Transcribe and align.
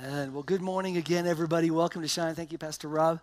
And 0.00 0.32
well, 0.32 0.44
good 0.44 0.60
morning 0.60 0.96
again, 0.96 1.26
everybody. 1.26 1.72
Welcome 1.72 2.02
to 2.02 2.08
Shine. 2.08 2.36
Thank 2.36 2.52
you, 2.52 2.58
Pastor 2.58 2.86
Rob. 2.86 3.18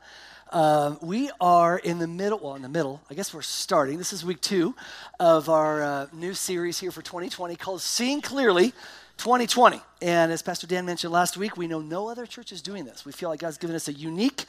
Um, 0.51 0.97
we 1.01 1.31
are 1.39 1.77
in 1.77 1.99
the 1.99 2.07
middle, 2.07 2.37
well, 2.37 2.55
in 2.55 2.63
the 2.63 2.69
middle, 2.69 3.01
I 3.09 3.13
guess 3.13 3.33
we're 3.33 3.43
starting. 3.43 3.97
This 3.97 4.11
is 4.11 4.25
week 4.25 4.41
two 4.41 4.75
of 5.17 5.47
our 5.47 5.81
uh, 5.81 6.07
new 6.11 6.33
series 6.33 6.77
here 6.77 6.91
for 6.91 7.01
2020 7.01 7.55
called 7.55 7.81
Seeing 7.81 8.19
Clearly 8.19 8.71
2020. 9.17 9.79
And 10.01 10.33
as 10.33 10.41
Pastor 10.41 10.67
Dan 10.67 10.85
mentioned 10.85 11.13
last 11.13 11.37
week, 11.37 11.55
we 11.55 11.67
know 11.67 11.79
no 11.79 12.09
other 12.09 12.25
church 12.25 12.51
is 12.51 12.61
doing 12.61 12.83
this. 12.83 13.05
We 13.05 13.13
feel 13.13 13.29
like 13.29 13.39
God's 13.39 13.57
given 13.57 13.75
us 13.75 13.87
a 13.87 13.93
unique 13.93 14.43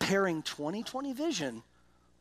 pairing 0.00 0.42
2020 0.42 1.12
vision 1.12 1.62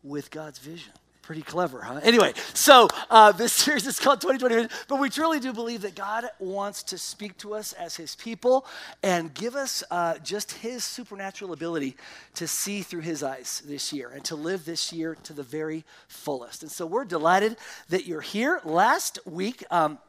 with 0.04 0.30
God's 0.30 0.60
vision. 0.60 0.94
Pretty 1.24 1.42
clever, 1.42 1.82
huh? 1.82 2.02
Anyway, 2.04 2.34
so 2.54 2.90
uh, 3.10 3.32
this 3.32 3.54
series 3.64 3.88
is 3.88 3.98
called 3.98 4.20
2020, 4.20 4.68
but 4.90 5.00
we 5.00 5.10
truly 5.10 5.40
do 5.40 5.54
believe 5.54 5.82
that 5.84 5.96
God 5.96 6.26
wants 6.38 6.84
to 6.84 6.98
speak 6.98 7.38
to 7.38 7.56
us 7.56 7.72
as 7.72 7.96
His 7.96 8.14
people 8.14 8.66
and 9.02 9.34
give 9.34 9.56
us 9.56 9.86
uh, 9.90 10.18
just 10.18 10.52
His 10.52 10.84
supernatural 10.84 11.54
ability 11.54 11.96
to 12.36 12.46
see 12.46 12.82
through 12.82 13.02
His 13.02 13.24
eyes 13.24 13.64
this 13.66 13.94
year 13.94 14.10
and 14.10 14.26
to 14.26 14.36
live 14.36 14.66
this 14.66 14.92
year 14.92 15.16
to 15.24 15.32
the 15.32 15.44
very 15.44 15.86
fullest. 16.10 16.62
And 16.62 16.70
so 16.70 16.86
we're 16.86 17.06
delighted 17.06 17.56
that 17.88 18.06
you're 18.06 18.20
here. 18.20 18.60
Last 18.66 19.18
week, 19.26 19.64
um, 19.72 20.00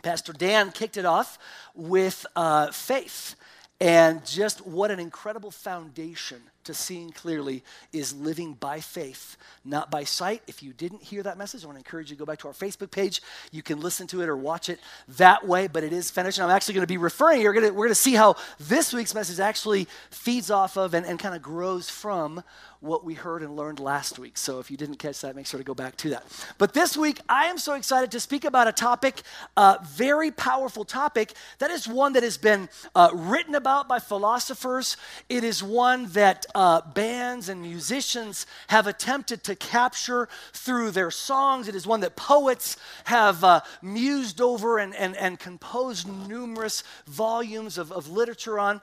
Pastor 0.00 0.32
Dan 0.32 0.72
kicked 0.72 0.96
it 0.96 1.04
off 1.04 1.38
with 1.74 2.24
uh, 2.36 2.70
faith 2.70 3.36
and 3.82 4.24
just 4.24 4.66
what 4.66 4.90
an 4.90 4.98
incredible 4.98 5.50
foundation 5.50 6.40
to 6.64 6.74
seeing 6.74 7.10
clearly 7.10 7.62
is 7.92 8.14
living 8.14 8.54
by 8.54 8.80
faith, 8.80 9.36
not 9.64 9.90
by 9.90 10.04
sight. 10.04 10.42
If 10.46 10.62
you 10.62 10.72
didn't 10.72 11.02
hear 11.02 11.22
that 11.22 11.38
message, 11.38 11.64
I 11.64 11.66
want 11.66 11.76
to 11.76 11.80
encourage 11.80 12.10
you 12.10 12.16
to 12.16 12.18
go 12.18 12.26
back 12.26 12.38
to 12.40 12.48
our 12.48 12.54
Facebook 12.54 12.90
page. 12.90 13.22
You 13.52 13.62
can 13.62 13.80
listen 13.80 14.06
to 14.08 14.22
it 14.22 14.28
or 14.28 14.36
watch 14.36 14.68
it 14.68 14.80
that 15.08 15.46
way, 15.46 15.66
but 15.66 15.84
it 15.84 15.92
is 15.92 16.10
finished. 16.10 16.38
And 16.38 16.44
I'm 16.44 16.54
actually 16.54 16.74
going 16.74 16.86
to 16.86 16.92
be 16.92 16.96
referring, 16.96 17.40
you're 17.40 17.52
going 17.52 17.66
to, 17.66 17.72
we're 17.72 17.86
going 17.86 17.88
to 17.90 17.94
see 17.94 18.14
how 18.14 18.36
this 18.58 18.92
week's 18.92 19.14
message 19.14 19.40
actually 19.40 19.88
feeds 20.10 20.50
off 20.50 20.76
of 20.76 20.94
and, 20.94 21.06
and 21.06 21.18
kind 21.18 21.34
of 21.34 21.42
grows 21.42 21.88
from 21.88 22.42
what 22.80 23.02
we 23.02 23.14
heard 23.14 23.42
and 23.42 23.56
learned 23.56 23.80
last 23.80 24.18
week. 24.18 24.36
So 24.36 24.58
if 24.58 24.70
you 24.70 24.76
didn't 24.76 24.96
catch 24.96 25.22
that, 25.22 25.34
make 25.34 25.46
sure 25.46 25.58
to 25.58 25.64
go 25.64 25.74
back 25.74 25.96
to 25.98 26.10
that. 26.10 26.24
But 26.58 26.74
this 26.74 26.96
week, 26.96 27.18
I 27.28 27.46
am 27.46 27.56
so 27.56 27.74
excited 27.74 28.10
to 28.10 28.20
speak 28.20 28.44
about 28.44 28.68
a 28.68 28.72
topic, 28.72 29.22
a 29.56 29.78
very 29.82 30.30
powerful 30.30 30.84
topic, 30.84 31.32
that 31.60 31.70
is 31.70 31.88
one 31.88 32.12
that 32.12 32.22
has 32.22 32.36
been 32.36 32.68
uh, 32.94 33.08
written 33.14 33.54
about 33.54 33.88
by 33.88 33.98
philosophers. 33.98 34.98
It 35.30 35.44
is 35.44 35.62
one 35.62 36.08
that 36.08 36.44
uh, 36.54 36.80
bands 36.92 37.48
and 37.48 37.60
musicians 37.60 38.46
have 38.68 38.86
attempted 38.86 39.42
to 39.44 39.56
capture 39.56 40.28
through 40.52 40.90
their 40.92 41.10
songs. 41.10 41.68
It 41.68 41.74
is 41.74 41.86
one 41.86 42.00
that 42.00 42.16
poets 42.16 42.76
have 43.04 43.42
uh, 43.42 43.60
mused 43.82 44.40
over 44.40 44.78
and, 44.78 44.94
and, 44.94 45.16
and 45.16 45.38
composed 45.38 46.08
numerous 46.28 46.84
volumes 47.06 47.78
of, 47.78 47.90
of 47.90 48.08
literature 48.08 48.58
on. 48.58 48.80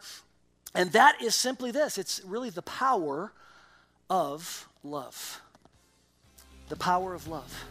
And 0.74 0.92
that 0.92 1.22
is 1.22 1.36
simply 1.36 1.72
this 1.72 1.98
it's 1.98 2.22
really 2.26 2.50
the 2.50 2.62
power 2.62 3.34
of 4.10 4.68
love. 4.84 5.42
The 6.70 6.76
power 6.76 7.14
of 7.14 7.28
love. 7.28 7.66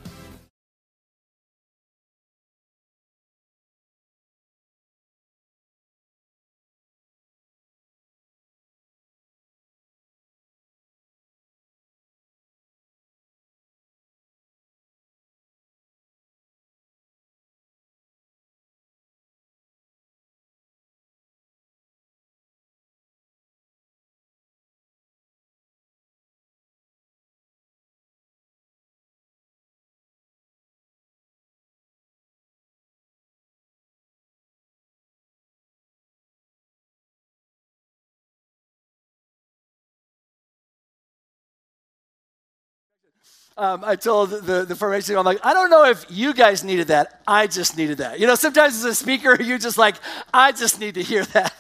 Um, 43.57 43.85
I 43.85 43.97
told 43.97 44.31
the, 44.31 44.65
the 44.65 44.75
formation, 44.75 45.17
I'm 45.17 45.25
like, 45.25 45.45
I 45.45 45.53
don't 45.53 45.71
know 45.71 45.85
if 45.85 46.07
you 46.09 46.33
guys 46.33 46.65
needed 46.65 46.89
that. 46.89 47.21
I 47.27 47.47
just 47.47 47.77
needed 47.77 47.99
that. 47.99 48.19
You 48.19 48.27
know, 48.27 48.35
sometimes 48.35 48.77
as 48.77 48.85
a 48.85 48.95
speaker, 48.95 49.41
you're 49.43 49.59
just 49.59 49.77
like, 49.77 49.97
I 50.33 50.53
just 50.53 50.81
need 50.81 50.95
to 50.95 51.03
hear 51.03 51.25
that 51.27 51.53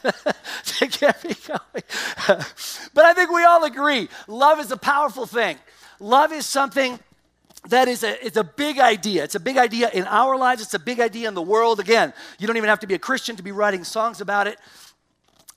to 0.64 0.86
get 0.86 1.22
me 1.24 1.34
going. 1.46 1.84
but 2.94 3.04
I 3.04 3.12
think 3.12 3.30
we 3.30 3.44
all 3.44 3.64
agree 3.64 4.08
love 4.28 4.60
is 4.60 4.70
a 4.70 4.76
powerful 4.76 5.26
thing. 5.26 5.58
Love 5.98 6.32
is 6.32 6.46
something 6.46 6.98
that 7.68 7.88
is 7.88 8.02
a, 8.02 8.24
it's 8.24 8.38
a 8.38 8.44
big 8.44 8.78
idea. 8.78 9.24
It's 9.24 9.34
a 9.34 9.40
big 9.40 9.58
idea 9.58 9.90
in 9.92 10.04
our 10.04 10.38
lives, 10.38 10.62
it's 10.62 10.74
a 10.74 10.78
big 10.78 11.00
idea 11.00 11.28
in 11.28 11.34
the 11.34 11.42
world. 11.42 11.80
Again, 11.80 12.14
you 12.38 12.46
don't 12.46 12.56
even 12.56 12.70
have 12.70 12.80
to 12.80 12.86
be 12.86 12.94
a 12.94 12.98
Christian 12.98 13.36
to 13.36 13.42
be 13.42 13.52
writing 13.52 13.84
songs 13.84 14.20
about 14.20 14.46
it. 14.46 14.58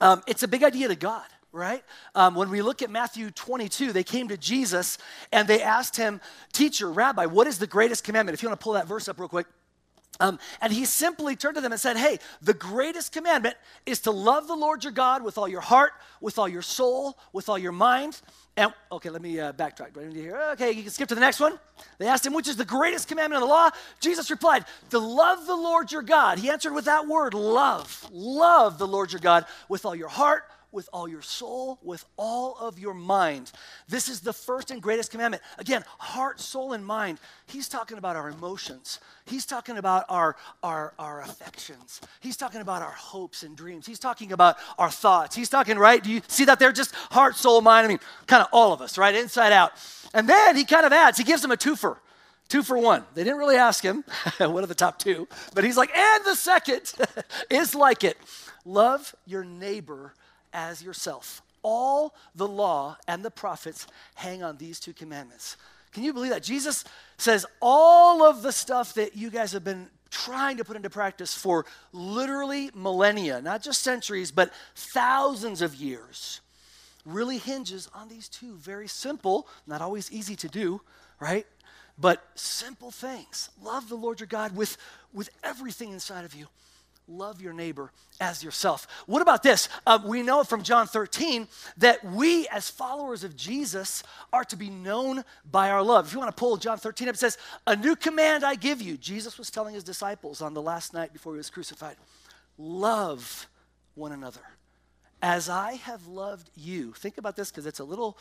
Um, 0.02 0.22
it's 0.28 0.44
a 0.44 0.48
big 0.48 0.64
idea 0.64 0.90
to 0.90 0.96
God 0.96 1.24
right? 1.54 1.84
Um, 2.16 2.36
when 2.36 2.50
we 2.50 2.62
look 2.62 2.82
at 2.82 2.90
Matthew 2.90 3.30
22, 3.30 3.94
they 3.94 4.04
came 4.04 4.28
to 4.28 4.38
Jesus 4.38 4.98
and 5.32 5.48
they 5.48 5.62
asked 5.62 5.96
him, 5.96 6.20
Teacher, 6.52 6.92
Rabbi, 6.92 7.28
what 7.28 7.48
is 7.48 7.60
the 7.60 7.68
greatest 7.68 8.04
commandment? 8.04 8.34
If 8.34 8.42
you 8.42 8.50
want 8.50 8.60
to 8.60 8.64
pull 8.64 8.74
that 8.74 8.88
verse 8.88 9.08
up 9.08 9.20
real 9.20 9.30
quick. 9.30 9.46
Um, 10.20 10.38
and 10.62 10.72
he 10.72 10.86
simply 10.86 11.36
turned 11.36 11.56
to 11.56 11.62
them 11.62 11.72
and 11.72 11.82
said, 11.82 11.98
Hey, 11.98 12.20
the 12.42 12.54
greatest 12.54 13.12
commandment 13.12 13.56
is 13.86 14.02
to 14.02 14.12
love 14.12 14.48
the 14.48 14.56
Lord 14.56 14.84
your 14.84 14.94
God 14.94 15.24
with 15.24 15.38
all 15.38 15.48
your 15.48 15.62
heart, 15.62 15.94
with 16.22 16.38
all 16.38 16.48
your 16.48 16.62
soul, 16.62 17.18
with 17.34 17.50
all 17.50 17.58
your 17.58 17.72
mind. 17.72 18.22
And 18.56 18.72
okay, 18.92 19.10
let 19.10 19.24
me 19.24 19.40
uh, 19.40 19.54
backtrack. 19.54 19.98
Right 19.98 20.14
here. 20.14 20.40
Okay, 20.52 20.72
you 20.72 20.84
can 20.84 20.92
skip 20.92 21.10
to 21.10 21.16
the 21.16 21.22
next 21.22 21.40
one. 21.40 21.60
They 21.98 22.08
asked 22.08 22.26
him, 22.26 22.34
Which 22.34 22.48
is 22.48 22.56
the 22.56 22.66
greatest 22.66 23.08
commandment 23.08 23.42
of 23.42 23.50
the 23.50 23.54
law? 23.54 23.72
Jesus 24.00 24.30
replied, 24.30 24.66
To 24.92 25.00
love 25.00 25.48
the 25.48 25.56
Lord 25.56 25.92
your 25.92 26.04
God. 26.04 26.38
He 26.38 26.52
answered 26.52 26.74
with 26.74 26.86
that 26.86 27.08
word, 27.08 27.34
love. 27.34 28.08
Love 28.12 28.78
the 28.78 28.88
Lord 28.88 29.12
your 29.12 29.22
God 29.22 29.46
with 29.68 29.84
all 29.84 29.96
your 29.96 30.10
heart, 30.10 30.44
with 30.74 30.90
all 30.92 31.08
your 31.08 31.22
soul, 31.22 31.80
with 31.84 32.04
all 32.18 32.58
of 32.58 32.80
your 32.80 32.94
mind. 32.94 33.52
This 33.88 34.10
is 34.10 34.22
the 34.22 34.34
first 34.34 34.72
and 34.72 34.82
greatest 34.82 35.12
commandment. 35.12 35.44
Again, 35.58 35.84
heart, 36.00 36.40
soul, 36.40 36.74
and 36.74 36.86
mind. 36.86 37.20
He's 37.46 37.70
talking 37.70 37.98
about 37.98 38.16
our 38.16 38.30
emotions. 38.30 39.00
He's 39.26 39.46
talking 39.46 39.78
about 39.78 40.06
our, 40.10 40.36
our, 40.64 40.94
our 40.98 41.22
affections. 41.22 42.02
He's 42.20 42.36
talking 42.36 42.62
about 42.62 42.82
our 42.82 42.92
hopes 42.92 43.44
and 43.44 43.56
dreams. 43.56 43.86
He's 43.86 44.00
talking 44.00 44.32
about 44.32 44.58
our 44.78 44.90
thoughts. 44.90 45.36
He's 45.36 45.50
talking, 45.50 45.78
right? 45.78 46.04
Do 46.04 46.12
you 46.12 46.22
see 46.28 46.46
that 46.46 46.60
there? 46.60 46.72
Just 46.72 46.94
heart, 46.96 47.36
soul, 47.36 47.62
mind. 47.62 47.86
I 47.86 47.88
mean, 47.88 48.00
kind 48.28 48.42
of 48.42 48.50
all 48.52 48.74
of 48.74 48.82
us, 48.82 48.98
right? 48.98 49.14
Inside 49.14 49.54
out. 49.54 49.72
And 50.14 50.28
then 50.28 50.56
he 50.56 50.66
kind 50.66 50.86
of 50.86 50.92
adds, 50.92 51.18
he 51.18 51.24
gives 51.24 51.42
them 51.42 51.52
a 51.52 51.58
twofer. 51.58 51.98
Two 52.50 52.62
for 52.62 52.78
one. 52.78 53.04
They 53.16 53.24
didn't 53.24 53.40
really 53.40 53.56
ask 53.56 53.84
him, 53.84 54.04
what 54.38 54.64
are 54.64 54.68
the 54.68 54.76
top 54.76 55.00
two? 55.00 55.28
But 55.56 55.64
he's 55.64 55.78
like, 55.78 55.96
and 55.96 56.26
the 56.26 56.36
second 56.36 56.94
is 57.50 57.74
like 57.74 58.04
it 58.04 58.18
love 58.66 59.16
your 59.26 59.44
neighbor 59.44 60.14
as 60.54 60.82
yourself. 60.82 61.42
All 61.64 62.14
the 62.36 62.48
law 62.48 62.98
and 63.08 63.24
the 63.24 63.32
prophets 63.32 63.88
hang 64.16 64.44
on 64.44 64.58
these 64.58 64.80
two 64.80 64.94
commandments. 64.94 65.58
Can 65.92 66.04
you 66.04 66.14
believe 66.14 66.32
that? 66.32 66.44
Jesus 66.44 66.84
says 67.18 67.46
all 67.62 68.24
of 68.24 68.42
the 68.42 68.52
stuff 68.52 68.94
that 68.96 69.16
you 69.16 69.30
guys 69.30 69.52
have 69.52 69.64
been 69.64 69.88
trying 70.10 70.58
to 70.58 70.64
put 70.64 70.76
into 70.76 70.90
practice 70.90 71.34
for 71.34 71.66
literally 71.92 72.70
millennia, 72.74 73.42
not 73.42 73.64
just 73.64 73.82
centuries, 73.82 74.32
but 74.32 74.52
thousands 74.76 75.62
of 75.62 75.76
years, 75.76 76.42
really 77.06 77.38
hinges 77.38 77.90
on 77.94 78.08
these 78.08 78.30
two 78.30 78.56
very 78.56 78.88
simple, 78.88 79.48
not 79.68 79.82
always 79.82 80.12
easy 80.12 80.36
to 80.36 80.48
do, 80.48 80.82
right? 81.20 81.46
But 81.98 82.24
simple 82.36 82.92
things. 82.92 83.50
Love 83.62 83.90
the 83.90 83.96
Lord 83.96 84.20
your 84.20 84.28
God 84.28 84.56
with, 84.56 84.78
with 85.14 85.30
everything 85.44 85.92
inside 85.92 86.26
of 86.26 86.34
you 86.34 86.48
love 87.08 87.42
your 87.42 87.54
neighbor 87.54 87.92
as 88.20 88.44
yourself. 88.44 88.88
What 89.06 89.22
about 89.22 89.44
this? 89.44 89.70
Uh, 89.86 90.00
we 90.04 90.22
know 90.22 90.44
from 90.44 90.64
John 90.64 90.88
13 90.88 91.48
that 91.78 92.04
we, 92.04 92.48
as 92.48 92.70
followers 92.70 93.24
of 93.24 93.36
Jesus, 93.36 94.04
are 94.32 94.44
to 94.46 94.56
be 94.56 94.70
known 94.70 95.24
by 95.50 95.70
our 95.70 95.84
love. 95.84 96.08
If 96.08 96.14
you 96.14 96.20
want 96.20 96.36
to 96.36 96.40
pull 96.40 96.58
John 96.58 96.78
13 96.78 97.10
up, 97.10 97.16
it 97.16 97.20
says, 97.20 97.38
A 97.68 97.76
new 97.76 97.96
command 97.96 98.44
I 98.44 98.56
give 98.56 98.82
you. 98.82 98.98
Jesus 98.98 99.38
was 99.38 99.52
telling 99.52 99.74
his 99.74 99.84
disciples 99.84 100.42
on 100.42 100.54
the 100.54 100.62
last 100.62 100.94
night 100.94 101.14
before 101.14 101.34
he 101.34 101.38
was 101.38 101.50
crucified 101.50 101.98
love 102.58 103.48
one 103.96 104.12
another 104.12 104.42
as 105.24 105.48
I 105.50 105.76
have 105.76 106.06
loved 106.06 106.50
you. 106.56 106.92
Think 106.94 107.18
about 107.18 107.36
this 107.36 107.50
because 107.50 107.66
it's 107.66 107.80
a 107.80 107.84
little, 107.84 108.18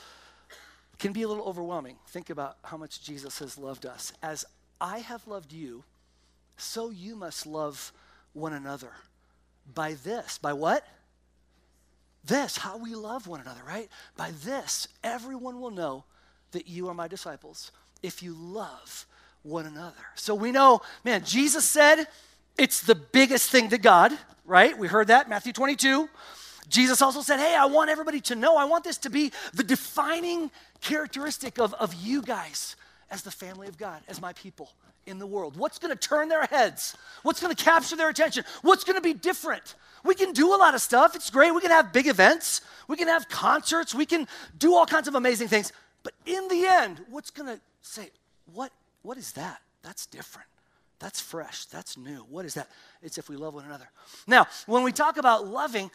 can 0.99 1.13
be 1.13 1.23
a 1.23 1.29
little 1.29 1.45
overwhelming. 1.45 1.97
Think 2.07 2.31
about 2.31 2.57
how 2.63 2.77
much 2.77 3.03
Jesus 3.03 3.41
has 3.41 3.59
loved 3.59 3.85
us. 3.85 4.13
As 4.23 4.45
I 4.81 4.99
have 5.01 5.27
loved 5.27 5.53
you, 5.53 5.83
so 6.57 6.91
you 6.91 7.17
must 7.17 7.45
love 7.45 7.93
one 8.33 8.53
another 8.53 8.91
by 9.75 9.95
this. 10.05 10.39
By 10.39 10.53
what? 10.53 10.87
This, 12.25 12.57
how 12.57 12.77
we 12.77 12.95
love 12.95 13.27
one 13.27 13.41
another, 13.41 13.63
right? 13.67 13.89
By 14.17 14.33
this, 14.45 14.87
everyone 15.03 15.61
will 15.61 15.71
know 15.71 16.05
that 16.53 16.69
you 16.69 16.89
are 16.89 16.95
my 16.95 17.09
disciples 17.09 17.73
if 18.03 18.23
you 18.23 18.35
love 18.35 19.07
one 19.43 19.67
another. 19.67 19.95
So 20.15 20.35
we 20.35 20.53
know, 20.53 20.83
man, 21.05 21.25
Jesus 21.25 21.65
said 21.65 22.07
it's 22.57 22.81
the 22.83 22.95
biggest 22.95 23.51
thing 23.51 23.71
to 23.71 23.79
God, 23.79 24.13
right? 24.45 24.77
We 24.79 24.87
heard 24.87 25.09
that, 25.09 25.29
Matthew 25.29 25.53
22. 25.53 26.09
Jesus 26.69 27.03
also 27.03 27.23
said, 27.23 27.39
Hey, 27.39 27.57
I 27.57 27.67
want 27.67 27.91
everybody 27.91 28.21
to 28.23 28.37
know, 28.37 28.57
I 28.57 28.67
want 28.67 28.85
this 28.85 28.99
to 28.99 29.11
be 29.11 29.33
the 29.53 29.65
defining 29.65 30.51
characteristic 30.81 31.59
of, 31.59 31.75
of 31.75 31.93
you 31.95 32.23
guys 32.23 32.77
as 33.11 33.23
the 33.23 33.31
family 33.31 33.67
of 33.67 33.77
God, 33.77 34.03
as 34.09 34.21
my 34.21 34.33
people 34.33 34.71
in 35.07 35.19
the 35.19 35.27
world. 35.27 35.57
What's 35.57 35.79
going 35.79 35.97
to 35.97 36.09
turn 36.09 36.29
their 36.29 36.45
heads? 36.45 36.97
What's 37.23 37.41
going 37.41 37.55
to 37.55 37.65
capture 37.65 37.97
their 37.97 38.09
attention? 38.09 38.45
What's 38.63 38.85
going 38.85 38.97
to 38.97 39.03
be 39.03 39.15
different? 39.15 39.75
We 40.05 40.15
can 40.15 40.33
do 40.33 40.55
a 40.55 40.57
lot 40.57 40.75
of 40.75 40.81
stuff. 40.81 41.15
It's 41.15 41.31
great. 41.31 41.55
We 41.55 41.61
can 41.61 41.71
have 41.71 41.93
big 41.93 42.09
events. 42.09 42.61
We 42.89 42.97
can 42.97 43.09
have 43.09 43.29
concerts. 43.29 43.95
We 43.95 44.07
can 44.07 44.27
do 44.59 44.75
all 44.75 44.87
kinds 44.87 45.09
of 45.09 45.15
amazing 45.15 45.49
things. 45.49 45.73
But 46.03 46.15
in 46.27 46.49
the 46.49 46.67
end, 46.67 47.05
what's 47.09 47.31
going 47.31 47.55
to 47.55 47.61
say, 47.83 48.11
what, 48.53 48.73
what 49.03 49.17
is 49.17 49.33
that? 49.33 49.61
That's 49.83 50.07
different. 50.07 50.49
That's 50.99 51.21
fresh. 51.21 51.67
That's 51.67 51.97
new. 51.97 52.25
What 52.31 52.45
is 52.45 52.55
that? 52.55 52.69
It's 53.03 53.19
if 53.19 53.29
we 53.29 53.37
love 53.37 53.55
one 53.55 53.65
another. 53.65 53.89
Now, 54.27 54.47
when 54.67 54.85
we 54.85 54.93
talk 54.93 55.17
about 55.17 55.47
loving, 55.47 55.91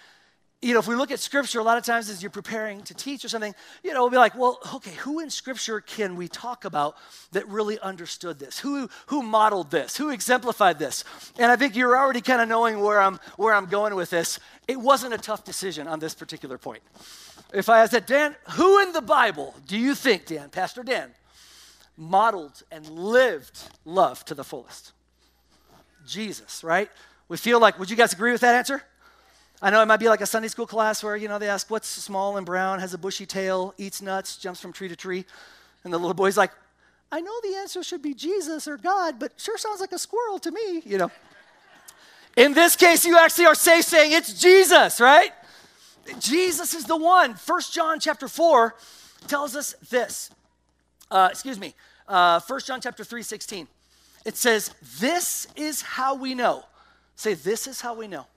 you 0.60 0.74
know, 0.74 0.80
if 0.80 0.88
we 0.88 0.96
look 0.96 1.12
at 1.12 1.20
scripture, 1.20 1.60
a 1.60 1.64
lot 1.64 1.78
of 1.78 1.84
times 1.84 2.10
as 2.10 2.24
you're 2.24 2.32
preparing 2.32 2.82
to 2.84 2.96
teach 2.96 3.24
or 3.24 3.30
something, 3.30 3.54
you 3.84 3.94
know, 3.94 4.02
we'll 4.02 4.10
be 4.10 4.18
like, 4.18 4.36
well, 4.36 4.60
okay, 4.76 4.94
who 4.96 5.20
in 5.20 5.30
scripture 5.30 5.82
can 5.82 6.16
we 6.16 6.28
talk 6.28 6.66
about 6.66 6.96
that 7.32 7.48
really 7.48 7.80
understood 7.80 8.40
this? 8.40 8.58
Who 8.60 8.90
who 9.08 9.22
modeled 9.22 9.70
this? 9.70 9.98
Who 9.98 10.10
exemplified 10.10 10.80
this? 10.80 11.04
And 11.38 11.52
I 11.52 11.58
think 11.58 11.76
you're 11.76 11.96
already 11.96 12.22
kind 12.22 12.42
of 12.42 12.50
knowing 12.50 12.80
where 12.80 13.00
I'm 13.00 13.20
where 13.36 13.54
I'm 13.54 13.68
going 13.68 13.94
with 13.96 14.10
this. 14.10 14.40
It 14.68 14.80
wasn't 14.80 15.14
a 15.14 15.20
tough 15.20 15.44
decision 15.44 15.88
on 15.88 16.00
this 16.00 16.16
particular 16.16 16.58
point. 16.58 16.82
If 17.54 17.70
I 17.70 17.86
said, 17.86 18.08
Dan, 18.08 18.36
who 18.52 18.82
in 18.82 18.94
the 18.94 19.02
Bible 19.02 19.54
do 19.68 19.78
you 19.78 19.94
think, 19.94 20.26
Dan, 20.26 20.50
Pastor 20.50 20.82
Dan, 20.84 21.12
modeled 21.96 22.64
and 22.72 22.90
lived 22.90 23.60
love 23.86 24.26
to 24.26 24.34
the 24.34 24.44
fullest? 24.44 24.92
Jesus, 26.06 26.64
right? 26.64 26.90
We 27.30 27.38
feel 27.38 27.60
like, 27.60 27.78
would 27.78 27.90
you 27.90 27.96
guys 27.96 28.14
agree 28.14 28.32
with 28.32 28.42
that 28.42 28.56
answer? 28.56 28.82
I 29.62 29.72
know 29.72 29.82
it 29.82 29.88
might 29.88 29.98
be 29.98 30.08
like 30.08 30.22
a 30.22 30.26
Sunday 30.28 30.50
school 30.50 30.68
class 30.68 31.04
where, 31.04 31.16
you 31.16 31.28
know, 31.28 31.40
they 31.40 31.50
ask, 31.50 31.70
what's 31.72 31.88
small 31.88 32.38
and 32.38 32.46
brown, 32.46 32.80
has 32.80 32.94
a 32.94 32.98
bushy 32.98 33.26
tail, 33.26 33.74
eats 33.78 34.02
nuts, 34.02 34.38
jumps 34.38 34.62
from 34.62 34.72
tree 34.72 34.88
to 34.88 34.96
tree? 34.96 35.26
And 35.84 35.92
the 35.92 35.98
little 35.98 36.14
boy's 36.14 36.38
like, 36.38 36.52
I 37.12 37.22
know 37.22 37.34
the 37.42 37.56
answer 37.56 37.82
should 37.82 38.04
be 38.04 38.14
Jesus 38.14 38.68
or 38.68 38.78
God, 38.78 39.18
but 39.18 39.32
sure 39.38 39.58
sounds 39.58 39.80
like 39.80 39.94
a 39.94 40.00
squirrel 40.00 40.38
to 40.40 40.52
me, 40.52 40.82
you 40.86 40.98
know. 41.00 41.10
In 42.36 42.54
this 42.54 42.76
case, 42.76 43.04
you 43.04 43.18
actually 43.18 43.48
are 43.48 43.56
safe 43.56 43.86
saying 43.86 44.12
it's 44.12 44.40
Jesus, 44.40 45.02
right? 45.02 45.32
Jesus 46.20 46.76
is 46.76 46.86
the 46.86 46.98
one. 46.98 47.34
First 47.34 47.74
John 47.74 48.00
chapter 48.00 48.28
4 48.28 48.76
tells 49.28 49.56
us 49.56 49.74
this. 49.90 50.30
Uh, 51.10 51.30
excuse 51.32 51.60
me. 51.60 51.74
Uh, 52.08 52.40
1 52.46 52.60
John 52.62 52.80
chapter 52.80 53.04
3, 53.04 53.24
16. 53.24 53.68
It 54.24 54.38
says, 54.38 54.76
This 55.00 55.48
is 55.56 55.82
how 55.82 56.14
we 56.14 56.36
know. 56.36 56.66
Say, 57.16 57.34
this 57.34 57.66
is 57.66 57.82
how 57.82 57.96
we 57.96 58.08
know 58.08 58.28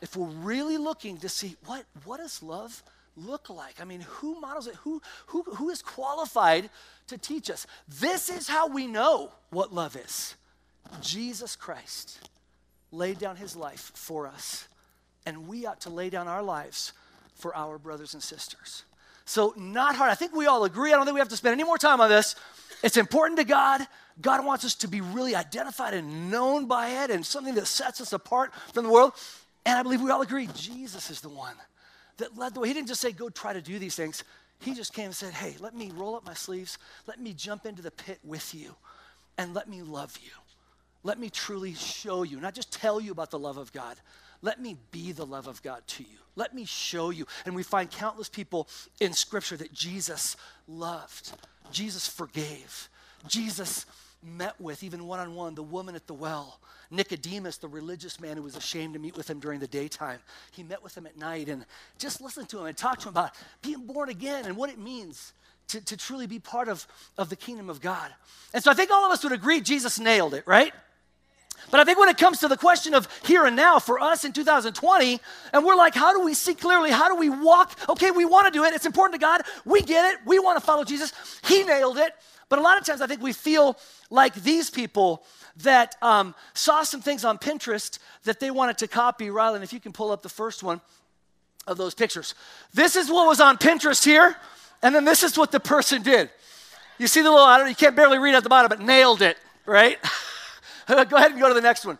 if 0.00 0.16
we're 0.16 0.26
really 0.26 0.78
looking 0.78 1.18
to 1.18 1.28
see 1.28 1.56
what, 1.66 1.84
what 2.04 2.18
does 2.18 2.42
love 2.42 2.82
look 3.16 3.50
like? 3.50 3.80
I 3.80 3.84
mean, 3.84 4.00
who 4.00 4.40
models 4.40 4.66
it? 4.66 4.74
Who, 4.76 5.02
who, 5.26 5.42
who 5.42 5.70
is 5.70 5.82
qualified 5.82 6.70
to 7.08 7.18
teach 7.18 7.50
us? 7.50 7.66
This 7.88 8.28
is 8.28 8.48
how 8.48 8.68
we 8.68 8.86
know 8.86 9.32
what 9.50 9.72
love 9.72 9.96
is. 9.96 10.34
Jesus 11.00 11.56
Christ 11.56 12.28
laid 12.92 13.18
down 13.18 13.36
his 13.36 13.56
life 13.56 13.92
for 13.94 14.26
us, 14.26 14.68
and 15.26 15.48
we 15.48 15.66
ought 15.66 15.80
to 15.82 15.90
lay 15.90 16.10
down 16.10 16.28
our 16.28 16.42
lives 16.42 16.92
for 17.34 17.54
our 17.54 17.78
brothers 17.78 18.14
and 18.14 18.22
sisters. 18.22 18.84
So, 19.24 19.52
not 19.58 19.94
hard. 19.94 20.10
I 20.10 20.14
think 20.14 20.34
we 20.34 20.46
all 20.46 20.64
agree. 20.64 20.90
I 20.90 20.96
don't 20.96 21.04
think 21.04 21.14
we 21.14 21.20
have 21.20 21.28
to 21.28 21.36
spend 21.36 21.52
any 21.52 21.64
more 21.64 21.76
time 21.76 22.00
on 22.00 22.08
this. 22.08 22.34
It's 22.82 22.96
important 22.96 23.38
to 23.38 23.44
God. 23.44 23.86
God 24.20 24.44
wants 24.44 24.64
us 24.64 24.74
to 24.76 24.88
be 24.88 25.00
really 25.00 25.34
identified 25.34 25.94
and 25.94 26.30
known 26.30 26.66
by 26.66 27.04
it 27.04 27.10
and 27.10 27.24
something 27.24 27.54
that 27.56 27.66
sets 27.66 28.00
us 28.00 28.12
apart 28.12 28.52
from 28.72 28.84
the 28.84 28.90
world. 28.90 29.12
And 29.68 29.76
I 29.76 29.82
believe 29.82 30.00
we 30.00 30.10
all 30.10 30.22
agree 30.22 30.48
Jesus 30.54 31.10
is 31.10 31.20
the 31.20 31.28
one 31.28 31.54
that 32.16 32.38
led 32.38 32.54
the 32.54 32.60
way. 32.60 32.68
He 32.68 32.74
didn't 32.74 32.88
just 32.88 33.02
say, 33.02 33.12
go 33.12 33.28
try 33.28 33.52
to 33.52 33.60
do 33.60 33.78
these 33.78 33.94
things. 33.94 34.24
He 34.60 34.72
just 34.72 34.94
came 34.94 35.04
and 35.04 35.14
said, 35.14 35.34
hey, 35.34 35.56
let 35.60 35.74
me 35.74 35.92
roll 35.94 36.16
up 36.16 36.24
my 36.24 36.32
sleeves. 36.32 36.78
Let 37.06 37.20
me 37.20 37.34
jump 37.34 37.66
into 37.66 37.82
the 37.82 37.90
pit 37.90 38.18
with 38.24 38.54
you 38.54 38.74
and 39.36 39.52
let 39.52 39.68
me 39.68 39.82
love 39.82 40.18
you. 40.24 40.30
Let 41.02 41.20
me 41.20 41.28
truly 41.28 41.74
show 41.74 42.22
you, 42.22 42.40
not 42.40 42.54
just 42.54 42.72
tell 42.72 42.98
you 42.98 43.12
about 43.12 43.30
the 43.30 43.38
love 43.38 43.58
of 43.58 43.70
God. 43.74 43.98
Let 44.40 44.58
me 44.58 44.78
be 44.90 45.12
the 45.12 45.26
love 45.26 45.46
of 45.46 45.62
God 45.62 45.82
to 45.88 46.02
you. 46.02 46.18
Let 46.34 46.54
me 46.54 46.64
show 46.64 47.10
you. 47.10 47.26
And 47.44 47.54
we 47.54 47.62
find 47.62 47.90
countless 47.90 48.30
people 48.30 48.68
in 49.00 49.12
Scripture 49.12 49.58
that 49.58 49.74
Jesus 49.74 50.34
loved, 50.66 51.32
Jesus 51.72 52.08
forgave, 52.08 52.88
Jesus 53.26 53.84
met 54.22 54.60
with, 54.60 54.82
even 54.82 55.06
one 55.06 55.20
on 55.20 55.34
one, 55.34 55.54
the 55.54 55.62
woman 55.62 55.94
at 55.94 56.06
the 56.06 56.14
well. 56.14 56.60
Nicodemus, 56.90 57.58
the 57.58 57.68
religious 57.68 58.20
man 58.20 58.36
who 58.36 58.42
was 58.42 58.56
ashamed 58.56 58.94
to 58.94 59.00
meet 59.00 59.16
with 59.16 59.28
him 59.28 59.40
during 59.40 59.60
the 59.60 59.66
daytime, 59.66 60.18
he 60.52 60.62
met 60.62 60.82
with 60.82 60.96
him 60.96 61.06
at 61.06 61.16
night 61.16 61.48
and 61.48 61.64
just 61.98 62.20
listened 62.20 62.48
to 62.48 62.58
him 62.58 62.66
and 62.66 62.76
talked 62.76 63.02
to 63.02 63.08
him 63.08 63.14
about 63.14 63.32
being 63.62 63.86
born 63.86 64.08
again 64.08 64.46
and 64.46 64.56
what 64.56 64.70
it 64.70 64.78
means 64.78 65.32
to, 65.68 65.80
to 65.82 65.96
truly 65.96 66.26
be 66.26 66.38
part 66.38 66.68
of, 66.68 66.86
of 67.16 67.28
the 67.28 67.36
kingdom 67.36 67.68
of 67.68 67.80
God. 67.80 68.10
And 68.54 68.64
so 68.64 68.70
I 68.70 68.74
think 68.74 68.90
all 68.90 69.04
of 69.04 69.12
us 69.12 69.22
would 69.22 69.32
agree 69.32 69.60
Jesus 69.60 70.00
nailed 70.00 70.34
it, 70.34 70.44
right? 70.46 70.72
But 71.70 71.80
I 71.80 71.84
think 71.84 71.98
when 71.98 72.08
it 72.08 72.16
comes 72.16 72.38
to 72.40 72.48
the 72.48 72.56
question 72.56 72.94
of 72.94 73.08
here 73.24 73.44
and 73.44 73.54
now 73.54 73.78
for 73.78 74.00
us 74.00 74.24
in 74.24 74.32
2020, 74.32 75.20
and 75.52 75.64
we're 75.64 75.74
like, 75.74 75.94
how 75.94 76.12
do 76.12 76.24
we 76.24 76.32
see 76.32 76.54
clearly? 76.54 76.90
How 76.90 77.08
do 77.08 77.16
we 77.16 77.28
walk? 77.28 77.78
Okay, 77.88 78.10
we 78.10 78.24
want 78.24 78.46
to 78.46 78.50
do 78.50 78.64
it. 78.64 78.72
It's 78.72 78.86
important 78.86 79.20
to 79.20 79.24
God. 79.24 79.42
We 79.64 79.82
get 79.82 80.12
it. 80.12 80.20
We 80.24 80.38
want 80.38 80.58
to 80.58 80.64
follow 80.64 80.84
Jesus. 80.84 81.12
He 81.44 81.64
nailed 81.64 81.98
it. 81.98 82.14
But 82.48 82.58
a 82.58 82.62
lot 82.62 82.78
of 82.78 82.86
times 82.86 83.00
I 83.00 83.06
think 83.06 83.22
we 83.22 83.32
feel 83.32 83.76
like 84.10 84.34
these 84.34 84.70
people 84.70 85.24
that 85.58 85.96
um, 86.02 86.34
saw 86.54 86.82
some 86.82 87.00
things 87.00 87.24
on 87.24 87.38
Pinterest 87.38 87.98
that 88.24 88.40
they 88.40 88.50
wanted 88.50 88.78
to 88.78 88.88
copy. 88.88 89.28
Rylan, 89.28 89.62
if 89.62 89.72
you 89.72 89.80
can 89.80 89.92
pull 89.92 90.10
up 90.10 90.22
the 90.22 90.28
first 90.28 90.62
one 90.62 90.80
of 91.66 91.76
those 91.76 91.94
pictures. 91.94 92.34
This 92.72 92.96
is 92.96 93.10
what 93.10 93.26
was 93.26 93.40
on 93.40 93.58
Pinterest 93.58 94.04
here, 94.04 94.36
and 94.82 94.94
then 94.94 95.04
this 95.04 95.22
is 95.22 95.36
what 95.36 95.52
the 95.52 95.60
person 95.60 96.02
did. 96.02 96.30
You 96.98 97.06
see 97.06 97.20
the 97.20 97.30
little, 97.30 97.44
I 97.44 97.58
don't 97.58 97.66
know, 97.66 97.70
you 97.70 97.76
can't 97.76 97.94
barely 97.94 98.18
read 98.18 98.34
at 98.34 98.42
the 98.42 98.48
bottom, 98.48 98.68
but 98.68 98.80
nailed 98.80 99.22
it, 99.22 99.36
right? 99.66 99.98
go 100.88 100.94
ahead 100.94 101.32
and 101.32 101.40
go 101.40 101.48
to 101.48 101.54
the 101.54 101.60
next 101.60 101.84
one. 101.84 101.98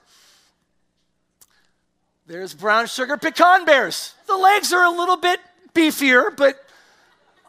There's 2.27 2.55
brown 2.55 2.87
sugar 2.87 3.17
pecan 3.17 3.65
bears. 3.65 4.15
The 4.27 4.37
legs 4.37 4.73
are 4.73 4.85
a 4.85 4.91
little 4.91 5.17
bit 5.17 5.41
beefier, 5.75 6.37
but 6.37 6.63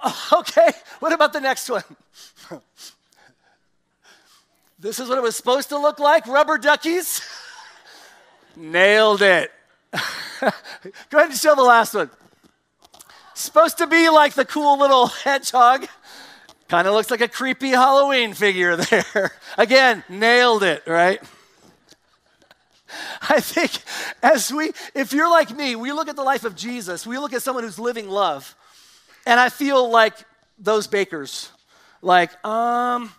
okay. 0.34 0.72
What 1.00 1.12
about 1.12 1.34
the 1.34 1.42
next 1.42 1.70
one? 1.70 1.84
This 4.82 4.98
is 4.98 5.10
what 5.10 5.18
it 5.18 5.22
was 5.22 5.36
supposed 5.36 5.68
to 5.70 5.78
look 5.78 6.00
like 6.00 6.26
rubber 6.26 6.58
duckies. 6.58 7.22
Nailed 8.56 9.22
it. 9.22 9.52
Go 10.40 11.18
ahead 11.18 11.32
and 11.32 11.34
show 11.34 11.54
the 11.54 11.64
last 11.64 11.94
one. 11.94 12.10
Supposed 13.34 13.78
to 13.80 13.88
be 13.88 14.08
like 14.08 14.36
the 14.36 14.46
cool 14.46 14.80
little 14.80 15.08
hedgehog. 15.08 15.86
Kind 16.70 16.88
of 16.88 16.94
looks 16.94 17.12
like 17.12 17.20
a 17.20 17.28
creepy 17.28 17.72
Halloween 17.72 18.34
figure 18.34 18.78
there. 18.78 19.32
Again, 19.58 20.04
nailed 20.08 20.64
it, 20.64 20.84
right? 20.88 21.20
I 23.30 23.40
think 23.40 23.72
as 24.24 24.52
we, 24.52 24.72
if 24.96 25.12
you're 25.12 25.30
like 25.30 25.56
me, 25.56 25.76
we 25.76 25.92
look 25.92 26.08
at 26.08 26.16
the 26.16 26.24
life 26.24 26.44
of 26.46 26.56
Jesus, 26.56 27.06
we 27.06 27.18
look 27.18 27.34
at 27.34 27.42
someone 27.42 27.64
who's 27.64 27.80
living 27.80 28.08
love, 28.08 28.56
and 29.26 29.40
I 29.40 29.50
feel 29.50 29.90
like 29.90 30.16
those 30.58 30.88
bakers, 30.88 31.52
like, 32.02 32.32
um, 32.46 33.12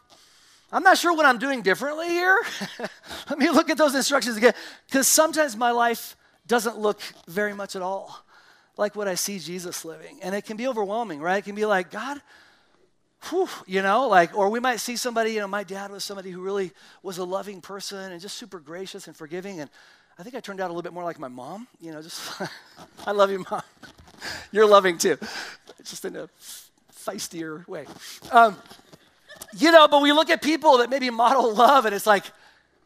I'm 0.72 0.82
not 0.82 0.98
sure 0.98 1.14
what 1.14 1.26
I'm 1.26 1.38
doing 1.38 1.62
differently 1.62 2.08
here. 2.08 2.38
Let 3.28 3.38
me 3.38 3.50
look 3.50 3.70
at 3.70 3.78
those 3.78 3.94
instructions 3.94 4.36
again. 4.36 4.54
Because 4.86 5.08
sometimes 5.08 5.56
my 5.56 5.72
life 5.72 6.16
doesn't 6.46 6.78
look 6.78 7.00
very 7.28 7.54
much 7.54 7.76
at 7.76 7.82
all 7.82 8.24
like 8.80 8.96
what 8.96 9.06
I 9.06 9.14
see 9.14 9.38
Jesus 9.38 9.84
living. 9.84 10.18
And 10.22 10.34
it 10.34 10.46
can 10.46 10.56
be 10.56 10.66
overwhelming, 10.66 11.20
right? 11.20 11.36
It 11.36 11.44
can 11.44 11.54
be 11.54 11.66
like, 11.66 11.90
God, 11.90 12.20
whew, 13.28 13.48
you 13.66 13.82
know, 13.82 14.08
like, 14.08 14.36
or 14.36 14.48
we 14.48 14.58
might 14.58 14.80
see 14.80 14.96
somebody, 14.96 15.32
you 15.32 15.40
know, 15.40 15.46
my 15.46 15.64
dad 15.64 15.90
was 15.90 16.02
somebody 16.02 16.30
who 16.30 16.40
really 16.40 16.72
was 17.02 17.18
a 17.18 17.24
loving 17.24 17.60
person 17.60 18.10
and 18.10 18.20
just 18.20 18.36
super 18.36 18.58
gracious 18.58 19.06
and 19.06 19.14
forgiving. 19.14 19.60
And 19.60 19.68
I 20.18 20.22
think 20.22 20.34
I 20.34 20.40
turned 20.40 20.60
out 20.60 20.66
a 20.66 20.72
little 20.72 20.82
bit 20.82 20.94
more 20.94 21.04
like 21.04 21.18
my 21.18 21.28
mom, 21.28 21.68
you 21.78 21.92
know, 21.92 22.00
just, 22.00 22.20
I 23.06 23.12
love 23.12 23.30
you, 23.30 23.44
mom. 23.50 23.62
You're 24.52 24.66
loving 24.66 24.98
too, 24.98 25.18
just 25.84 26.04
in 26.04 26.16
a 26.16 26.28
feistier 27.10 27.66
way. 27.66 27.86
Um, 28.30 28.56
you 29.56 29.72
know, 29.72 29.88
but 29.88 30.02
we 30.02 30.12
look 30.12 30.30
at 30.30 30.42
people 30.42 30.78
that 30.78 30.90
maybe 30.90 31.10
model 31.10 31.54
love 31.54 31.86
and 31.86 31.94
it's 31.94 32.06
like, 32.06 32.24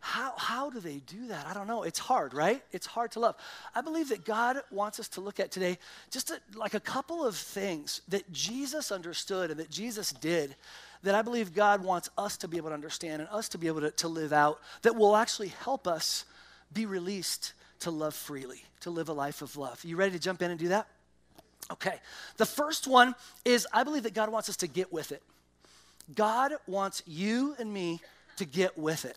how, 0.00 0.35
how 0.37 0.69
do 0.69 0.81
they 0.81 0.99
do 1.07 1.28
that? 1.28 1.47
I 1.47 1.54
don't 1.54 1.66
know. 1.66 1.83
It's 1.83 1.99
hard, 1.99 2.35
right? 2.35 2.62
It's 2.73 2.85
hard 2.85 3.12
to 3.12 3.21
love. 3.21 3.37
I 3.75 3.81
believe 3.81 4.11
that 4.11 4.26
God 4.26 4.59
wants 4.71 5.00
us 5.00 5.09
to 5.11 5.23
look 5.23 5.40
at 5.40 5.50
today 5.50 5.78
just 6.11 6.31
a, 6.31 6.38
like 6.54 6.75
a 6.75 6.81
couple 6.81 7.25
of 7.25 7.35
things 7.37 8.02
that 8.09 8.31
Jesus 8.31 8.93
understood 8.93 9.50
and 9.50 9.59
that 9.61 9.71
Jesus 9.71 10.12
did 10.12 10.57
that 11.04 11.14
I 11.14 11.23
believe 11.23 11.54
God 11.54 11.83
wants 11.83 12.11
us 12.19 12.37
to 12.38 12.49
be 12.49 12.59
able 12.59 12.69
to 12.69 12.75
understand 12.75 13.23
and 13.23 13.31
us 13.31 13.49
to 13.50 13.59
be 13.59 13.66
able 13.66 13.81
to, 13.81 13.90
to 13.93 14.09
live 14.09 14.35
out 14.35 14.61
that 14.83 14.95
will 14.95 15.16
actually 15.16 15.49
help 15.49 15.88
us 15.88 16.26
be 16.73 16.85
released 16.85 17.54
to 17.81 17.90
love 17.90 18.14
freely, 18.14 18.62
to 18.81 18.90
live 18.90 19.09
a 19.09 19.12
life 19.14 19.40
of 19.40 19.57
love. 19.57 19.83
You 19.85 19.97
ready 19.97 20.12
to 20.12 20.19
jump 20.19 20.43
in 20.43 20.50
and 20.50 20.61
do 20.61 20.69
that? 20.69 20.87
Okay. 21.71 21.97
The 22.37 22.47
first 22.47 22.87
one 22.87 23.14
is 23.44 23.66
I 23.73 23.85
believe 23.85 24.02
that 24.02 24.14
God 24.14 24.30
wants 24.30 24.49
us 24.49 24.56
to 24.59 24.66
get 24.66 24.92
with 24.92 25.12
it. 25.12 25.23
God 26.14 26.52
wants 26.66 27.02
you 27.06 27.54
and 27.59 27.73
me 27.73 28.00
to 28.37 28.44
get 28.44 28.78
with 28.78 29.04
it. 29.04 29.16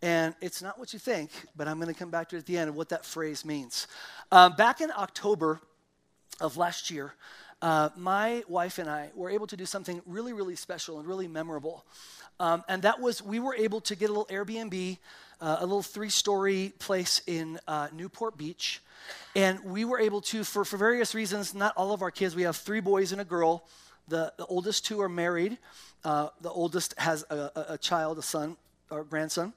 And 0.00 0.34
it's 0.40 0.62
not 0.62 0.78
what 0.78 0.92
you 0.92 0.98
think, 0.98 1.30
but 1.56 1.66
I'm 1.66 1.80
going 1.80 1.92
to 1.92 1.98
come 1.98 2.10
back 2.10 2.28
to 2.30 2.36
it 2.36 2.40
at 2.40 2.46
the 2.46 2.56
end 2.56 2.68
of 2.68 2.76
what 2.76 2.88
that 2.90 3.04
phrase 3.04 3.44
means. 3.44 3.88
Um, 4.30 4.54
back 4.54 4.80
in 4.80 4.90
October 4.92 5.60
of 6.40 6.56
last 6.56 6.90
year, 6.90 7.14
uh, 7.60 7.88
my 7.96 8.44
wife 8.48 8.78
and 8.78 8.88
I 8.88 9.10
were 9.16 9.28
able 9.28 9.48
to 9.48 9.56
do 9.56 9.66
something 9.66 10.00
really, 10.06 10.32
really 10.32 10.54
special 10.54 11.00
and 11.00 11.08
really 11.08 11.26
memorable. 11.26 11.84
Um, 12.38 12.62
and 12.68 12.82
that 12.82 13.00
was 13.00 13.20
we 13.20 13.40
were 13.40 13.56
able 13.56 13.80
to 13.82 13.96
get 13.96 14.08
a 14.08 14.12
little 14.12 14.26
Airbnb, 14.26 14.98
uh, 15.40 15.56
a 15.58 15.66
little 15.66 15.82
three 15.82 16.10
story 16.10 16.72
place 16.78 17.20
in 17.26 17.58
uh, 17.66 17.88
Newport 17.92 18.38
Beach. 18.38 18.80
And 19.34 19.62
we 19.64 19.84
were 19.84 19.98
able 19.98 20.20
to, 20.22 20.44
for, 20.44 20.64
for 20.64 20.76
various 20.76 21.14
reasons, 21.14 21.54
not 21.54 21.74
all 21.76 21.92
of 21.92 22.02
our 22.02 22.10
kids, 22.10 22.34
we 22.34 22.42
have 22.42 22.56
three 22.56 22.80
boys 22.80 23.12
and 23.12 23.20
a 23.20 23.24
girl. 23.24 23.64
The, 24.08 24.32
the 24.36 24.46
oldest 24.46 24.86
two 24.86 25.00
are 25.00 25.08
married. 25.08 25.58
Uh, 26.04 26.28
the 26.40 26.50
oldest 26.50 26.94
has 26.98 27.24
a, 27.30 27.50
a, 27.54 27.66
a, 27.70 27.78
child, 27.78 28.18
a 28.18 28.22
son, 28.22 28.56
or 28.90 29.04
grandson. 29.04 29.52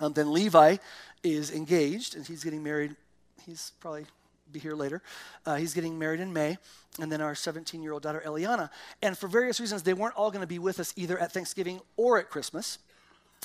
Um, 0.00 0.12
then 0.12 0.32
Levi 0.32 0.76
is 1.22 1.50
engaged, 1.50 2.14
and 2.16 2.26
he's 2.26 2.44
getting 2.44 2.62
married. 2.62 2.96
He's 3.44 3.72
probably 3.80 4.06
be 4.52 4.60
here 4.60 4.74
later. 4.74 5.02
Uh, 5.44 5.56
he's 5.56 5.74
getting 5.74 5.98
married 5.98 6.20
in 6.20 6.32
May. 6.32 6.56
And 7.00 7.10
then 7.10 7.20
our 7.20 7.34
17 7.34 7.82
year 7.82 7.92
old 7.92 8.02
daughter, 8.02 8.22
Eliana. 8.24 8.70
And 9.02 9.18
for 9.18 9.26
various 9.26 9.60
reasons, 9.60 9.82
they 9.82 9.94
weren't 9.94 10.14
all 10.14 10.30
going 10.30 10.42
to 10.42 10.46
be 10.46 10.58
with 10.58 10.78
us 10.80 10.92
either 10.96 11.18
at 11.18 11.32
Thanksgiving 11.32 11.80
or 11.96 12.18
at 12.18 12.30
Christmas. 12.30 12.78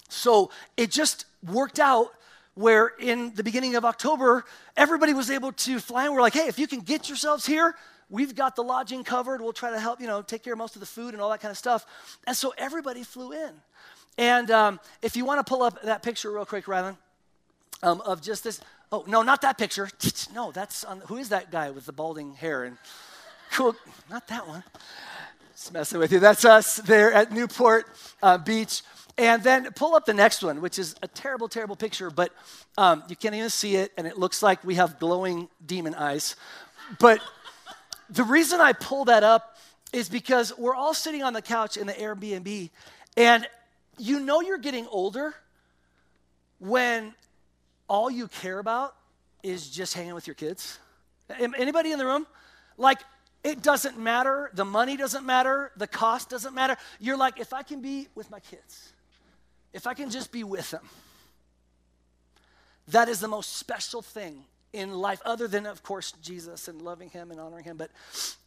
So 0.08 0.52
it 0.78 0.92
just 0.92 1.26
worked 1.46 1.80
out 1.80 2.12
where 2.60 2.92
in 3.00 3.34
the 3.36 3.44
beginning 3.44 3.76
of 3.78 3.86
October, 3.86 4.44
everybody 4.76 5.14
was 5.14 5.32
able 5.32 5.54
to 5.54 5.80
fly. 5.80 6.04
And 6.04 6.14
we're 6.14 6.20
like, 6.20 6.34
hey, 6.34 6.48
if 6.50 6.60
you 6.60 6.68
can 6.68 6.82
get 6.82 7.08
yourselves 7.08 7.46
here, 7.46 7.74
we've 8.10 8.36
got 8.36 8.58
the 8.58 8.64
lodging 8.64 9.06
covered. 9.06 9.40
We'll 9.40 9.54
try 9.54 9.72
to 9.72 9.80
help, 9.80 10.02
you 10.02 10.08
know, 10.08 10.22
take 10.22 10.44
care 10.44 10.52
of 10.52 10.60
most 10.60 10.76
of 10.76 10.82
the 10.82 10.86
food 10.86 11.14
and 11.14 11.22
all 11.22 11.30
that 11.30 11.40
kind 11.40 11.52
of 11.52 11.58
stuff. 11.58 11.86
And 12.28 12.36
so 12.36 12.54
everybody 12.58 13.04
flew 13.04 13.32
in. 13.32 13.52
And 14.18 14.52
um, 14.52 14.82
if 15.02 15.16
you 15.16 15.24
want 15.24 15.40
to 15.40 15.50
pull 15.50 15.64
up 15.64 15.82
that 15.84 16.04
picture 16.04 16.34
real 16.34 16.44
quick, 16.44 16.66
Rylan, 16.66 16.98
um, 17.82 18.02
of 18.02 18.22
just 18.22 18.44
this. 18.44 18.60
Oh, 18.92 19.06
no, 19.08 19.22
not 19.22 19.42
that 19.44 19.58
picture. 19.58 19.90
No, 20.36 20.52
that's 20.52 20.84
on, 20.84 21.00
who 21.08 21.16
is 21.16 21.30
that 21.30 21.52
guy 21.52 21.72
with 21.72 21.86
the 21.86 21.94
balding 21.94 22.34
hair? 22.34 22.66
And 22.66 22.78
cool, 23.54 23.74
not 24.10 24.28
that 24.28 24.46
one. 24.46 24.66
Just 25.54 25.72
messing 25.72 26.00
with 26.00 26.12
you. 26.12 26.20
That's 26.20 26.44
us 26.44 26.76
there 26.76 27.14
at 27.14 27.32
Newport 27.32 27.86
uh, 28.22 28.38
Beach. 28.38 28.82
And 29.20 29.44
then 29.44 29.70
pull 29.74 29.96
up 29.96 30.06
the 30.06 30.14
next 30.14 30.44
one, 30.44 30.62
which 30.62 30.80
is 30.80 30.96
a 31.04 31.08
terrible, 31.08 31.50
terrible 31.50 31.76
picture, 31.76 32.10
but 32.10 32.32
um, 32.78 33.04
you 33.10 33.18
can't 33.18 33.36
even 33.36 33.50
see 33.50 33.76
it, 33.76 33.92
and 33.98 34.08
it 34.08 34.18
looks 34.18 34.42
like 34.42 34.64
we 34.64 34.76
have 34.76 34.98
glowing 34.98 35.50
demon 35.66 35.94
eyes. 35.94 36.38
But 37.00 37.20
the 38.10 38.24
reason 38.24 38.62
I 38.62 38.72
pull 38.72 39.04
that 39.06 39.24
up 39.24 39.58
is 39.92 40.08
because 40.08 40.58
we're 40.58 40.74
all 40.74 40.94
sitting 40.94 41.22
on 41.22 41.34
the 41.34 41.42
couch 41.42 41.76
in 41.76 41.86
the 41.86 41.94
Airbnb, 41.94 42.70
and 43.18 43.46
you 43.98 44.22
know 44.22 44.40
you're 44.40 44.58
getting 44.58 44.88
older 44.88 45.36
when 46.60 47.14
all 47.90 48.10
you 48.10 48.30
care 48.30 48.60
about 48.60 48.96
is 49.44 49.70
just 49.70 49.96
hanging 49.96 50.14
with 50.14 50.28
your 50.28 50.36
kids. 50.36 50.80
Anybody 51.38 51.92
in 51.92 52.00
the 52.00 52.06
room? 52.06 52.26
Like, 52.78 53.00
it 53.44 53.62
doesn't 53.62 54.00
matter. 54.00 54.50
The 54.54 54.64
money 54.64 54.96
doesn't 54.96 55.26
matter. 55.26 55.74
The 55.76 55.88
cost 55.88 56.30
doesn't 56.30 56.56
matter. 56.56 56.78
You're 57.02 57.18
like, 57.18 57.42
if 57.42 57.52
I 57.52 57.64
can 57.64 57.82
be 57.82 58.08
with 58.16 58.32
my 58.32 58.40
kids, 58.40 58.94
if 59.74 59.88
I 59.88 59.94
can 59.94 60.10
just 60.10 60.32
be 60.32 60.44
with 60.44 60.72
them, 60.72 60.88
that 62.88 63.08
is 63.08 63.20
the 63.20 63.28
most 63.28 63.58
special 63.58 64.02
thing 64.02 64.44
in 64.74 64.94
life 64.94 65.22
other 65.26 65.48
than 65.48 65.66
of 65.66 65.82
course 65.82 66.14
jesus 66.22 66.68
and 66.68 66.82
loving 66.82 67.10
him 67.10 67.32
and 67.32 67.40
honoring 67.40 67.64
him. 67.64 67.78
But 67.78 67.90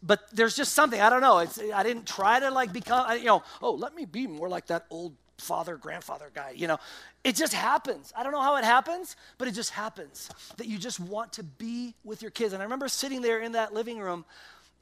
but 0.03 0.21
there's 0.33 0.55
just 0.55 0.73
something 0.73 1.01
i 1.01 1.11
don't 1.11 1.21
know 1.21 1.39
it's, 1.39 1.59
i 1.75 1.83
didn't 1.83 2.07
try 2.07 2.39
to 2.39 2.51
like 2.51 2.73
become 2.73 3.19
you 3.19 3.25
know 3.25 3.43
oh 3.61 3.73
let 3.73 3.95
me 3.95 4.05
be 4.05 4.27
more 4.27 4.49
like 4.49 4.67
that 4.67 4.87
old 4.91 5.15
father 5.39 5.77
grandfather 5.77 6.31
guy 6.33 6.53
you 6.55 6.69
know. 6.69 6.79
It 7.25 7.37
just 7.37 7.55
happens. 7.55 8.13
I 8.17 8.25
don't 8.25 8.33
know 8.33 8.43
how 8.43 8.57
it 8.57 8.65
happens 8.65 9.17
but 9.39 9.49
it 9.49 9.53
just 9.53 9.71
happens 9.71 10.29
that 10.57 10.67
you 10.67 10.79
just 10.79 11.01
want 11.01 11.33
to 11.35 11.43
be 11.43 11.95
with 12.05 12.23
your 12.23 12.31
kids. 12.31 12.53
And 12.53 12.63
i 12.63 12.65
remember 12.65 12.89
sitting 12.89 13.23
there 13.23 13.41
in 13.41 13.53
that 13.53 13.75
living 13.75 13.99
room 13.99 14.25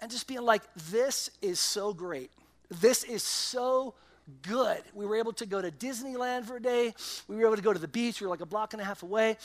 and 0.01 0.11
just 0.11 0.27
being 0.27 0.43
like 0.43 0.63
this 0.91 1.31
is 1.41 1.59
so 1.59 1.95
great. 1.95 2.31
This 2.71 3.05
is 3.05 3.23
so 3.23 3.95
good. 4.43 4.83
We 4.95 5.07
were 5.07 5.17
able 5.17 5.33
to 5.35 5.47
go 5.47 5.61
to 5.61 5.71
Disneyland 5.71 6.45
for 6.45 6.57
a 6.57 6.63
day. 6.63 6.95
We 7.29 7.37
were 7.37 7.47
able 7.47 7.57
to 7.57 7.63
go 7.63 7.73
to 7.73 7.79
the 7.79 7.89
beach. 7.89 8.21
We 8.21 8.27
were 8.27 8.31
like 8.31 8.41
a 8.41 8.47
block 8.47 8.73
and 8.73 8.81
a 8.81 8.85
half 8.85 9.03
away. 9.03 9.37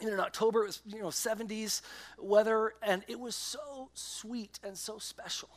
And 0.00 0.10
in 0.10 0.20
October, 0.20 0.62
it 0.62 0.66
was, 0.66 0.82
you 0.86 1.00
know, 1.00 1.08
70s 1.08 1.82
weather, 2.18 2.74
and 2.82 3.02
it 3.08 3.18
was 3.18 3.34
so 3.34 3.90
sweet 3.94 4.60
and 4.62 4.76
so 4.76 4.98
special. 4.98 5.48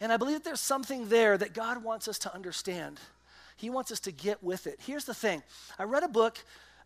And 0.00 0.12
I 0.12 0.16
believe 0.16 0.34
that 0.34 0.44
there's 0.44 0.60
something 0.60 1.08
there 1.08 1.38
that 1.38 1.54
God 1.54 1.82
wants 1.82 2.08
us 2.08 2.18
to 2.20 2.34
understand. 2.34 2.98
He 3.56 3.70
wants 3.70 3.92
us 3.92 4.00
to 4.00 4.12
get 4.12 4.42
with 4.42 4.66
it. 4.66 4.80
Here's 4.84 5.04
the 5.04 5.14
thing 5.14 5.42
I 5.78 5.84
read 5.84 6.02
a 6.02 6.08
book 6.08 6.38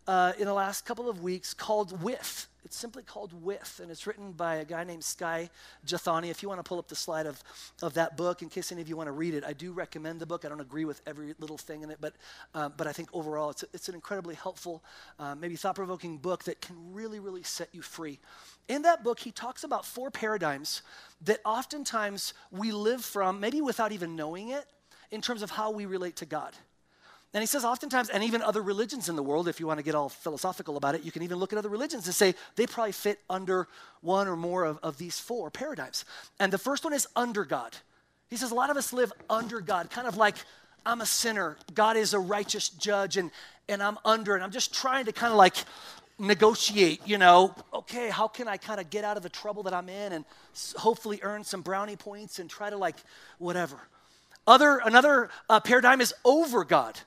uh, 0.07 0.33
in 0.37 0.45
the 0.45 0.53
last 0.53 0.85
couple 0.85 1.09
of 1.09 1.21
weeks 1.21 1.53
called 1.53 2.01
With. 2.01 2.47
It's 2.63 2.77
simply 2.77 3.03
called 3.03 3.33
With, 3.43 3.79
and 3.81 3.89
it's 3.89 4.05
written 4.05 4.33
by 4.33 4.55
a 4.55 4.65
guy 4.65 4.83
named 4.83 5.03
Skye 5.03 5.49
Jethani. 5.85 6.29
If 6.29 6.43
you 6.43 6.49
want 6.49 6.59
to 6.59 6.63
pull 6.63 6.77
up 6.77 6.87
the 6.87 6.95
slide 6.95 7.25
of, 7.25 7.41
of 7.81 7.95
that 7.95 8.17
book, 8.17 8.41
in 8.41 8.49
case 8.49 8.71
any 8.71 8.81
of 8.81 8.87
you 8.87 8.95
want 8.95 9.07
to 9.07 9.13
read 9.13 9.33
it, 9.33 9.43
I 9.43 9.53
do 9.53 9.71
recommend 9.71 10.19
the 10.19 10.25
book. 10.25 10.45
I 10.45 10.49
don't 10.49 10.61
agree 10.61 10.85
with 10.85 11.01
every 11.07 11.33
little 11.39 11.57
thing 11.57 11.81
in 11.81 11.89
it, 11.89 11.97
but, 11.99 12.13
uh, 12.53 12.69
but 12.69 12.85
I 12.85 12.91
think 12.91 13.09
overall 13.13 13.49
it's, 13.49 13.63
a, 13.63 13.67
it's 13.73 13.89
an 13.89 13.95
incredibly 13.95 14.35
helpful, 14.35 14.83
uh, 15.19 15.33
maybe 15.33 15.55
thought 15.55 15.75
provoking 15.75 16.17
book 16.17 16.43
that 16.43 16.61
can 16.61 16.75
really, 16.93 17.19
really 17.19 17.43
set 17.43 17.69
you 17.71 17.81
free. 17.81 18.19
In 18.67 18.83
that 18.83 19.03
book, 19.03 19.19
he 19.19 19.31
talks 19.31 19.63
about 19.63 19.85
four 19.85 20.11
paradigms 20.11 20.83
that 21.25 21.39
oftentimes 21.43 22.33
we 22.51 22.71
live 22.71 23.03
from, 23.03 23.39
maybe 23.39 23.61
without 23.61 23.91
even 23.91 24.15
knowing 24.15 24.49
it, 24.49 24.65
in 25.09 25.21
terms 25.21 25.41
of 25.41 25.51
how 25.51 25.71
we 25.71 25.85
relate 25.85 26.15
to 26.17 26.25
God. 26.25 26.53
And 27.33 27.41
he 27.41 27.47
says, 27.47 27.63
oftentimes, 27.63 28.09
and 28.09 28.23
even 28.23 28.41
other 28.41 28.61
religions 28.61 29.07
in 29.07 29.15
the 29.15 29.23
world, 29.23 29.47
if 29.47 29.59
you 29.59 29.67
want 29.67 29.79
to 29.79 29.83
get 29.83 29.95
all 29.95 30.09
philosophical 30.09 30.75
about 30.75 30.95
it, 30.95 31.03
you 31.03 31.11
can 31.13 31.23
even 31.23 31.37
look 31.37 31.53
at 31.53 31.59
other 31.59 31.69
religions 31.69 32.05
and 32.05 32.13
say 32.13 32.35
they 32.57 32.67
probably 32.67 32.91
fit 32.91 33.19
under 33.29 33.69
one 34.01 34.27
or 34.27 34.35
more 34.35 34.65
of, 34.65 34.79
of 34.83 34.97
these 34.97 35.17
four 35.17 35.49
paradigms. 35.49 36.03
And 36.39 36.51
the 36.51 36.57
first 36.57 36.83
one 36.83 36.91
is 36.93 37.07
under 37.15 37.45
God. 37.45 37.77
He 38.29 38.35
says, 38.35 38.51
a 38.51 38.55
lot 38.55 38.69
of 38.69 38.75
us 38.75 38.91
live 38.91 39.13
under 39.29 39.61
God, 39.61 39.89
kind 39.89 40.07
of 40.07 40.17
like 40.17 40.35
I'm 40.85 40.99
a 40.99 41.05
sinner, 41.05 41.57
God 41.73 41.95
is 41.95 42.13
a 42.13 42.19
righteous 42.19 42.67
judge, 42.67 43.15
and, 43.15 43.31
and 43.69 43.81
I'm 43.81 43.97
under, 44.03 44.35
and 44.35 44.43
I'm 44.43 44.51
just 44.51 44.73
trying 44.73 45.05
to 45.05 45.13
kind 45.13 45.31
of 45.31 45.37
like 45.37 45.55
negotiate, 46.19 47.01
you 47.05 47.17
know, 47.17 47.55
okay, 47.73 48.09
how 48.09 48.27
can 48.27 48.47
I 48.47 48.57
kind 48.57 48.79
of 48.79 48.89
get 48.89 49.03
out 49.03 49.15
of 49.15 49.23
the 49.23 49.29
trouble 49.29 49.63
that 49.63 49.73
I'm 49.73 49.89
in 49.89 50.13
and 50.13 50.25
hopefully 50.75 51.19
earn 51.23 51.43
some 51.43 51.61
brownie 51.61 51.95
points 51.95 52.39
and 52.39 52.49
try 52.49 52.69
to 52.69 52.77
like 52.77 52.97
whatever. 53.37 53.77
Other, 54.45 54.81
another 54.83 55.29
uh, 55.49 55.59
paradigm 55.59 56.01
is 56.01 56.13
over 56.25 56.63
God 56.63 56.99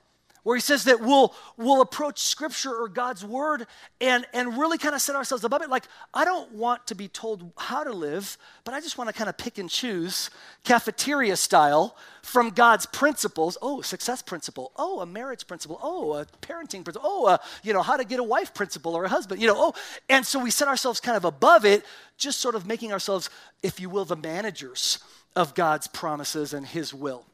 where 0.45 0.57
he 0.57 0.61
says 0.61 0.85
that 0.85 1.01
we'll, 1.01 1.35
we'll 1.57 1.81
approach 1.81 2.21
scripture 2.21 2.73
or 2.73 2.89
God's 2.89 3.25
word 3.25 3.67
and, 4.01 4.25
and 4.33 4.57
really 4.57 4.79
kind 4.79 4.95
of 4.95 5.01
set 5.01 5.17
ourselves 5.17 5.43
above 5.43 5.63
it. 5.63 5.71
Like, 5.71 5.85
I 6.13 6.25
don't 6.25 6.53
want 6.53 6.87
to 6.87 6.95
be 6.95 7.09
told 7.09 7.51
how 7.57 7.83
to 7.83 7.93
live, 7.93 8.37
but 8.63 8.75
I 8.75 8.81
just 8.81 8.97
want 8.97 9.09
to 9.09 9.15
kind 9.15 9.29
of 9.29 9.37
pick 9.37 9.59
and 9.59 9.69
choose 9.69 10.31
cafeteria 10.63 11.37
style 11.37 11.97
from 12.23 12.51
God's 12.51 12.87
principles. 12.87 13.57
Oh, 13.61 13.81
success 13.81 14.23
principle. 14.23 14.73
Oh, 14.77 15.01
a 15.01 15.07
marriage 15.07 15.47
principle. 15.47 15.81
Oh, 15.83 16.13
a 16.13 16.27
parenting 16.43 16.85
principle. 16.85 17.03
Oh, 17.03 17.27
a, 17.27 17.41
you 17.63 17.73
know, 17.73 17.83
how 17.83 17.97
to 17.97 18.05
get 18.05 18.21
a 18.21 18.25
wife 18.25 18.53
principle 18.53 18.95
or 18.95 19.05
a 19.05 19.09
husband. 19.09 19.41
You 19.41 19.49
know, 19.49 19.57
oh, 19.57 19.75
and 20.11 20.27
so 20.27 20.39
we 20.39 20.51
set 20.51 20.69
ourselves 20.69 21.01
kind 21.01 21.17
of 21.17 21.25
above 21.25 21.65
it, 21.65 21.85
just 22.19 22.41
sort 22.41 22.55
of 22.55 22.67
making 22.67 22.93
ourselves, 22.93 23.31
if 23.63 23.81
you 23.81 23.89
will, 23.89 24.05
the 24.05 24.17
managers 24.17 24.99
of 25.35 25.55
God's 25.55 25.87
promises 25.87 26.53
and 26.53 26.67
his 26.67 26.93
will. 26.93 27.25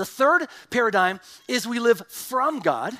The 0.00 0.06
third 0.06 0.48
paradigm 0.70 1.20
is 1.46 1.68
we 1.68 1.78
live 1.78 2.00
from 2.08 2.60
God. 2.60 2.96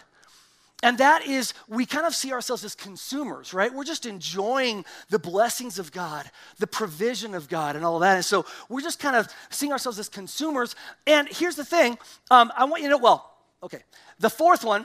And 0.83 0.99
that 0.99 1.25
is, 1.27 1.55
we 1.67 1.87
kind 1.87 2.05
of 2.05 2.15
see 2.15 2.31
ourselves 2.31 2.63
as 2.63 2.75
consumers, 2.75 3.55
right? 3.55 3.73
We're 3.73 3.85
just 3.85 4.05
enjoying 4.05 4.85
the 5.09 5.19
blessings 5.19 5.79
of 5.79 5.93
God, 5.93 6.31
the 6.59 6.67
provision 6.67 7.35
of 7.35 7.49
God, 7.49 7.75
and 7.75 7.87
all 7.87 8.01
that. 8.01 8.17
And 8.17 8.25
so 8.25 8.45
we're 8.69 8.83
just 8.83 9.01
kind 9.01 9.17
of 9.17 9.29
seeing 9.49 9.73
ourselves 9.73 9.99
as 9.99 10.11
consumers. 10.11 10.77
And 11.07 11.27
here's 11.27 11.57
the 11.57 11.65
thing 11.65 11.97
um, 12.31 12.53
I 12.55 12.67
want 12.67 12.83
you 12.83 12.91
to 12.91 12.97
know, 12.97 13.03
well, 13.03 13.31
okay. 13.63 13.81
The 14.19 14.29
fourth 14.29 14.63
one 14.63 14.85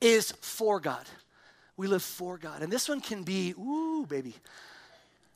is 0.00 0.32
for 0.40 0.80
God. 0.80 1.06
We 1.76 1.86
live 1.86 2.02
for 2.02 2.38
God. 2.38 2.62
And 2.62 2.72
this 2.72 2.88
one 2.88 3.00
can 3.00 3.22
be, 3.22 3.54
ooh, 3.56 4.04
baby. 4.08 4.34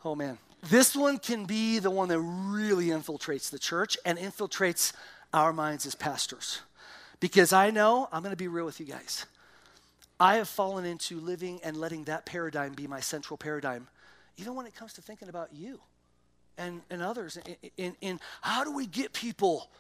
Oh, 0.05 0.17
man. 0.17 0.39
This 0.71 0.97
one 0.97 1.19
can 1.19 1.45
be 1.45 1.79
the 1.79 1.91
one 1.91 2.09
that 2.09 2.19
really 2.19 2.87
infiltrates 2.87 3.49
the 3.49 3.61
church 3.61 3.97
and 4.05 4.19
infiltrates 4.19 4.93
our 5.33 5.53
minds 5.53 5.87
as 5.87 5.95
pastors. 5.95 6.61
Because 7.21 7.53
I 7.53 7.71
know, 7.71 8.09
I'm 8.13 8.23
going 8.23 8.33
to 8.33 8.37
be 8.37 8.49
real 8.49 8.65
with 8.65 8.81
you 8.81 8.87
guys. 8.87 9.27
I 10.21 10.37
have 10.37 10.49
fallen 10.49 10.85
into 10.85 11.21
living 11.21 11.61
and 11.63 11.77
letting 11.77 12.05
that 12.05 12.27
paradigm 12.27 12.73
be 12.75 12.87
my 12.87 13.01
central 13.01 13.37
paradigm, 13.37 13.89
even 14.37 14.55
when 14.55 14.67
it 14.67 14.75
comes 14.75 14.93
to 14.95 15.03
thinking 15.03 15.29
about 15.29 15.53
you 15.53 15.81
and, 16.57 16.83
and 16.91 17.03
others. 17.03 17.37
In, 17.37 17.71
in, 17.77 17.97
in 18.01 18.21
how 18.41 18.65
do 18.65 18.73
we 18.73 18.87
get 18.87 19.13
people 19.13 19.71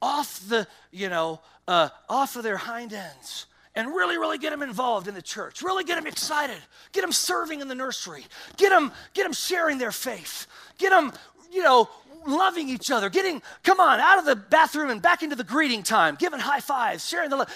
off 0.00 0.40
the, 0.48 0.66
you 0.90 1.08
know, 1.08 1.40
uh, 1.68 1.88
off 2.08 2.36
of 2.36 2.42
their 2.42 2.56
hind 2.56 2.92
ends 2.92 3.46
and 3.74 3.88
really, 3.88 4.16
really 4.16 4.38
get 4.38 4.50
them 4.50 4.62
involved 4.62 5.08
in 5.08 5.14
the 5.14 5.22
church, 5.22 5.62
really 5.62 5.84
get 5.84 5.96
them 5.96 6.06
excited, 6.06 6.58
get 6.92 7.02
them 7.02 7.12
serving 7.12 7.60
in 7.60 7.68
the 7.68 7.74
nursery, 7.74 8.24
get 8.56 8.70
them, 8.70 8.92
get 9.14 9.24
them 9.24 9.32
sharing 9.32 9.78
their 9.78 9.92
faith, 9.92 10.46
get 10.78 10.90
them, 10.90 11.12
you 11.50 11.62
know, 11.62 11.88
loving 12.26 12.68
each 12.68 12.90
other, 12.90 13.08
getting, 13.10 13.42
come 13.62 13.80
on, 13.80 14.00
out 14.00 14.18
of 14.18 14.24
the 14.24 14.36
bathroom 14.36 14.90
and 14.90 15.00
back 15.00 15.22
into 15.22 15.36
the 15.36 15.44
greeting 15.44 15.82
time, 15.82 16.16
giving 16.18 16.40
high 16.40 16.60
fives, 16.60 17.08
sharing 17.08 17.30
the 17.30 17.36
love. 17.36 17.50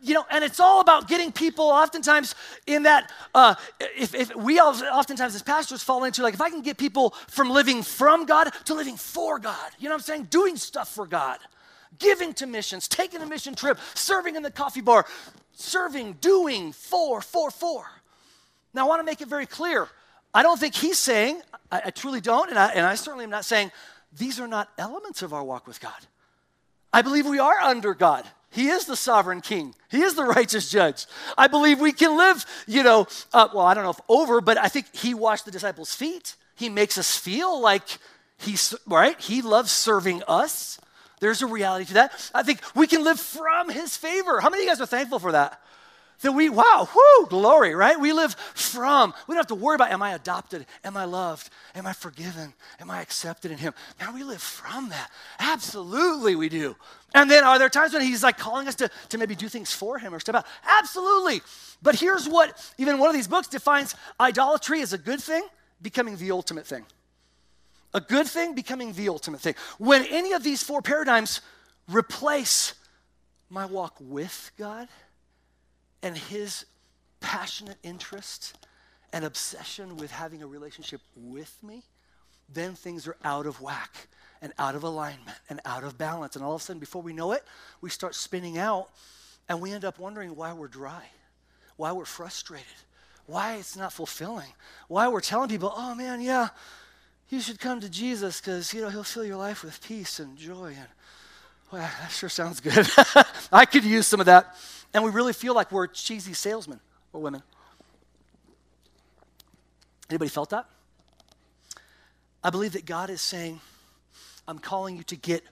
you 0.00 0.12
know, 0.12 0.26
and 0.30 0.44
it's 0.44 0.60
all 0.60 0.80
about 0.80 1.08
getting 1.08 1.32
people 1.32 1.64
oftentimes 1.64 2.34
in 2.66 2.82
that, 2.82 3.10
uh, 3.34 3.54
if, 3.96 4.14
if 4.14 4.36
we 4.36 4.58
all, 4.58 4.74
oftentimes 4.92 5.34
as 5.34 5.42
pastors 5.42 5.82
fall 5.82 6.04
into 6.04 6.22
like, 6.22 6.34
if 6.34 6.40
I 6.42 6.50
can 6.50 6.60
get 6.60 6.76
people 6.76 7.10
from 7.28 7.48
living 7.50 7.82
from 7.82 8.26
God 8.26 8.50
to 8.66 8.74
living 8.74 8.96
for 8.96 9.38
God, 9.38 9.70
you 9.78 9.88
know 9.88 9.94
what 9.94 10.02
I'm 10.02 10.04
saying? 10.04 10.24
Doing 10.24 10.56
stuff 10.56 10.94
for 10.94 11.06
God, 11.06 11.38
giving 11.98 12.34
to 12.34 12.46
missions, 12.46 12.86
taking 12.86 13.22
a 13.22 13.26
mission 13.26 13.54
trip, 13.54 13.78
serving 13.94 14.36
in 14.36 14.42
the 14.42 14.50
coffee 14.50 14.82
bar, 14.82 15.06
serving, 15.52 16.14
doing 16.20 16.72
for, 16.72 17.22
for, 17.22 17.50
for. 17.50 17.86
Now, 18.74 18.84
I 18.84 18.88
want 18.88 19.00
to 19.00 19.04
make 19.04 19.22
it 19.22 19.28
very 19.28 19.46
clear. 19.46 19.88
I 20.34 20.42
don't 20.42 20.58
think 20.58 20.74
he's 20.74 20.98
saying, 20.98 21.40
I, 21.70 21.82
I 21.86 21.90
truly 21.90 22.20
don't, 22.20 22.50
and 22.50 22.58
I, 22.58 22.72
and 22.72 22.84
I 22.84 22.96
certainly 22.96 23.24
am 23.24 23.30
not 23.30 23.44
saying 23.44 23.70
these 24.16 24.40
are 24.40 24.48
not 24.48 24.70
elements 24.78 25.22
of 25.22 25.32
our 25.32 25.44
walk 25.44 25.66
with 25.66 25.80
God. 25.80 25.92
I 26.92 27.02
believe 27.02 27.26
we 27.26 27.38
are 27.38 27.58
under 27.60 27.94
God. 27.94 28.24
He 28.50 28.68
is 28.68 28.86
the 28.86 28.96
sovereign 28.96 29.40
king. 29.40 29.74
He 29.90 30.02
is 30.02 30.14
the 30.14 30.22
righteous 30.22 30.70
judge. 30.70 31.06
I 31.36 31.48
believe 31.48 31.80
we 31.80 31.92
can 31.92 32.16
live, 32.16 32.46
you 32.68 32.84
know, 32.84 33.08
uh, 33.32 33.48
well, 33.52 33.66
I 33.66 33.74
don't 33.74 33.82
know 33.82 33.90
if 33.90 34.00
over, 34.08 34.40
but 34.40 34.56
I 34.58 34.68
think 34.68 34.94
he 34.94 35.12
washed 35.12 35.44
the 35.44 35.50
disciples' 35.50 35.94
feet. 35.94 36.36
He 36.54 36.68
makes 36.68 36.96
us 36.96 37.16
feel 37.16 37.60
like 37.60 37.82
he's, 38.38 38.72
right? 38.86 39.20
He 39.20 39.42
loves 39.42 39.72
serving 39.72 40.22
us. 40.28 40.78
There's 41.18 41.42
a 41.42 41.46
reality 41.46 41.86
to 41.86 41.94
that. 41.94 42.30
I 42.32 42.44
think 42.44 42.60
we 42.76 42.86
can 42.86 43.02
live 43.02 43.18
from 43.18 43.70
his 43.70 43.96
favor. 43.96 44.40
How 44.40 44.50
many 44.50 44.62
of 44.62 44.66
you 44.66 44.70
guys 44.70 44.80
are 44.80 44.86
thankful 44.86 45.18
for 45.18 45.32
that? 45.32 45.60
That 46.24 46.32
we, 46.32 46.48
wow, 46.48 46.88
whoo, 46.94 47.26
glory, 47.26 47.74
right? 47.74 48.00
We 48.00 48.14
live 48.14 48.34
from. 48.54 49.12
We 49.28 49.34
don't 49.34 49.40
have 49.40 49.46
to 49.48 49.54
worry 49.54 49.74
about, 49.74 49.90
am 49.90 50.02
I 50.02 50.14
adopted? 50.14 50.64
Am 50.82 50.96
I 50.96 51.04
loved? 51.04 51.50
Am 51.74 51.86
I 51.86 51.92
forgiven? 51.92 52.54
Am 52.80 52.90
I 52.90 53.02
accepted 53.02 53.50
in 53.50 53.58
Him? 53.58 53.74
Now 54.00 54.14
we 54.14 54.24
live 54.24 54.40
from 54.40 54.88
that. 54.88 55.10
Absolutely, 55.38 56.34
we 56.34 56.48
do. 56.48 56.76
And 57.14 57.30
then 57.30 57.44
are 57.44 57.58
there 57.58 57.68
times 57.68 57.92
when 57.92 58.00
He's 58.00 58.22
like 58.22 58.38
calling 58.38 58.68
us 58.68 58.74
to, 58.76 58.90
to 59.10 59.18
maybe 59.18 59.34
do 59.34 59.50
things 59.50 59.70
for 59.74 59.98
Him 59.98 60.14
or 60.14 60.18
step 60.18 60.34
out? 60.34 60.46
Absolutely. 60.66 61.42
But 61.82 61.96
here's 61.96 62.26
what 62.26 62.72
even 62.78 62.98
one 62.98 63.10
of 63.10 63.14
these 63.14 63.28
books 63.28 63.46
defines 63.46 63.94
idolatry 64.18 64.80
as 64.80 64.94
a 64.94 64.98
good 64.98 65.20
thing, 65.20 65.42
becoming 65.82 66.16
the 66.16 66.30
ultimate 66.30 66.66
thing. 66.66 66.86
A 67.92 68.00
good 68.00 68.26
thing 68.26 68.54
becoming 68.54 68.94
the 68.94 69.10
ultimate 69.10 69.42
thing. 69.42 69.56
When 69.76 70.06
any 70.06 70.32
of 70.32 70.42
these 70.42 70.62
four 70.62 70.80
paradigms 70.80 71.42
replace 71.86 72.72
my 73.50 73.66
walk 73.66 73.96
with 74.00 74.52
God, 74.56 74.88
and 76.04 76.18
his 76.18 76.66
passionate 77.20 77.78
interest 77.82 78.58
and 79.12 79.24
obsession 79.24 79.96
with 79.96 80.10
having 80.10 80.42
a 80.42 80.46
relationship 80.46 81.00
with 81.16 81.56
me, 81.62 81.82
then 82.52 82.74
things 82.74 83.08
are 83.08 83.16
out 83.24 83.46
of 83.46 83.60
whack 83.62 84.06
and 84.42 84.52
out 84.58 84.74
of 84.74 84.82
alignment 84.82 85.38
and 85.48 85.60
out 85.64 85.82
of 85.82 85.96
balance. 85.96 86.36
And 86.36 86.44
all 86.44 86.54
of 86.54 86.60
a 86.60 86.64
sudden, 86.64 86.78
before 86.78 87.00
we 87.00 87.14
know 87.14 87.32
it, 87.32 87.42
we 87.80 87.88
start 87.88 88.14
spinning 88.14 88.58
out 88.58 88.90
and 89.48 89.62
we 89.62 89.72
end 89.72 89.84
up 89.84 89.98
wondering 89.98 90.36
why 90.36 90.52
we're 90.52 90.68
dry, 90.68 91.04
why 91.76 91.90
we're 91.92 92.04
frustrated, 92.04 92.66
why 93.24 93.54
it's 93.54 93.74
not 93.74 93.90
fulfilling, 93.90 94.52
why 94.88 95.08
we're 95.08 95.22
telling 95.22 95.48
people, 95.48 95.72
oh 95.74 95.94
man, 95.94 96.20
yeah, 96.20 96.48
you 97.30 97.40
should 97.40 97.58
come 97.58 97.80
to 97.80 97.88
Jesus 97.88 98.42
because, 98.42 98.74
you 98.74 98.82
know, 98.82 98.90
he'll 98.90 99.04
fill 99.04 99.24
your 99.24 99.38
life 99.38 99.64
with 99.64 99.80
peace 99.80 100.20
and 100.20 100.36
joy. 100.36 100.74
And, 100.76 100.88
well, 101.72 101.90
that 102.00 102.10
sure 102.10 102.28
sounds 102.28 102.60
good. 102.60 102.86
I 103.52 103.64
could 103.64 103.84
use 103.84 104.06
some 104.06 104.20
of 104.20 104.26
that 104.26 104.54
and 104.94 105.02
we 105.02 105.10
really 105.10 105.32
feel 105.32 105.54
like 105.54 105.72
we're 105.72 105.88
cheesy 105.88 106.32
salesmen 106.32 106.80
or 107.12 107.20
women. 107.20 107.42
Anybody 110.08 110.28
felt 110.28 110.50
that? 110.50 110.66
I 112.42 112.50
believe 112.50 112.72
that 112.72 112.86
God 112.86 113.10
is 113.10 113.20
saying, 113.20 113.60
I'm 114.46 114.58
calling 114.58 114.96
you 114.96 115.02
to 115.04 115.16
get 115.16 115.42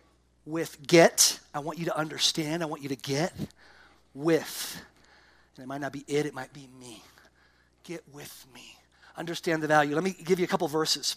with. 0.46 0.87
Get. 0.87 1.40
I 1.54 1.58
want 1.58 1.78
you 1.78 1.87
to 1.87 1.96
understand. 1.96 2.62
I 2.62 2.66
want 2.66 2.82
you 2.82 2.90
to 2.90 2.96
get 2.96 3.32
with. 4.14 4.82
And 5.56 5.64
it 5.64 5.66
might 5.66 5.80
not 5.80 5.92
be 5.92 6.04
it, 6.06 6.26
it 6.26 6.34
might 6.34 6.52
be 6.52 6.68
me. 6.78 7.02
Get 7.84 8.04
with 8.12 8.46
me. 8.54 8.76
Understand 9.16 9.62
the 9.62 9.66
value. 9.66 9.94
Let 9.94 10.04
me 10.04 10.14
give 10.25 10.38
you 10.38 10.44
a 10.44 10.49
couple 10.49 10.66
verses, 10.68 11.16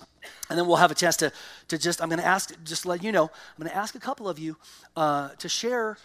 and 0.50 0.60
then 0.60 0.68
we'll 0.68 0.76
have 0.76 0.92
a 0.92 0.96
chance 0.96 1.16
to, 1.18 1.32
to 1.70 1.78
just, 1.78 2.02
I'm 2.02 2.10
going 2.10 2.20
to 2.20 2.26
ask, 2.26 2.54
just 2.66 2.86
let 2.86 3.02
you 3.02 3.14
know, 3.14 3.24
I'm 3.24 3.58
going 3.58 3.70
to 3.70 3.76
ask 3.76 3.96
a 3.96 4.00
couple 4.00 4.28
of 4.28 4.38
you 4.38 4.58
uh, 4.98 5.30
to 5.30 5.48
share 5.48 5.98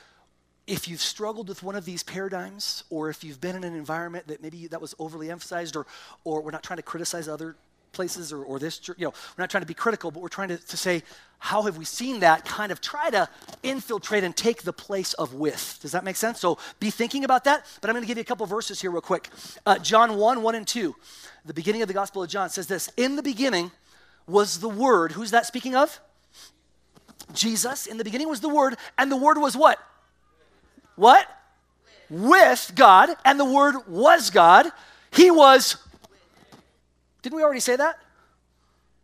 if 0.70 0.86
you've 0.86 1.00
struggled 1.00 1.48
with 1.48 1.64
one 1.64 1.74
of 1.74 1.84
these 1.84 2.04
paradigms, 2.04 2.84
or 2.90 3.10
if 3.10 3.24
you've 3.24 3.40
been 3.40 3.56
in 3.56 3.64
an 3.64 3.74
environment 3.74 4.28
that 4.28 4.40
maybe 4.40 4.68
that 4.68 4.80
was 4.80 4.94
overly 5.00 5.28
emphasized, 5.28 5.74
or, 5.74 5.84
or 6.22 6.40
we're 6.40 6.52
not 6.52 6.62
trying 6.62 6.76
to 6.76 6.82
criticize 6.84 7.26
other 7.26 7.56
places 7.90 8.32
or, 8.32 8.44
or 8.44 8.60
this, 8.60 8.80
you 8.86 8.94
know, 9.04 9.10
we're 9.10 9.42
not 9.42 9.50
trying 9.50 9.62
to 9.62 9.66
be 9.66 9.74
critical, 9.74 10.12
but 10.12 10.22
we're 10.22 10.28
trying 10.28 10.46
to, 10.46 10.56
to 10.58 10.76
say, 10.76 11.02
how 11.40 11.62
have 11.62 11.76
we 11.76 11.84
seen 11.84 12.20
that 12.20 12.44
kind 12.44 12.70
of 12.70 12.80
try 12.80 13.10
to 13.10 13.28
infiltrate 13.64 14.22
and 14.22 14.36
take 14.36 14.62
the 14.62 14.72
place 14.72 15.12
of 15.14 15.34
with? 15.34 15.80
Does 15.82 15.90
that 15.90 16.04
make 16.04 16.14
sense? 16.14 16.38
So 16.38 16.56
be 16.78 16.90
thinking 16.90 17.24
about 17.24 17.42
that, 17.44 17.66
but 17.80 17.90
I'm 17.90 17.94
going 17.94 18.04
to 18.04 18.08
give 18.08 18.16
you 18.16 18.22
a 18.22 18.24
couple 18.24 18.46
verses 18.46 18.80
here, 18.80 18.92
real 18.92 19.00
quick. 19.00 19.28
Uh, 19.66 19.76
John 19.78 20.18
1 20.18 20.40
1 20.40 20.54
and 20.54 20.68
2, 20.68 20.94
the 21.46 21.54
beginning 21.54 21.82
of 21.82 21.88
the 21.88 21.94
Gospel 21.94 22.22
of 22.22 22.30
John 22.30 22.48
says 22.48 22.68
this 22.68 22.88
In 22.96 23.16
the 23.16 23.24
beginning 23.24 23.72
was 24.28 24.60
the 24.60 24.68
Word. 24.68 25.12
Who's 25.12 25.32
that 25.32 25.46
speaking 25.46 25.74
of? 25.74 25.98
Jesus. 27.34 27.86
In 27.88 27.96
the 27.96 28.04
beginning 28.04 28.28
was 28.28 28.40
the 28.40 28.48
Word, 28.48 28.76
and 28.96 29.10
the 29.10 29.16
Word 29.16 29.36
was 29.36 29.56
what? 29.56 29.80
What? 31.00 31.26
With 32.10 32.72
God, 32.74 33.10
and 33.24 33.40
the 33.40 33.44
Word 33.44 33.76
was 33.88 34.30
God. 34.30 34.66
He 35.12 35.30
was, 35.30 35.76
didn't 37.22 37.36
we 37.36 37.42
already 37.42 37.60
say 37.60 37.76
that? 37.76 37.98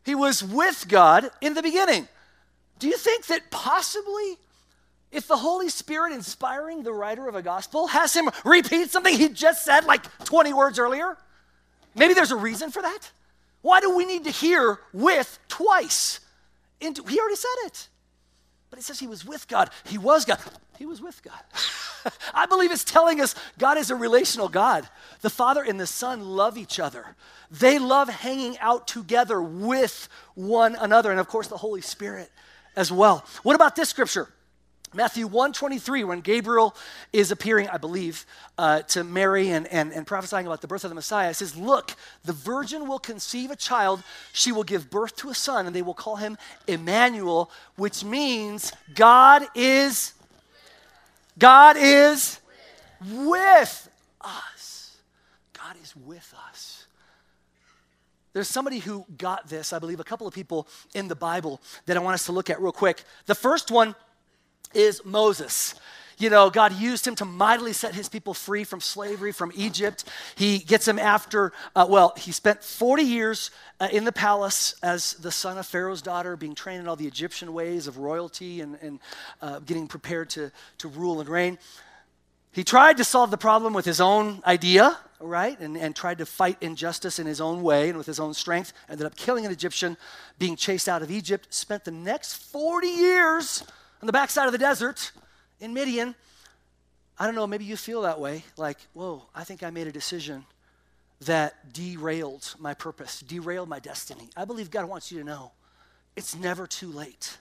He 0.04 0.14
was 0.14 0.44
with 0.44 0.86
God 0.88 1.30
in 1.40 1.54
the 1.54 1.62
beginning. 1.62 2.06
Do 2.78 2.86
you 2.86 2.98
think 2.98 3.26
that 3.26 3.50
possibly 3.50 4.36
if 5.10 5.26
the 5.26 5.38
Holy 5.38 5.70
Spirit 5.70 6.12
inspiring 6.12 6.82
the 6.82 6.92
writer 6.92 7.28
of 7.28 7.34
a 7.34 7.42
gospel 7.42 7.86
has 7.86 8.14
him 8.14 8.28
repeat 8.44 8.90
something 8.90 9.16
he 9.16 9.30
just 9.30 9.64
said 9.64 9.86
like 9.86 10.02
20 10.24 10.52
words 10.52 10.78
earlier, 10.78 11.16
maybe 11.94 12.12
there's 12.12 12.30
a 12.30 12.36
reason 12.36 12.70
for 12.70 12.82
that? 12.82 13.10
Why 13.62 13.80
do 13.80 13.96
we 13.96 14.04
need 14.04 14.24
to 14.24 14.30
hear 14.30 14.78
with 14.92 15.38
twice? 15.48 16.20
he 16.78 16.88
already 17.18 17.36
said 17.36 17.56
it. 17.64 17.88
But 18.68 18.78
it 18.78 18.82
says 18.82 19.00
he 19.00 19.06
was 19.06 19.24
with 19.24 19.48
God. 19.48 19.70
He 19.84 19.96
was 19.96 20.24
God. 20.24 20.38
He 20.78 20.86
was 20.86 21.00
with 21.00 21.22
God. 21.22 22.12
I 22.34 22.46
believe 22.46 22.70
it's 22.70 22.84
telling 22.84 23.20
us 23.20 23.34
God 23.58 23.78
is 23.78 23.90
a 23.90 23.96
relational 23.96 24.48
God. 24.48 24.88
The 25.22 25.30
Father 25.30 25.62
and 25.62 25.80
the 25.80 25.86
Son 25.86 26.24
love 26.24 26.56
each 26.56 26.78
other. 26.78 27.16
They 27.50 27.78
love 27.78 28.08
hanging 28.08 28.58
out 28.58 28.86
together 28.86 29.40
with 29.40 30.08
one 30.34 30.76
another. 30.76 31.10
And 31.10 31.20
of 31.20 31.28
course, 31.28 31.48
the 31.48 31.56
Holy 31.56 31.80
Spirit 31.80 32.30
as 32.76 32.92
well. 32.92 33.24
What 33.42 33.56
about 33.56 33.76
this 33.76 33.88
scripture? 33.88 34.28
Matthew 34.94 35.26
123, 35.26 36.04
when 36.04 36.20
Gabriel 36.20 36.74
is 37.12 37.30
appearing, 37.30 37.68
I 37.68 37.76
believe, 37.76 38.24
uh, 38.56 38.82
to 38.82 39.04
Mary 39.04 39.50
and, 39.50 39.66
and, 39.66 39.92
and 39.92 40.06
prophesying 40.06 40.46
about 40.46 40.62
the 40.62 40.68
birth 40.68 40.84
of 40.84 40.90
the 40.90 40.94
Messiah, 40.94 41.34
says, 41.34 41.56
Look, 41.56 41.94
the 42.24 42.32
virgin 42.32 42.86
will 42.86 43.00
conceive 43.00 43.50
a 43.50 43.56
child, 43.56 44.02
she 44.32 44.52
will 44.52 44.64
give 44.64 44.88
birth 44.88 45.16
to 45.16 45.28
a 45.28 45.34
son, 45.34 45.66
and 45.66 45.76
they 45.76 45.82
will 45.82 45.92
call 45.92 46.16
him 46.16 46.38
Emmanuel, 46.66 47.50
which 47.76 48.04
means 48.04 48.72
God 48.94 49.46
is 49.54 50.14
God 51.38 51.76
is 51.78 52.40
with 53.12 53.88
us. 54.20 54.96
God 55.52 55.76
is 55.82 55.94
with 55.94 56.34
us. 56.48 56.86
There's 58.32 58.48
somebody 58.48 58.80
who 58.80 59.06
got 59.16 59.48
this, 59.48 59.72
I 59.72 59.78
believe, 59.78 59.98
a 59.98 60.04
couple 60.04 60.26
of 60.26 60.34
people 60.34 60.68
in 60.94 61.08
the 61.08 61.16
Bible 61.16 61.60
that 61.86 61.96
I 61.96 62.00
want 62.00 62.14
us 62.14 62.26
to 62.26 62.32
look 62.32 62.50
at 62.50 62.60
real 62.60 62.72
quick. 62.72 63.02
The 63.24 63.34
first 63.34 63.70
one 63.70 63.94
is 64.74 65.00
Moses. 65.04 65.74
You 66.18 66.30
know, 66.30 66.48
God 66.48 66.72
used 66.72 67.06
him 67.06 67.14
to 67.16 67.26
mightily 67.26 67.74
set 67.74 67.94
his 67.94 68.08
people 68.08 68.32
free 68.32 68.64
from 68.64 68.80
slavery 68.80 69.32
from 69.32 69.52
Egypt. 69.54 70.04
He 70.34 70.58
gets 70.58 70.88
him 70.88 70.98
after, 70.98 71.52
uh, 71.74 71.86
well, 71.88 72.14
he 72.16 72.32
spent 72.32 72.64
40 72.64 73.02
years 73.02 73.50
uh, 73.80 73.88
in 73.92 74.04
the 74.04 74.12
palace 74.12 74.74
as 74.82 75.12
the 75.14 75.30
son 75.30 75.58
of 75.58 75.66
Pharaoh's 75.66 76.00
daughter, 76.00 76.34
being 76.36 76.54
trained 76.54 76.80
in 76.80 76.88
all 76.88 76.96
the 76.96 77.06
Egyptian 77.06 77.52
ways 77.52 77.86
of 77.86 77.98
royalty 77.98 78.62
and, 78.62 78.78
and 78.80 78.98
uh, 79.42 79.58
getting 79.58 79.86
prepared 79.86 80.30
to, 80.30 80.50
to 80.78 80.88
rule 80.88 81.20
and 81.20 81.28
reign. 81.28 81.58
He 82.50 82.64
tried 82.64 82.96
to 82.96 83.04
solve 83.04 83.30
the 83.30 83.36
problem 83.36 83.74
with 83.74 83.84
his 83.84 84.00
own 84.00 84.42
idea, 84.46 84.96
right? 85.20 85.60
And, 85.60 85.76
and 85.76 85.94
tried 85.94 86.16
to 86.18 86.26
fight 86.26 86.56
injustice 86.62 87.18
in 87.18 87.26
his 87.26 87.42
own 87.42 87.62
way 87.62 87.90
and 87.90 87.98
with 87.98 88.06
his 88.06 88.18
own 88.18 88.32
strength. 88.32 88.72
Ended 88.88 89.06
up 89.06 89.16
killing 89.16 89.44
an 89.44 89.52
Egyptian, 89.52 89.98
being 90.38 90.56
chased 90.56 90.88
out 90.88 91.02
of 91.02 91.10
Egypt. 91.10 91.52
Spent 91.52 91.84
the 91.84 91.90
next 91.90 92.36
40 92.36 92.86
years 92.86 93.62
on 94.00 94.06
the 94.06 94.12
backside 94.12 94.46
of 94.46 94.52
the 94.52 94.58
desert 94.58 95.12
in 95.60 95.74
Midian. 95.74 96.14
I 97.18 97.26
don't 97.26 97.34
know, 97.34 97.46
maybe 97.46 97.64
you 97.64 97.76
feel 97.76 98.02
that 98.02 98.20
way. 98.20 98.44
Like, 98.56 98.78
whoa, 98.92 99.22
I 99.34 99.44
think 99.44 99.62
I 99.62 99.70
made 99.70 99.86
a 99.86 99.92
decision 99.92 100.44
that 101.22 101.72
derailed 101.72 102.54
my 102.58 102.74
purpose, 102.74 103.20
derailed 103.20 103.68
my 103.68 103.78
destiny. 103.78 104.28
I 104.36 104.44
believe 104.44 104.70
God 104.70 104.84
wants 104.86 105.10
you 105.10 105.18
to 105.18 105.24
know 105.24 105.52
it's 106.14 106.34
never 106.34 106.66
too 106.66 106.90
late. 106.90 107.38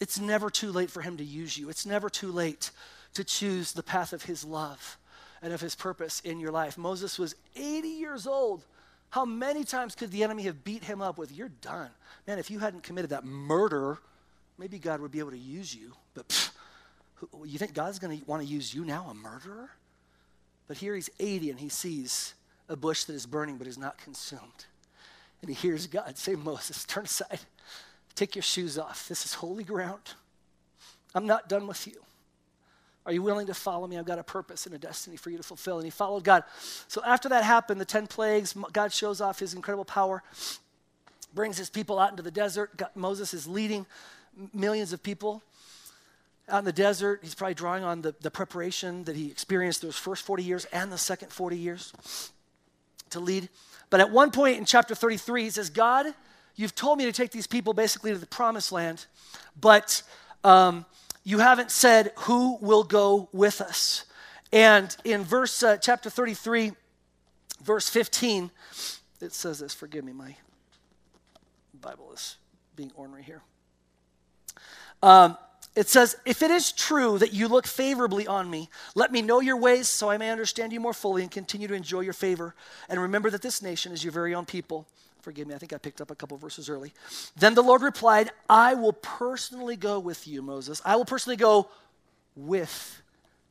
It's 0.00 0.20
never 0.20 0.50
too 0.50 0.72
late 0.72 0.90
for 0.90 1.00
Him 1.00 1.16
to 1.16 1.24
use 1.24 1.56
you. 1.56 1.70
It's 1.70 1.86
never 1.86 2.10
too 2.10 2.30
late 2.30 2.70
to 3.14 3.24
choose 3.24 3.72
the 3.72 3.82
path 3.82 4.12
of 4.12 4.24
His 4.24 4.44
love 4.44 4.98
and 5.40 5.52
of 5.52 5.60
His 5.60 5.74
purpose 5.74 6.20
in 6.20 6.38
your 6.38 6.50
life. 6.50 6.76
Moses 6.76 7.18
was 7.18 7.34
80 7.54 7.88
years 7.88 8.26
old. 8.26 8.64
How 9.10 9.24
many 9.24 9.64
times 9.64 9.94
could 9.94 10.10
the 10.10 10.24
enemy 10.24 10.42
have 10.42 10.64
beat 10.64 10.84
him 10.84 11.00
up 11.00 11.16
with, 11.16 11.32
You're 11.32 11.48
done? 11.48 11.90
Man, 12.26 12.38
if 12.38 12.50
you 12.50 12.58
hadn't 12.58 12.82
committed 12.82 13.10
that 13.10 13.24
murder, 13.24 13.98
maybe 14.58 14.78
God 14.78 15.00
would 15.00 15.12
be 15.12 15.20
able 15.20 15.30
to 15.30 15.38
use 15.38 15.74
you. 15.74 15.92
But 16.14 16.28
pff, 16.28 16.50
you 17.44 17.58
think 17.58 17.74
God's 17.74 17.98
going 17.98 18.18
to 18.18 18.24
want 18.26 18.42
to 18.42 18.48
use 18.48 18.74
you 18.74 18.84
now, 18.84 19.06
a 19.10 19.14
murderer? 19.14 19.70
But 20.68 20.78
here 20.78 20.94
he's 20.94 21.10
80 21.18 21.50
and 21.50 21.60
he 21.60 21.68
sees 21.68 22.34
a 22.68 22.76
bush 22.76 23.04
that 23.04 23.14
is 23.14 23.26
burning 23.26 23.56
but 23.56 23.66
is 23.66 23.78
not 23.78 23.98
consumed. 23.98 24.66
And 25.40 25.48
he 25.48 25.54
hears 25.54 25.86
God 25.86 26.16
say, 26.18 26.34
Moses, 26.34 26.84
turn 26.84 27.04
aside, 27.04 27.40
take 28.14 28.34
your 28.34 28.42
shoes 28.42 28.78
off. 28.78 29.08
This 29.08 29.24
is 29.24 29.34
holy 29.34 29.64
ground. 29.64 30.14
I'm 31.14 31.26
not 31.26 31.48
done 31.48 31.66
with 31.66 31.86
you. 31.86 32.02
Are 33.06 33.12
you 33.12 33.22
willing 33.22 33.46
to 33.46 33.54
follow 33.54 33.86
me? 33.86 33.96
I've 33.96 34.04
got 34.04 34.18
a 34.18 34.24
purpose 34.24 34.66
and 34.66 34.74
a 34.74 34.78
destiny 34.78 35.16
for 35.16 35.30
you 35.30 35.36
to 35.36 35.42
fulfill. 35.44 35.76
And 35.76 35.84
he 35.84 35.90
followed 35.90 36.24
God. 36.24 36.42
So 36.88 37.00
after 37.06 37.28
that 37.28 37.44
happened, 37.44 37.80
the 37.80 37.84
10 37.84 38.08
plagues, 38.08 38.54
God 38.72 38.92
shows 38.92 39.20
off 39.20 39.38
his 39.38 39.54
incredible 39.54 39.84
power, 39.84 40.24
brings 41.32 41.56
his 41.56 41.70
people 41.70 42.00
out 42.00 42.10
into 42.10 42.24
the 42.24 42.32
desert. 42.32 42.76
God, 42.76 42.90
Moses 42.96 43.32
is 43.32 43.46
leading 43.46 43.86
millions 44.52 44.92
of 44.92 45.02
people 45.04 45.42
out 46.48 46.60
in 46.60 46.64
the 46.64 46.72
desert. 46.72 47.20
He's 47.22 47.34
probably 47.34 47.54
drawing 47.54 47.84
on 47.84 48.02
the, 48.02 48.14
the 48.20 48.30
preparation 48.30 49.04
that 49.04 49.16
he 49.16 49.30
experienced 49.30 49.82
those 49.82 49.96
first 49.96 50.24
40 50.24 50.42
years 50.42 50.64
and 50.66 50.92
the 50.92 50.98
second 50.98 51.32
40 51.32 51.56
years 51.56 51.92
to 53.10 53.20
lead. 53.20 53.48
But 53.90 54.00
at 54.00 54.10
one 54.10 54.30
point 54.30 54.58
in 54.58 54.64
chapter 54.64 54.94
33, 54.94 55.44
he 55.44 55.50
says, 55.50 55.70
God, 55.70 56.06
you've 56.54 56.74
told 56.74 56.98
me 56.98 57.04
to 57.04 57.12
take 57.12 57.30
these 57.30 57.46
people 57.46 57.72
basically 57.72 58.12
to 58.12 58.18
the 58.18 58.26
promised 58.26 58.72
land, 58.72 59.06
but 59.60 60.02
um, 60.44 60.84
you 61.24 61.38
haven't 61.38 61.70
said 61.70 62.12
who 62.20 62.58
will 62.60 62.84
go 62.84 63.28
with 63.32 63.60
us. 63.60 64.04
And 64.52 64.96
in 65.04 65.24
verse 65.24 65.62
uh, 65.62 65.76
chapter 65.76 66.08
33, 66.08 66.72
verse 67.62 67.88
15, 67.88 68.50
it 69.20 69.32
says 69.32 69.58
this. 69.58 69.74
Forgive 69.74 70.04
me, 70.04 70.12
my 70.12 70.36
Bible 71.80 72.12
is 72.12 72.36
being 72.76 72.92
ornery 72.94 73.22
here. 73.22 73.42
Um, 75.02 75.36
it 75.76 75.88
says, 75.90 76.16
If 76.24 76.42
it 76.42 76.50
is 76.50 76.72
true 76.72 77.18
that 77.18 77.34
you 77.34 77.46
look 77.46 77.66
favorably 77.66 78.26
on 78.26 78.50
me, 78.50 78.70
let 78.94 79.12
me 79.12 79.20
know 79.22 79.40
your 79.40 79.58
ways 79.58 79.88
so 79.88 80.10
I 80.10 80.16
may 80.16 80.30
understand 80.30 80.72
you 80.72 80.80
more 80.80 80.94
fully 80.94 81.22
and 81.22 81.30
continue 81.30 81.68
to 81.68 81.74
enjoy 81.74 82.00
your 82.00 82.14
favor. 82.14 82.54
And 82.88 83.00
remember 83.00 83.30
that 83.30 83.42
this 83.42 83.62
nation 83.62 83.92
is 83.92 84.02
your 84.02 84.12
very 84.12 84.34
own 84.34 84.46
people. 84.46 84.86
Forgive 85.20 85.46
me, 85.46 85.54
I 85.54 85.58
think 85.58 85.72
I 85.72 85.78
picked 85.78 86.00
up 86.00 86.10
a 86.10 86.14
couple 86.14 86.36
verses 86.38 86.70
early. 86.70 86.92
Then 87.36 87.54
the 87.54 87.62
Lord 87.62 87.82
replied, 87.82 88.30
I 88.48 88.74
will 88.74 88.94
personally 88.94 89.76
go 89.76 89.98
with 89.98 90.26
you, 90.26 90.40
Moses. 90.40 90.80
I 90.84 90.96
will 90.96 91.04
personally 91.04 91.36
go 91.36 91.68
with 92.34 93.02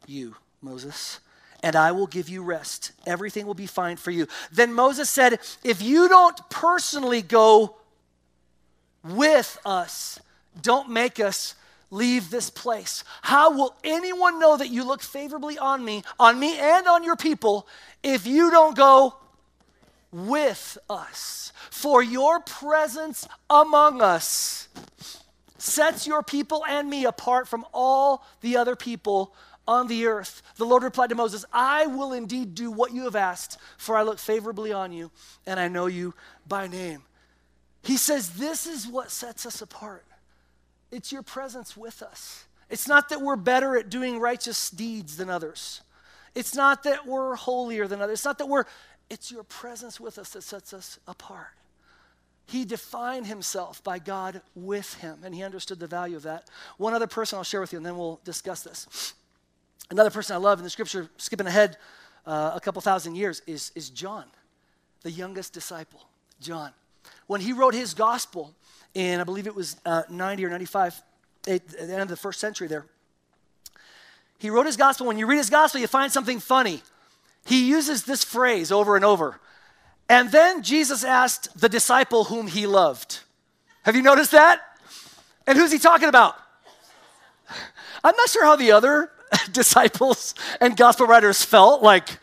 you, 0.07 0.35
Moses, 0.61 1.19
and 1.61 1.75
I 1.75 1.91
will 1.91 2.07
give 2.07 2.27
you 2.27 2.43
rest. 2.43 2.91
Everything 3.05 3.45
will 3.45 3.53
be 3.53 3.67
fine 3.67 3.97
for 3.97 4.11
you. 4.11 4.27
Then 4.51 4.73
Moses 4.73 5.09
said, 5.11 5.39
If 5.63 5.81
you 5.81 6.09
don't 6.09 6.49
personally 6.49 7.21
go 7.21 7.75
with 9.03 9.59
us, 9.63 10.19
don't 10.61 10.89
make 10.89 11.19
us 11.19 11.53
leave 11.95 12.29
this 12.29 12.49
place. 12.49 13.03
How 13.21 13.51
will 13.55 13.75
anyone 13.83 14.39
know 14.39 14.57
that 14.57 14.69
you 14.69 14.83
look 14.83 15.01
favorably 15.01 15.57
on 15.57 15.83
me, 15.83 16.03
on 16.19 16.39
me 16.39 16.59
and 16.59 16.87
on 16.87 17.03
your 17.03 17.15
people, 17.15 17.67
if 18.03 18.27
you 18.27 18.51
don't 18.51 18.75
go 18.75 19.15
with 20.11 20.77
us? 20.89 21.53
For 21.71 22.03
your 22.03 22.39
presence 22.41 23.27
among 23.49 24.01
us 24.01 24.67
sets 25.57 26.05
your 26.05 26.21
people 26.21 26.63
and 26.67 26.89
me 26.89 27.05
apart 27.05 27.47
from 27.47 27.65
all 27.73 28.25
the 28.41 28.57
other 28.57 28.75
people 28.75 29.33
on 29.67 29.87
the 29.87 30.05
earth. 30.05 30.41
The 30.57 30.65
Lord 30.65 30.83
replied 30.83 31.09
to 31.09 31.15
Moses, 31.15 31.43
I 31.51 31.87
will 31.87 32.13
indeed 32.13 32.53
do 32.53 32.71
what 32.71 32.93
you 32.93 33.05
have 33.05 33.15
asked, 33.15 33.57
for 33.77 33.97
I 33.97 34.03
look 34.03 34.19
favorably 34.19 34.71
on 34.71 34.91
you, 34.91 35.11
and 35.47 35.59
I 35.59 35.67
know 35.67 35.87
you 35.87 36.13
by 36.47 36.67
name. 36.67 37.01
He 37.83 37.97
says, 37.97 38.31
This 38.31 38.65
is 38.65 38.87
what 38.87 39.11
sets 39.11 39.45
us 39.45 39.61
apart. 39.61 40.05
It's 40.95 41.11
your 41.11 41.23
presence 41.23 41.75
with 41.75 42.01
us. 42.01 42.45
It's 42.69 42.87
not 42.87 43.09
that 43.09 43.21
we're 43.21 43.35
better 43.35 43.75
at 43.77 43.89
doing 43.89 44.17
righteous 44.17 44.69
deeds 44.69 45.17
than 45.17 45.29
others. 45.29 45.81
It's 46.33 46.55
not 46.55 46.83
that 46.83 47.05
we're 47.05 47.35
holier 47.35 47.85
than 47.85 48.01
others. 48.01 48.19
It's 48.19 48.25
not 48.25 48.37
that 48.37 48.47
we're, 48.47 48.63
it's 49.09 49.29
your 49.31 49.43
presence 49.43 49.99
with 49.99 50.17
us 50.17 50.29
that 50.29 50.41
sets 50.43 50.73
us 50.73 50.97
apart. 51.05 51.49
He 52.47 52.63
defined 52.63 53.27
himself 53.27 53.83
by 53.83 53.99
God 53.99 54.41
with 54.55 54.93
him, 54.95 55.19
and 55.23 55.35
he 55.35 55.43
understood 55.43 55.79
the 55.79 55.87
value 55.87 56.15
of 56.15 56.23
that. 56.23 56.49
One 56.77 56.93
other 56.93 57.07
person 57.07 57.37
I'll 57.37 57.43
share 57.43 57.61
with 57.61 57.73
you, 57.73 57.77
and 57.77 57.85
then 57.85 57.97
we'll 57.97 58.21
discuss 58.23 58.61
this. 58.61 59.13
Another 59.91 60.09
person 60.09 60.35
I 60.35 60.39
love 60.39 60.59
in 60.59 60.63
the 60.63 60.69
scripture, 60.69 61.09
skipping 61.17 61.47
ahead 61.47 61.77
uh, 62.25 62.53
a 62.55 62.61
couple 62.61 62.81
thousand 62.81 63.15
years, 63.15 63.41
is, 63.45 63.71
is 63.75 63.89
John, 63.89 64.25
the 65.01 65.11
youngest 65.11 65.53
disciple. 65.53 66.07
John. 66.39 66.71
When 67.27 67.41
he 67.41 67.51
wrote 67.51 67.73
his 67.73 67.93
gospel, 67.93 68.53
in 68.95 69.19
I 69.19 69.23
believe 69.23 69.45
it 69.45 69.53
was 69.53 69.75
uh, 69.85 70.03
90 70.09 70.45
or 70.45 70.49
95, 70.49 71.01
at 71.47 71.67
the 71.67 71.81
end 71.83 72.01
of 72.01 72.07
the 72.07 72.17
first 72.17 72.39
century 72.39 72.67
there. 72.67 72.85
He 74.39 74.49
wrote 74.49 74.65
his 74.65 74.77
gospel. 74.77 75.05
When 75.05 75.19
you 75.19 75.27
read 75.27 75.37
his 75.37 75.49
gospel, 75.49 75.79
you 75.79 75.87
find 75.87 76.11
something 76.11 76.39
funny. 76.39 76.81
He 77.45 77.69
uses 77.69 78.03
this 78.03 78.23
phrase 78.23 78.71
over 78.71 78.95
and 78.95 79.05
over. 79.05 79.39
And 80.09 80.31
then 80.31 80.63
Jesus 80.63 81.03
asked 81.03 81.59
the 81.59 81.69
disciple 81.69 82.25
whom 82.25 82.47
he 82.47 82.65
loved. 82.67 83.19
Have 83.83 83.95
you 83.95 84.01
noticed 84.01 84.31
that? 84.31 84.61
And 85.47 85.57
who's 85.57 85.71
he 85.71 85.77
talking 85.77 86.09
about? 86.09 86.35
I'm 88.03 88.15
not 88.15 88.29
sure 88.29 88.45
how 88.45 88.55
the 88.55 88.71
other 88.71 89.11
disciples 89.51 90.35
and 90.59 90.75
gospel 90.75 91.07
writers 91.07 91.43
felt. 91.43 91.81
Like, 91.81 92.19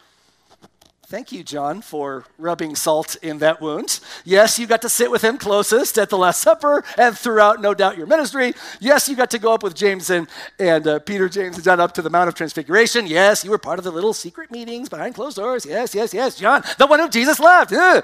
Thank 1.13 1.31
you, 1.31 1.45
John, 1.45 1.83
for 1.83 2.25
rubbing 2.39 2.75
salt 2.75 3.17
in 3.17 3.37
that 3.41 3.61
wound. 3.61 4.01
Yes, 4.25 4.59
you 4.59 4.67
got 4.67 4.81
to 4.81 4.89
sit 4.89 5.11
with 5.11 5.21
him 5.21 5.37
closest 5.37 5.99
at 5.99 6.09
the 6.09 6.17
Last 6.17 6.41
Supper 6.41 6.83
and 6.97 7.15
throughout, 7.15 7.61
no 7.61 7.75
doubt, 7.75 7.99
your 7.99 8.07
ministry. 8.07 8.55
Yes, 8.81 9.11
you 9.11 9.15
got 9.15 9.31
to 9.33 9.39
go 9.39 9.53
up 9.53 9.63
with 9.63 9.75
James 9.75 10.09
and, 10.09 10.27
and 10.59 10.87
uh, 10.87 11.01
Peter, 11.01 11.29
James, 11.29 11.57
and 11.57 11.65
John 11.65 11.81
up 11.81 11.93
to 11.93 12.01
the 12.01 12.09
Mount 12.09 12.29
of 12.29 12.35
Transfiguration. 12.35 13.07
Yes, 13.07 13.45
you 13.45 13.51
were 13.51 13.59
part 13.59 13.79
of 13.79 13.85
the 13.85 13.91
little 13.91 14.15
secret 14.15 14.51
meetings 14.51 14.89
behind 14.89 15.15
closed 15.15 15.37
doors. 15.37 15.67
Yes, 15.67 15.95
yes, 15.95 16.15
yes, 16.15 16.37
John, 16.37 16.65
the 16.79 16.87
one 16.87 16.99
who 16.99 17.11
Jesus 17.11 17.39
loved. 17.39 17.75
I'm 17.75 18.03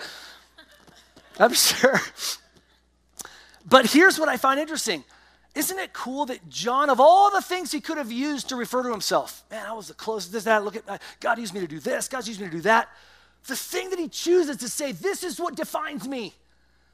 sure. 1.55 2.03
But 3.65 3.87
here's 3.87 4.21
what 4.21 4.29
I 4.29 4.37
find 4.37 4.61
interesting. 4.61 5.03
Isn't 5.59 5.81
it 5.81 5.93
cool 5.93 6.25
that 6.27 6.49
John, 6.49 6.89
of 6.89 7.01
all 7.01 7.33
the 7.33 7.43
things 7.43 7.73
he 7.73 7.81
could 7.81 7.99
have 7.99 8.13
used 8.13 8.51
to 8.51 8.55
refer 8.55 8.85
to 8.85 8.93
himself, 8.93 9.43
man, 9.51 9.67
I 9.67 9.73
was 9.73 9.89
the 9.89 9.95
closest, 9.95 10.31
this, 10.31 10.45
that, 10.45 10.65
look 10.65 10.77
at, 10.77 10.89
uh, 10.89 10.99
God 11.19 11.37
used 11.37 11.53
me 11.53 11.59
to 11.59 11.67
do 11.67 11.81
this, 11.81 12.07
God 12.07 12.25
used 12.29 12.41
me 12.41 12.47
to 12.47 12.53
do 12.53 12.61
that. 12.61 12.89
The 13.49 13.57
thing 13.57 13.91
that 13.91 13.99
he 13.99 14.07
chooses 14.07 14.59
to 14.59 14.69
say, 14.69 14.93
this 14.93 15.25
is 15.25 15.41
what 15.41 15.57
defines 15.57 16.07
me. 16.07 16.33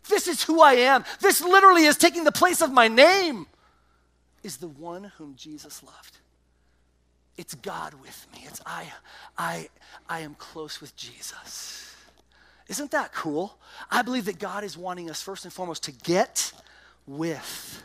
This 0.08 0.26
is 0.26 0.42
who 0.42 0.62
I 0.62 0.76
am. 0.76 1.04
This 1.20 1.42
literally 1.42 1.84
is 1.84 1.98
taking 1.98 2.24
the 2.24 2.32
place 2.32 2.62
of 2.62 2.72
my 2.72 2.88
name, 2.88 3.46
is 4.42 4.56
the 4.56 4.68
one 4.68 5.12
whom 5.18 5.34
Jesus 5.36 5.82
loved. 5.82 6.16
It's 7.36 7.54
God 7.54 7.92
with 7.92 8.26
me. 8.32 8.44
It's 8.46 8.62
I, 8.64 8.86
I, 9.36 9.68
I 10.08 10.20
am 10.20 10.36
close 10.36 10.80
with 10.80 10.96
Jesus. 10.96 11.94
Isn't 12.68 12.92
that 12.92 13.12
cool? 13.12 13.58
I 13.90 14.00
believe 14.00 14.24
that 14.24 14.38
God 14.38 14.64
is 14.64 14.74
wanting 14.74 15.10
us 15.10 15.20
first 15.20 15.44
and 15.44 15.52
foremost 15.52 15.82
to 15.82 15.92
get 15.92 16.50
with 17.06 17.82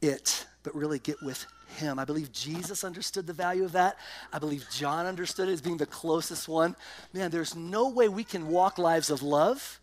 it, 0.00 0.46
but 0.62 0.74
really 0.74 0.98
get 0.98 1.22
with 1.22 1.46
Him. 1.76 1.98
I 1.98 2.04
believe 2.04 2.32
Jesus 2.32 2.84
understood 2.84 3.26
the 3.26 3.32
value 3.32 3.64
of 3.64 3.72
that. 3.72 3.96
I 4.32 4.38
believe 4.38 4.66
John 4.70 5.06
understood 5.06 5.48
it 5.48 5.52
as 5.52 5.60
being 5.60 5.76
the 5.76 5.86
closest 5.86 6.48
one. 6.48 6.76
Man, 7.12 7.30
there's 7.30 7.54
no 7.56 7.88
way 7.88 8.08
we 8.08 8.24
can 8.24 8.48
walk 8.48 8.78
lives 8.78 9.10
of 9.10 9.22
love 9.22 9.80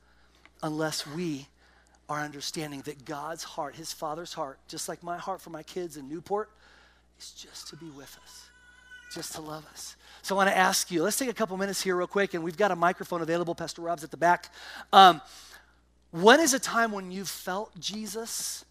unless 0.64 1.06
we 1.06 1.48
are 2.08 2.22
understanding 2.22 2.82
that 2.82 3.06
God's 3.06 3.44
heart, 3.44 3.76
His 3.76 3.92
Father's 3.92 4.34
heart, 4.34 4.60
just 4.68 4.88
like 4.88 5.02
my 5.04 5.18
heart 5.18 5.42
for 5.42 5.50
my 5.50 5.64
kids 5.64 5.98
in 5.98 6.08
Newport, 6.08 6.50
is 7.20 7.32
just 7.32 7.68
to 7.70 7.76
be 7.76 7.90
with 7.90 8.18
us, 8.24 8.50
just 9.14 9.34
to 9.36 9.42
love 9.42 9.66
us. 9.72 9.96
So 10.22 10.36
I 10.36 10.38
want 10.38 10.50
to 10.50 10.58
ask 10.58 10.92
you, 10.92 11.04
let's 11.04 11.18
take 11.18 11.30
a 11.30 11.34
couple 11.34 11.58
minutes 11.58 11.82
here, 11.82 11.96
real 11.96 12.08
quick, 12.08 12.34
and 12.34 12.44
we've 12.44 12.58
got 12.58 12.72
a 12.72 12.76
microphone 12.76 13.22
available. 13.22 13.56
Pastor 13.56 13.82
Rob's 13.82 14.04
at 14.04 14.12
the 14.12 14.18
back. 14.18 14.52
Um, 14.94 15.22
when 16.12 16.40
is 16.40 16.54
a 16.54 16.60
time 16.60 16.92
when 16.92 17.12
you've 17.12 17.30
felt 17.30 17.78
Jesus 17.80 18.66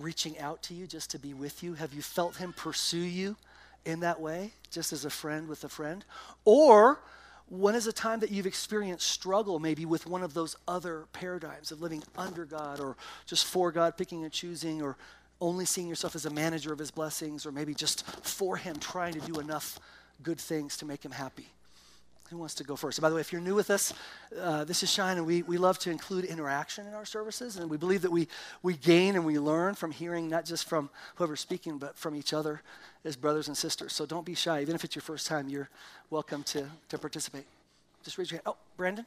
reaching 0.00 0.38
out 0.38 0.62
to 0.64 0.74
you 0.74 0.86
just 0.86 1.10
to 1.10 1.18
be 1.18 1.34
with 1.34 1.62
you? 1.62 1.74
Have 1.74 1.94
you 1.94 2.02
felt 2.02 2.36
him 2.36 2.52
pursue 2.52 2.98
you 2.98 3.36
in 3.84 4.00
that 4.00 4.20
way, 4.20 4.52
just 4.70 4.92
as 4.92 5.04
a 5.04 5.10
friend 5.10 5.48
with 5.48 5.64
a 5.64 5.68
friend? 5.68 6.04
Or 6.44 7.00
when 7.48 7.74
is 7.74 7.86
a 7.86 7.92
time 7.92 8.20
that 8.20 8.30
you've 8.30 8.46
experienced 8.46 9.08
struggle 9.08 9.58
maybe 9.58 9.84
with 9.84 10.06
one 10.06 10.22
of 10.22 10.34
those 10.34 10.56
other 10.68 11.06
paradigms 11.12 11.72
of 11.72 11.82
living 11.82 12.02
under 12.16 12.44
God 12.44 12.78
or 12.78 12.96
just 13.26 13.44
for 13.44 13.72
God, 13.72 13.96
picking 13.96 14.22
and 14.22 14.32
choosing, 14.32 14.82
or 14.82 14.96
only 15.40 15.64
seeing 15.64 15.88
yourself 15.88 16.14
as 16.14 16.26
a 16.26 16.30
manager 16.30 16.72
of 16.72 16.78
his 16.78 16.90
blessings, 16.90 17.44
or 17.46 17.52
maybe 17.52 17.74
just 17.74 18.06
for 18.24 18.56
him 18.56 18.78
trying 18.78 19.14
to 19.14 19.20
do 19.20 19.40
enough 19.40 19.78
good 20.22 20.38
things 20.38 20.76
to 20.76 20.84
make 20.84 21.04
him 21.04 21.12
happy? 21.12 21.48
Who 22.30 22.38
wants 22.38 22.54
to 22.56 22.64
go 22.64 22.76
first? 22.76 23.00
by 23.00 23.08
the 23.08 23.16
way, 23.16 23.20
if 23.20 23.32
you're 23.32 23.40
new 23.40 23.56
with 23.56 23.70
us, 23.70 23.92
uh, 24.40 24.62
this 24.62 24.84
is 24.84 24.92
Shine, 24.92 25.16
and 25.16 25.26
we, 25.26 25.42
we 25.42 25.58
love 25.58 25.80
to 25.80 25.90
include 25.90 26.24
interaction 26.24 26.86
in 26.86 26.94
our 26.94 27.04
services. 27.04 27.56
And 27.56 27.68
we 27.68 27.76
believe 27.76 28.02
that 28.02 28.12
we, 28.12 28.28
we 28.62 28.76
gain 28.76 29.16
and 29.16 29.26
we 29.26 29.36
learn 29.40 29.74
from 29.74 29.90
hearing 29.90 30.28
not 30.28 30.44
just 30.44 30.68
from 30.68 30.90
whoever's 31.16 31.40
speaking, 31.40 31.78
but 31.78 31.98
from 31.98 32.14
each 32.14 32.32
other 32.32 32.62
as 33.04 33.16
brothers 33.16 33.48
and 33.48 33.56
sisters. 33.56 33.92
So 33.92 34.06
don't 34.06 34.24
be 34.24 34.36
shy. 34.36 34.62
Even 34.62 34.76
if 34.76 34.84
it's 34.84 34.94
your 34.94 35.02
first 35.02 35.26
time, 35.26 35.48
you're 35.48 35.68
welcome 36.08 36.44
to, 36.44 36.66
to 36.90 36.98
participate. 36.98 37.46
Just 38.04 38.16
raise 38.16 38.30
your 38.30 38.36
hand. 38.38 38.44
Oh, 38.46 38.56
Brandon? 38.76 39.06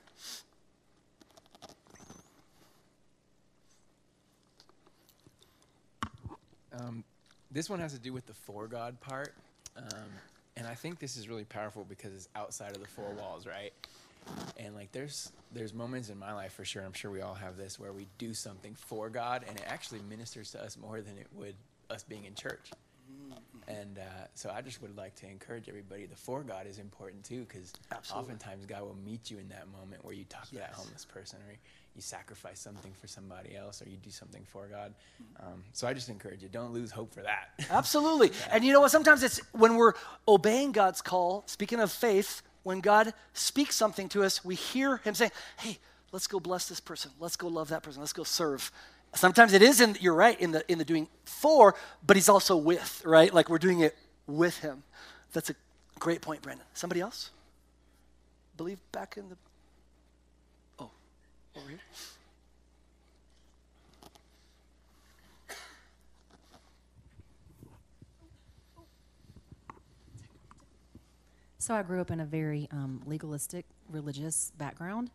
Um, 6.77 7.05
this 7.51 7.69
one 7.69 7.79
has 7.79 7.93
to 7.93 7.99
do 7.99 8.11
with 8.11 8.25
the 8.25 8.33
for 8.33 8.67
God 8.67 8.99
part. 8.99 9.33
Um, 9.77 10.09
and 10.55 10.67
I 10.67 10.75
think 10.75 10.99
this 10.99 11.17
is 11.17 11.27
really 11.27 11.45
powerful 11.45 11.85
because 11.87 12.13
it's 12.13 12.29
outside 12.35 12.75
of 12.75 12.81
the 12.81 12.87
four 12.87 13.11
walls, 13.13 13.45
right? 13.45 13.73
And 14.57 14.75
like 14.75 14.91
there's 14.91 15.31
there's 15.51 15.73
moments 15.73 16.09
in 16.09 16.17
my 16.17 16.33
life 16.33 16.53
for 16.53 16.63
sure, 16.63 16.83
I'm 16.83 16.93
sure 16.93 17.11
we 17.11 17.21
all 17.21 17.33
have 17.33 17.57
this 17.57 17.79
where 17.79 17.91
we 17.91 18.07
do 18.17 18.33
something 18.33 18.75
for 18.75 19.09
God 19.09 19.43
and 19.47 19.57
it 19.57 19.65
actually 19.67 19.99
ministers 20.09 20.51
to 20.51 20.63
us 20.63 20.77
more 20.77 21.01
than 21.01 21.17
it 21.17 21.27
would 21.33 21.55
us 21.89 22.03
being 22.03 22.25
in 22.25 22.35
church. 22.35 22.71
And 23.67 23.97
uh, 23.97 24.27
so 24.33 24.49
I 24.49 24.61
just 24.61 24.81
would 24.81 24.95
like 24.97 25.15
to 25.15 25.27
encourage 25.27 25.69
everybody. 25.69 26.05
The 26.05 26.15
for 26.15 26.43
God 26.43 26.67
is 26.67 26.79
important 26.79 27.23
too, 27.23 27.45
because 27.47 27.71
oftentimes 28.19 28.65
God 28.65 28.81
will 28.81 28.97
meet 29.05 29.31
you 29.31 29.37
in 29.39 29.47
that 29.49 29.67
moment 29.71 30.03
where 30.03 30.13
you 30.13 30.25
talk 30.25 30.47
to 30.49 30.55
that 30.55 30.73
homeless 30.73 31.05
person, 31.05 31.39
or 31.47 31.53
you 31.95 32.01
sacrifice 32.01 32.59
something 32.59 32.91
for 32.99 33.07
somebody 33.07 33.55
else, 33.55 33.81
or 33.81 33.89
you 33.89 33.97
do 33.97 34.09
something 34.09 34.43
for 34.51 34.67
God. 34.67 34.93
Um, 35.39 35.63
so 35.73 35.87
I 35.87 35.93
just 35.93 36.09
encourage 36.09 36.41
you: 36.41 36.49
don't 36.49 36.73
lose 36.73 36.91
hope 36.91 37.13
for 37.13 37.21
that. 37.21 37.49
Absolutely. 37.69 38.31
And 38.51 38.63
you 38.63 38.73
know 38.73 38.81
what? 38.81 38.91
Sometimes 38.91 39.23
it's 39.23 39.39
when 39.51 39.75
we're 39.75 39.93
obeying 40.27 40.71
God's 40.71 41.01
call, 41.01 41.43
speaking 41.45 41.79
of 41.79 41.91
faith, 41.91 42.41
when 42.63 42.79
God 42.79 43.13
speaks 43.33 43.75
something 43.75 44.09
to 44.09 44.23
us, 44.23 44.43
we 44.43 44.55
hear 44.55 44.97
Him 44.97 45.13
saying, 45.13 45.31
hey, 45.57 45.77
let's 46.11 46.27
go 46.27 46.39
bless 46.39 46.67
this 46.67 46.79
person. 46.79 47.11
Let's 47.19 47.35
go 47.35 47.47
love 47.47 47.69
that 47.69 47.83
person. 47.83 48.01
Let's 48.01 48.13
go 48.13 48.23
serve. 48.23 48.71
Sometimes 49.15 49.53
it 49.53 49.61
is 49.61 49.79
in, 49.79 49.95
you're 49.99 50.15
right, 50.15 50.39
in 50.39 50.51
the, 50.51 50.71
in 50.71 50.79
the 50.79 50.85
doing 50.85 51.07
for, 51.25 51.75
but 52.05 52.17
He's 52.17 52.29
also 52.29 52.57
with, 52.57 53.01
right? 53.05 53.33
Like 53.33 53.49
we're 53.49 53.59
doing 53.59 53.81
it 53.81 53.95
with 54.25 54.57
Him. 54.59 54.83
That's 55.33 55.49
a 55.49 55.55
great 55.99 56.21
point, 56.21 56.41
Brandon. 56.41 56.65
Somebody 56.73 57.01
else? 57.01 57.29
Believe 58.57 58.79
back 58.91 59.15
in 59.17 59.29
the. 59.29 59.37
Over 61.55 61.69
here. 61.69 61.79
So 71.59 71.73
I 71.73 71.81
grew 71.83 72.01
up 72.01 72.11
in 72.11 72.19
a 72.19 72.25
very 72.25 72.67
um, 72.71 73.01
legalistic 73.05 73.65
religious 73.89 74.51
background, 74.57 75.11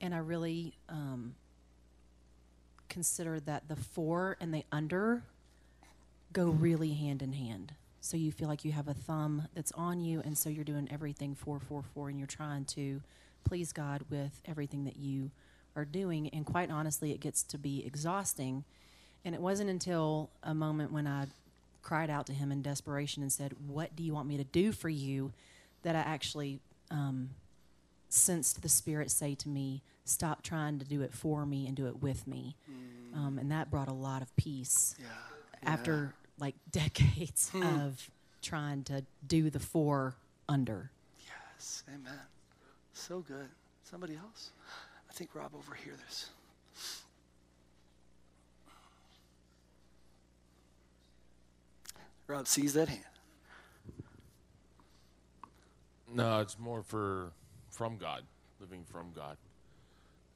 and 0.00 0.14
I 0.14 0.18
really 0.18 0.72
um, 0.88 1.34
consider 2.88 3.38
that 3.40 3.68
the 3.68 3.76
for 3.76 4.36
and 4.40 4.54
the 4.54 4.64
under 4.72 5.22
go 6.32 6.46
really 6.46 6.94
hand 6.94 7.20
in 7.20 7.34
hand. 7.34 7.74
So 8.00 8.16
you 8.16 8.32
feel 8.32 8.48
like 8.48 8.64
you 8.64 8.72
have 8.72 8.88
a 8.88 8.94
thumb 8.94 9.48
that's 9.54 9.72
on 9.72 10.00
you, 10.00 10.22
and 10.24 10.38
so 10.38 10.48
you're 10.48 10.64
doing 10.64 10.88
everything 10.90 11.34
for, 11.34 11.60
for, 11.60 11.82
for, 11.94 12.08
and 12.08 12.18
you're 12.18 12.26
trying 12.26 12.64
to 12.66 13.02
please 13.44 13.72
God 13.72 14.04
with 14.08 14.40
everything 14.46 14.84
that 14.84 14.96
you 14.96 15.30
are 15.80 15.84
doing. 15.84 16.28
And 16.28 16.44
quite 16.46 16.70
honestly, 16.70 17.12
it 17.12 17.20
gets 17.20 17.42
to 17.44 17.58
be 17.58 17.84
exhausting. 17.86 18.64
And 19.24 19.34
it 19.34 19.40
wasn't 19.40 19.70
until 19.70 20.30
a 20.42 20.54
moment 20.54 20.92
when 20.92 21.06
I 21.06 21.26
cried 21.82 22.10
out 22.10 22.26
to 22.26 22.32
Him 22.32 22.52
in 22.52 22.62
desperation 22.62 23.22
and 23.22 23.32
said, 23.32 23.54
What 23.66 23.96
do 23.96 24.02
you 24.02 24.14
want 24.14 24.28
me 24.28 24.36
to 24.36 24.44
do 24.44 24.72
for 24.72 24.88
you? 24.88 25.32
that 25.82 25.96
I 25.96 26.00
actually 26.00 26.60
um, 26.90 27.30
sensed 28.10 28.60
the 28.62 28.68
Spirit 28.68 29.10
say 29.10 29.34
to 29.36 29.48
me, 29.48 29.82
Stop 30.04 30.42
trying 30.42 30.78
to 30.78 30.84
do 30.84 31.02
it 31.02 31.12
for 31.12 31.46
me 31.46 31.66
and 31.66 31.76
do 31.76 31.86
it 31.86 32.02
with 32.02 32.26
me. 32.26 32.56
Um, 33.14 33.38
and 33.38 33.50
that 33.50 33.70
brought 33.70 33.88
a 33.88 33.92
lot 33.92 34.22
of 34.22 34.34
peace 34.36 34.94
Yeah. 35.00 35.06
after 35.62 36.14
like 36.38 36.54
decades 36.70 37.50
of 37.54 38.10
trying 38.42 38.84
to 38.84 39.04
do 39.26 39.50
the 39.50 39.58
four 39.60 40.14
under. 40.48 40.90
Yes, 41.20 41.82
amen. 41.88 42.18
So 42.92 43.20
good. 43.20 43.48
Somebody 43.84 44.16
else? 44.16 44.50
I 45.10 45.12
think 45.12 45.34
Rob 45.34 45.50
over 45.54 45.74
here. 45.74 45.94
There's. 45.98 46.30
Rob 52.28 52.46
sees 52.46 52.74
that 52.74 52.88
hand. 52.88 53.04
No, 56.14 56.40
it's 56.40 56.58
more 56.58 56.82
for 56.82 57.32
from 57.70 57.96
God, 57.96 58.22
living 58.60 58.84
from 58.90 59.12
God. 59.14 59.36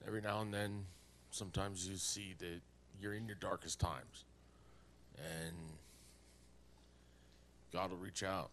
Every 0.06 0.20
now 0.20 0.40
and 0.40 0.52
then, 0.52 0.86
sometimes 1.30 1.88
you 1.88 1.96
see 1.96 2.34
that 2.38 2.60
you're 3.00 3.14
in 3.14 3.26
your 3.26 3.36
darkest 3.40 3.78
times, 3.80 4.24
and 5.16 5.54
God 7.72 7.90
will 7.90 7.98
reach 7.98 8.22
out. 8.22 8.50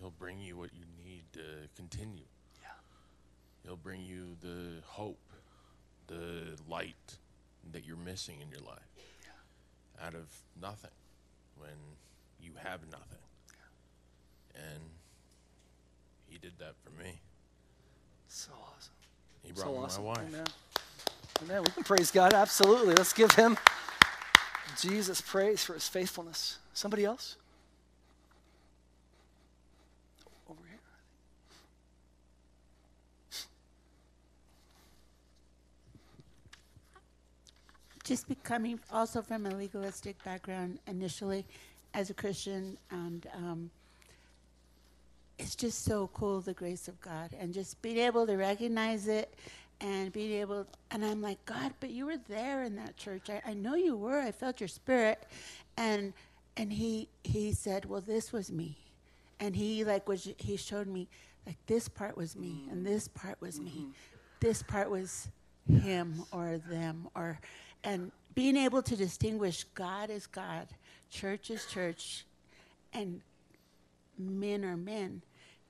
He'll 0.00 0.10
bring 0.10 0.40
you 0.40 0.56
what 0.56 0.70
you 0.74 0.84
need 1.04 1.22
to 1.32 1.68
continue. 1.76 2.24
Yeah. 2.60 2.68
He'll 3.64 3.76
bring 3.76 4.02
you 4.02 4.36
the 4.40 4.82
hope, 4.84 5.18
the 6.08 6.58
light 6.68 7.16
that 7.72 7.84
you're 7.86 7.96
missing 7.96 8.40
in 8.40 8.50
your 8.50 8.60
life 8.66 8.82
out 10.02 10.14
of 10.14 10.26
nothing 10.60 10.90
when 11.58 11.70
you 12.40 12.52
have 12.56 12.80
nothing. 12.90 13.18
And 14.54 14.82
he 16.28 16.38
did 16.38 16.52
that 16.58 16.74
for 16.82 16.90
me. 17.02 17.20
So 18.28 18.50
awesome. 18.52 18.92
He 19.42 19.52
brought 19.52 19.64
So 19.66 19.72
me 19.72 19.78
awesome. 19.78 20.02
my 20.04 20.08
wife. 20.10 20.18
Amen. 20.28 20.44
Amen. 21.44 21.62
We 21.64 21.70
can 21.72 21.84
praise 21.84 22.10
God. 22.10 22.34
Absolutely. 22.34 22.94
Let's 22.94 23.12
give 23.12 23.32
him 23.32 23.56
Jesus 24.80 25.20
praise 25.20 25.64
for 25.64 25.74
his 25.74 25.88
faithfulness. 25.88 26.58
Somebody 26.74 27.04
else? 27.04 27.36
Just 38.08 38.26
becoming 38.26 38.80
also 38.90 39.20
from 39.20 39.44
a 39.44 39.50
legalistic 39.50 40.22
background 40.24 40.78
initially 40.86 41.44
as 41.92 42.08
a 42.08 42.14
Christian, 42.14 42.78
and 42.90 43.26
um, 43.36 43.70
it's 45.38 45.54
just 45.54 45.84
so 45.84 46.08
cool 46.14 46.40
the 46.40 46.54
grace 46.54 46.88
of 46.88 46.98
God 47.02 47.30
and 47.38 47.52
just 47.52 47.80
being 47.82 47.98
able 47.98 48.26
to 48.26 48.36
recognize 48.36 49.08
it 49.08 49.34
and 49.82 50.10
being 50.10 50.40
able 50.40 50.66
and 50.90 51.04
I'm 51.04 51.20
like 51.20 51.44
God, 51.44 51.74
but 51.80 51.90
you 51.90 52.06
were 52.06 52.16
there 52.28 52.64
in 52.64 52.76
that 52.76 52.96
church. 52.96 53.28
I, 53.28 53.42
I 53.50 53.52
know 53.52 53.74
you 53.74 53.94
were. 53.94 54.18
I 54.20 54.32
felt 54.32 54.58
your 54.58 54.68
spirit, 54.68 55.26
and 55.76 56.14
and 56.56 56.72
he 56.72 57.08
he 57.24 57.52
said, 57.52 57.84
well, 57.84 58.00
this 58.00 58.32
was 58.32 58.50
me, 58.50 58.78
and 59.38 59.54
he 59.54 59.84
like 59.84 60.08
was 60.08 60.30
he 60.38 60.56
showed 60.56 60.86
me 60.86 61.08
like 61.46 61.58
this 61.66 61.88
part 61.88 62.16
was 62.16 62.36
me 62.36 62.68
and 62.70 62.86
this 62.86 63.06
part 63.08 63.38
was 63.42 63.60
me, 63.60 63.88
this 64.40 64.62
part 64.62 64.90
was 64.90 65.28
him 65.68 66.24
or 66.32 66.58
them 66.70 67.06
or 67.14 67.38
and 67.84 68.10
being 68.34 68.56
able 68.56 68.82
to 68.82 68.96
distinguish 68.96 69.64
God 69.74 70.10
is 70.10 70.26
God, 70.26 70.68
church 71.10 71.50
is 71.50 71.66
church, 71.66 72.24
and 72.92 73.20
men 74.18 74.64
are 74.64 74.76
men, 74.76 75.22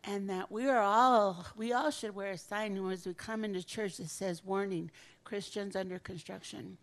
and 0.05 0.29
that 0.31 0.51
we 0.51 0.67
are 0.69 0.81
all 0.83 1.47
we 1.57 1.73
all 1.73 1.91
should 1.91 2.15
wear 2.15 2.33
a 2.33 2.39
sign 2.39 2.77
as 2.91 3.07
we 3.07 3.15
come 3.15 3.45
into 3.45 3.63
church 3.65 3.97
that 3.99 4.09
says 4.11 4.45
warning 4.45 4.91
Christians 5.25 5.77
under 5.77 5.99
construction. 5.99 6.77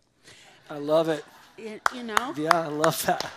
I 0.70 0.78
love 0.80 1.10
it. 1.10 1.24
You, 1.58 1.80
you 1.94 2.04
know, 2.04 2.34
Yeah, 2.36 2.62
I 2.62 2.68
love 2.68 3.02
that. 3.06 3.32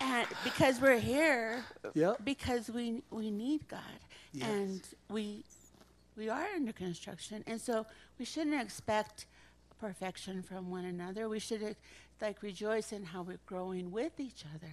and 0.00 0.26
because 0.44 0.80
we're 0.80 0.98
here 0.98 1.64
Yep. 1.94 2.24
because 2.24 2.68
we 2.70 3.02
we 3.10 3.30
need 3.30 3.66
God 3.68 3.80
Yes. 4.32 4.48
and 4.48 4.82
we 5.10 5.44
we 6.16 6.28
are 6.28 6.46
under 6.54 6.72
construction 6.72 7.42
and 7.46 7.60
so 7.60 7.86
we 8.18 8.24
shouldn't 8.24 8.60
expect 8.60 9.26
perfection 9.80 10.42
from 10.42 10.70
one 10.70 10.84
another 10.84 11.28
we 11.28 11.38
should 11.38 11.62
uh, 11.62 11.74
like 12.20 12.42
rejoice 12.42 12.92
in 12.92 13.02
how 13.04 13.22
we're 13.22 13.38
growing 13.46 13.90
with 13.90 14.18
each 14.20 14.44
other 14.54 14.72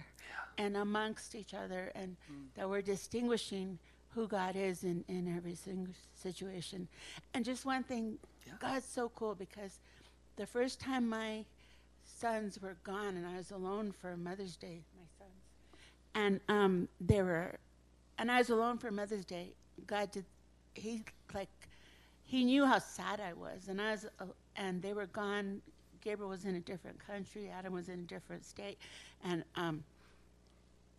and 0.58 0.76
amongst 0.76 1.34
each 1.34 1.54
other 1.54 1.90
and 1.94 2.16
Mm. 2.30 2.46
that 2.54 2.68
we're 2.68 2.82
distinguishing 2.82 3.78
who 4.10 4.28
God 4.28 4.56
is 4.56 4.84
in, 4.84 5.04
in 5.08 5.34
every 5.36 5.54
single 5.54 5.94
situation 6.14 6.88
and 7.34 7.44
just 7.44 7.64
one 7.66 7.82
thing 7.82 8.18
Yeah. 8.46 8.52
God's 8.60 8.86
so 8.86 9.08
cool 9.10 9.34
because 9.34 9.80
the 10.36 10.46
first 10.46 10.80
time 10.80 11.08
my 11.08 11.44
sons 12.04 12.60
were 12.60 12.76
gone 12.84 13.16
and 13.16 13.26
I 13.26 13.36
was 13.36 13.50
alone 13.50 13.92
for 13.92 14.16
Mother's 14.16 14.56
Day 14.56 14.82
my 14.96 15.04
sons 15.18 15.30
and 16.14 16.40
um, 16.48 16.88
they 17.00 17.22
were, 17.22 17.58
and 18.18 18.30
I 18.30 18.38
was 18.38 18.50
alone 18.50 18.76
for 18.76 18.90
Mother's 18.90 19.24
Day. 19.24 19.54
God 19.86 20.10
did, 20.10 20.26
he 20.74 21.04
like, 21.32 21.48
he 22.32 22.46
knew 22.46 22.64
how 22.64 22.78
sad 22.78 23.20
I 23.20 23.34
was, 23.34 23.68
and 23.68 23.78
I 23.78 23.90
was, 23.90 24.06
uh, 24.18 24.24
and 24.56 24.80
they 24.80 24.94
were 24.94 25.04
gone. 25.04 25.60
Gabriel 26.00 26.30
was 26.30 26.46
in 26.46 26.54
a 26.54 26.60
different 26.60 26.98
country. 27.06 27.50
Adam 27.50 27.74
was 27.74 27.90
in 27.90 27.98
a 27.98 28.04
different 28.04 28.46
state, 28.46 28.78
and 29.22 29.44
um, 29.54 29.84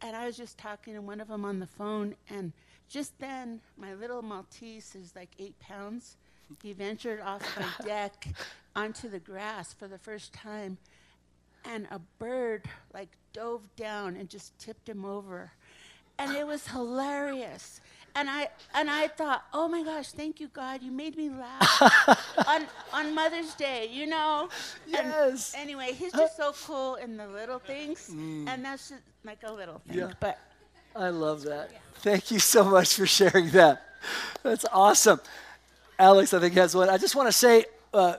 and 0.04 0.16
I 0.16 0.28
was 0.28 0.38
just 0.38 0.60
talking 0.60 0.94
to 0.94 1.02
one 1.02 1.20
of 1.20 1.28
them 1.30 1.44
on 1.44 1.60
the 1.60 1.66
phone, 1.66 2.14
and 2.30 2.54
just 2.88 3.18
then 3.18 3.62
my 3.80 3.96
little 3.96 4.22
Maltese 4.22 4.94
is 4.94 5.16
like 5.16 5.32
eight 5.40 5.60
pounds. 5.60 6.18
He 6.62 6.72
ventured 6.72 7.20
off 7.20 7.42
the 7.56 7.84
deck 7.86 8.28
onto 8.76 9.10
the 9.10 9.18
grass 9.18 9.74
for 9.74 9.88
the 9.88 9.98
first 9.98 10.34
time, 10.34 10.78
and 11.66 11.88
a 11.90 11.98
bird 12.20 12.66
like 12.94 13.10
dove 13.34 13.64
down 13.76 14.18
and 14.18 14.30
just 14.30 14.56
tipped 14.60 14.88
him 14.88 15.04
over 15.04 15.52
and 16.20 16.36
it 16.36 16.46
was 16.46 16.68
hilarious 16.68 17.82
and 18.16 18.30
i 18.30 18.48
and 18.76 18.90
i 18.90 19.08
thought 19.08 19.44
oh 19.54 19.68
my 19.68 19.84
gosh 19.84 20.12
thank 20.12 20.40
you 20.40 20.48
god 20.50 20.82
you 20.84 20.92
made 20.92 21.18
me 21.18 21.30
laugh 21.30 22.20
on 22.48 22.66
on 22.94 23.14
mother's 23.16 23.54
day 23.56 23.90
you 23.92 24.06
know 24.08 24.50
And 24.86 25.08
Yes. 25.08 25.54
anyway 25.58 25.94
he's 25.94 26.12
just 26.14 26.38
so 26.38 26.54
cool 26.66 26.96
in 26.96 27.18
the 27.18 27.28
little 27.28 27.60
things 27.60 28.10
and 28.10 28.64
that's 28.64 28.90
just 28.90 29.02
like 29.26 29.40
a 29.44 29.52
little 29.52 29.80
thing 29.88 29.98
Yeah. 30.00 30.12
but 30.20 30.38
I 30.96 31.10
love 31.10 31.42
that. 31.44 31.72
Thank 31.96 32.30
you 32.30 32.38
so 32.38 32.64
much 32.64 32.94
for 32.94 33.08
sharing 33.08 33.50
that. 33.52 33.82
That's 34.44 34.64
awesome. 34.72 35.20
Alex, 35.98 36.36
I 36.36 36.40
think, 36.40 36.54
has 36.54 36.76
one. 36.76 36.88
I 36.88 37.00
just 37.00 37.16
want 37.16 37.28
to 37.30 37.32
say 37.32 37.66
uh, 37.96 38.18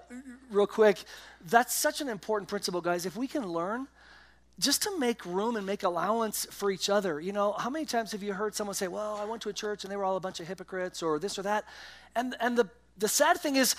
real 0.51 0.67
quick 0.67 1.05
that's 1.47 1.73
such 1.73 2.01
an 2.01 2.09
important 2.09 2.49
principle, 2.49 2.81
guys. 2.81 3.07
If 3.07 3.17
we 3.17 3.29
can 3.29 3.47
learn 3.47 3.87
just 4.59 4.83
to 4.83 4.99
make 4.99 5.25
room 5.27 5.57
and 5.57 5.67
make 5.67 5.83
allowance 5.83 6.47
for 6.51 6.71
each 6.71 6.89
other. 6.89 7.21
You 7.21 7.33
know, 7.33 7.53
how 7.53 7.71
many 7.71 7.85
times 7.85 8.13
have 8.13 8.23
you 8.23 8.33
heard 8.33 8.55
someone 8.55 8.75
say, 8.75 8.89
Well, 8.89 9.17
I 9.17 9.25
went 9.25 9.43
to 9.43 9.49
a 9.49 9.53
church 9.53 9.85
and 9.85 9.93
they 9.93 9.97
were 9.97 10.05
all 10.05 10.17
a 10.17 10.21
bunch 10.21 10.41
of 10.41 10.47
hypocrites 10.47 11.03
or 11.03 11.19
this 11.19 11.39
or 11.39 11.43
that? 11.43 11.65
And, 12.15 12.37
and 12.41 12.57
the, 12.57 12.69
the 12.99 13.09
sad 13.09 13.39
thing 13.39 13.57
is, 13.57 13.75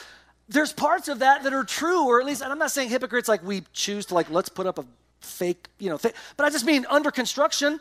there's 0.47 0.71
parts 0.71 1.07
of 1.07 1.19
that 1.19 1.43
that 1.43 1.53
are 1.53 1.63
true, 1.63 2.05
or 2.05 2.19
at 2.19 2.25
least, 2.25 2.41
and 2.41 2.51
I'm 2.51 2.59
not 2.59 2.71
saying 2.71 2.89
hypocrites 2.89 3.27
like 3.27 3.43
we 3.43 3.63
choose 3.73 4.05
to 4.07 4.13
like, 4.13 4.29
let's 4.29 4.49
put 4.49 4.67
up 4.67 4.77
a 4.77 4.85
fake, 5.19 5.69
you 5.79 5.89
know, 5.89 5.97
thing, 5.97 6.13
but 6.37 6.45
I 6.45 6.49
just 6.51 6.65
mean 6.65 6.85
under 6.89 7.09
construction. 7.09 7.79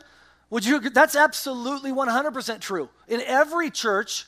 Would 0.49 0.65
you? 0.65 0.79
That's 0.79 1.15
absolutely 1.15 1.91
100% 1.91 2.59
true. 2.61 2.89
In 3.07 3.21
every 3.21 3.69
church, 3.69 4.25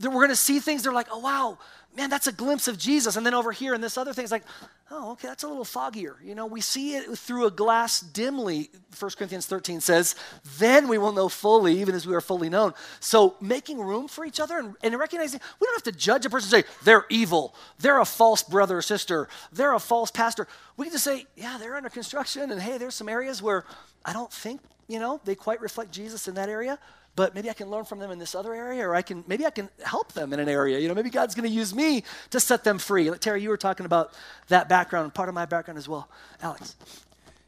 that 0.00 0.10
we're 0.10 0.16
going 0.16 0.30
to 0.30 0.36
see 0.36 0.60
things. 0.60 0.82
They're 0.82 0.92
like, 0.92 1.08
oh 1.10 1.18
wow, 1.18 1.58
man, 1.96 2.10
that's 2.10 2.26
a 2.26 2.32
glimpse 2.32 2.68
of 2.68 2.78
Jesus. 2.78 3.16
And 3.16 3.26
then 3.26 3.34
over 3.34 3.52
here, 3.52 3.74
and 3.74 3.82
this 3.82 3.98
other 3.98 4.12
thing 4.12 4.24
is 4.24 4.30
like, 4.30 4.44
oh, 4.90 5.12
okay, 5.12 5.28
that's 5.28 5.42
a 5.42 5.48
little 5.48 5.64
foggier. 5.64 6.14
You 6.22 6.34
know, 6.34 6.46
we 6.46 6.60
see 6.60 6.94
it 6.96 7.18
through 7.18 7.46
a 7.46 7.50
glass 7.50 8.00
dimly, 8.00 8.70
1 8.98 9.10
Corinthians 9.16 9.46
13 9.46 9.80
says, 9.80 10.14
then 10.58 10.88
we 10.88 10.98
will 10.98 11.12
know 11.12 11.28
fully, 11.28 11.80
even 11.80 11.94
as 11.94 12.06
we 12.06 12.14
are 12.14 12.20
fully 12.20 12.48
known. 12.48 12.74
So 13.00 13.36
making 13.40 13.78
room 13.78 14.08
for 14.08 14.24
each 14.24 14.40
other 14.40 14.58
and, 14.58 14.74
and 14.82 14.98
recognizing 14.98 15.40
we 15.60 15.66
don't 15.66 15.74
have 15.74 15.92
to 15.92 15.98
judge 15.98 16.26
a 16.26 16.30
person 16.30 16.54
and 16.54 16.64
say, 16.64 16.72
they're 16.84 17.06
evil, 17.08 17.54
they're 17.78 18.00
a 18.00 18.04
false 18.04 18.42
brother 18.42 18.78
or 18.78 18.82
sister, 18.82 19.28
they're 19.52 19.74
a 19.74 19.80
false 19.80 20.10
pastor. 20.10 20.46
We 20.76 20.86
can 20.86 20.92
just 20.92 21.04
say, 21.04 21.26
yeah, 21.36 21.58
they're 21.58 21.76
under 21.76 21.90
construction, 21.90 22.50
and 22.50 22.60
hey, 22.60 22.78
there's 22.78 22.94
some 22.94 23.08
areas 23.08 23.42
where 23.42 23.64
I 24.04 24.12
don't 24.12 24.32
think, 24.32 24.60
you 24.90 24.98
know, 24.98 25.20
they 25.24 25.34
quite 25.34 25.60
reflect 25.60 25.92
Jesus 25.92 26.28
in 26.28 26.34
that 26.34 26.48
area 26.48 26.78
but 27.16 27.34
maybe 27.34 27.50
I 27.50 27.52
can 27.52 27.68
learn 27.68 27.84
from 27.84 27.98
them 27.98 28.10
in 28.10 28.18
this 28.18 28.34
other 28.34 28.54
area, 28.54 28.86
or 28.86 28.94
I 28.94 29.02
can 29.02 29.24
maybe 29.26 29.44
I 29.46 29.50
can 29.50 29.68
help 29.84 30.12
them 30.12 30.32
in 30.32 30.40
an 30.40 30.48
area. 30.48 30.78
You 30.78 30.88
know, 30.88 30.94
maybe 30.94 31.10
God's 31.10 31.34
going 31.34 31.48
to 31.48 31.54
use 31.54 31.74
me 31.74 32.04
to 32.30 32.40
set 32.40 32.64
them 32.64 32.78
free. 32.78 33.10
Like, 33.10 33.20
Terry, 33.20 33.42
you 33.42 33.48
were 33.48 33.56
talking 33.56 33.86
about 33.86 34.12
that 34.48 34.68
background, 34.68 35.12
part 35.14 35.28
of 35.28 35.34
my 35.34 35.46
background 35.46 35.78
as 35.78 35.88
well. 35.88 36.08
Alex. 36.42 36.76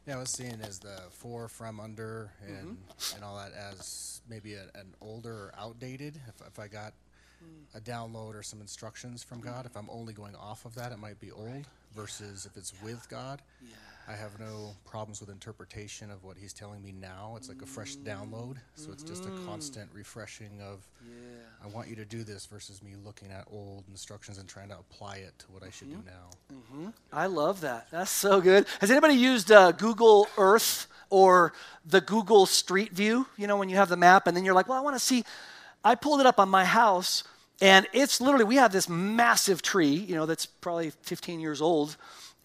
Yeah, 0.05 0.17
I 0.17 0.19
was 0.19 0.31
seeing 0.31 0.59
as 0.61 0.79
the 0.79 1.01
for 1.11 1.47
from, 1.47 1.79
under, 1.79 2.29
and 2.45 2.77
mm-hmm. 2.77 3.15
and 3.15 3.23
all 3.23 3.37
that 3.37 3.53
as 3.53 4.21
maybe 4.29 4.55
a, 4.55 4.63
an 4.75 4.93
older 5.01 5.31
or 5.31 5.53
outdated. 5.57 6.19
If, 6.27 6.45
if 6.45 6.59
I 6.59 6.67
got 6.67 6.93
a 7.75 7.79
download 7.79 8.35
or 8.35 8.43
some 8.43 8.61
instructions 8.61 9.23
from 9.23 9.41
God, 9.41 9.65
if 9.65 9.75
I'm 9.75 9.89
only 9.89 10.13
going 10.13 10.35
off 10.35 10.65
of 10.65 10.75
that, 10.75 10.91
it 10.91 10.99
might 10.99 11.19
be 11.19 11.31
old. 11.31 11.47
Right. 11.47 11.65
Versus 11.95 12.45
if 12.45 12.57
it's 12.57 12.73
with 12.81 13.07
God, 13.07 13.41
yeah. 13.61 13.75
I 14.07 14.13
have 14.13 14.37
no 14.39 14.75
problems 14.85 15.21
with 15.21 15.29
interpretation 15.29 16.11
of 16.11 16.23
what 16.23 16.37
he's 16.37 16.51
telling 16.51 16.83
me 16.83 16.91
now. 16.91 17.35
It's 17.37 17.47
like 17.47 17.61
a 17.61 17.65
fresh 17.65 17.95
download. 17.95 18.57
So 18.75 18.91
it's 18.91 19.03
just 19.03 19.25
a 19.25 19.29
mm-hmm. 19.29 19.47
constant 19.47 19.89
refreshing 19.93 20.61
of, 20.61 20.85
yeah. 21.05 21.37
I 21.63 21.67
want 21.67 21.87
you 21.87 21.95
to 21.95 22.05
do 22.05 22.23
this 22.23 22.45
versus 22.45 22.83
me 22.83 22.95
looking 23.01 23.31
at 23.31 23.45
old 23.49 23.85
instructions 23.89 24.39
and 24.39 24.49
trying 24.49 24.69
to 24.69 24.77
apply 24.77 25.17
it 25.17 25.33
to 25.39 25.45
what 25.51 25.63
I 25.63 25.69
should 25.69 25.89
mm-hmm. 25.89 26.01
do 26.01 26.05
now. 26.05 26.55
Mm-hmm. 26.55 26.89
I 27.13 27.27
love 27.27 27.61
that. 27.61 27.87
That's 27.91 28.11
so 28.11 28.41
good. 28.41 28.65
Has 28.81 28.91
anybody 28.91 29.13
used 29.13 29.51
uh, 29.51 29.71
Google 29.71 30.27
Earth 30.37 30.87
or 31.09 31.53
the 31.85 32.01
Google 32.01 32.45
Street 32.45 32.91
View? 32.91 33.27
You 33.37 33.47
know, 33.47 33.55
when 33.55 33.69
you 33.69 33.77
have 33.77 33.89
the 33.89 33.97
map 33.97 34.27
and 34.27 34.35
then 34.35 34.43
you're 34.43 34.55
like, 34.55 34.67
well, 34.67 34.77
I 34.77 34.81
want 34.81 34.97
to 34.97 35.03
see. 35.03 35.23
I 35.83 35.95
pulled 35.95 36.19
it 36.19 36.25
up 36.25 36.39
on 36.39 36.49
my 36.49 36.65
house 36.65 37.23
and 37.61 37.87
it's 37.93 38.19
literally, 38.19 38.45
we 38.45 38.55
have 38.57 38.73
this 38.73 38.89
massive 38.89 39.61
tree, 39.61 39.93
you 39.93 40.15
know, 40.15 40.25
that's 40.25 40.45
probably 40.45 40.89
15 41.03 41.39
years 41.39 41.61
old 41.61 41.95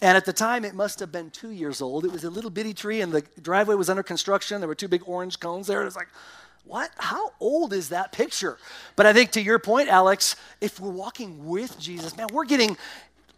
and 0.00 0.16
at 0.16 0.24
the 0.24 0.32
time, 0.32 0.64
it 0.64 0.74
must 0.74 1.00
have 1.00 1.10
been 1.10 1.30
two 1.30 1.50
years 1.50 1.80
old. 1.80 2.04
It 2.04 2.12
was 2.12 2.24
a 2.24 2.30
little 2.30 2.50
bitty 2.50 2.72
tree, 2.72 3.00
and 3.00 3.12
the 3.12 3.22
driveway 3.42 3.74
was 3.74 3.90
under 3.90 4.02
construction. 4.02 4.60
There 4.60 4.68
were 4.68 4.74
two 4.74 4.88
big 4.88 5.02
orange 5.06 5.40
cones 5.40 5.66
there. 5.66 5.82
It 5.82 5.86
was 5.86 5.96
like, 5.96 6.08
what? 6.64 6.90
How 6.98 7.32
old 7.40 7.72
is 7.72 7.88
that 7.88 8.12
picture? 8.12 8.58
But 8.94 9.06
I 9.06 9.12
think 9.12 9.32
to 9.32 9.40
your 9.40 9.58
point, 9.58 9.88
Alex, 9.88 10.36
if 10.60 10.78
we're 10.78 10.90
walking 10.90 11.46
with 11.46 11.78
Jesus, 11.80 12.16
man, 12.16 12.28
we're 12.32 12.44
getting 12.44 12.76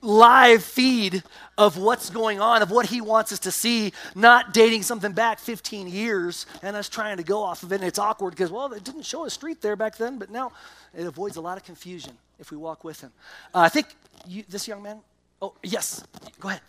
live 0.02 0.64
feed 0.64 1.22
of 1.56 1.76
what's 1.76 2.10
going 2.10 2.40
on, 2.40 2.62
of 2.62 2.70
what 2.70 2.86
he 2.86 3.00
wants 3.00 3.32
us 3.32 3.38
to 3.40 3.50
see, 3.50 3.92
not 4.14 4.52
dating 4.52 4.82
something 4.82 5.12
back 5.12 5.38
15 5.38 5.88
years 5.88 6.46
and 6.62 6.74
us 6.74 6.88
trying 6.88 7.18
to 7.18 7.22
go 7.22 7.42
off 7.42 7.62
of 7.62 7.72
it. 7.72 7.76
And 7.76 7.84
it's 7.84 7.98
awkward 7.98 8.30
because, 8.30 8.50
well, 8.50 8.72
it 8.72 8.84
didn't 8.84 9.02
show 9.04 9.24
a 9.24 9.30
street 9.30 9.60
there 9.60 9.76
back 9.76 9.96
then, 9.96 10.18
but 10.18 10.30
now 10.30 10.52
it 10.96 11.06
avoids 11.06 11.36
a 11.36 11.40
lot 11.40 11.56
of 11.56 11.64
confusion 11.64 12.12
if 12.38 12.50
we 12.50 12.56
walk 12.56 12.82
with 12.82 13.00
him. 13.00 13.12
Uh, 13.54 13.60
I 13.60 13.68
think 13.68 13.88
you, 14.26 14.44
this 14.48 14.66
young 14.66 14.82
man, 14.82 15.00
Oh, 15.42 15.54
yes. 15.62 16.04
Go 16.38 16.48
ahead. 16.48 16.60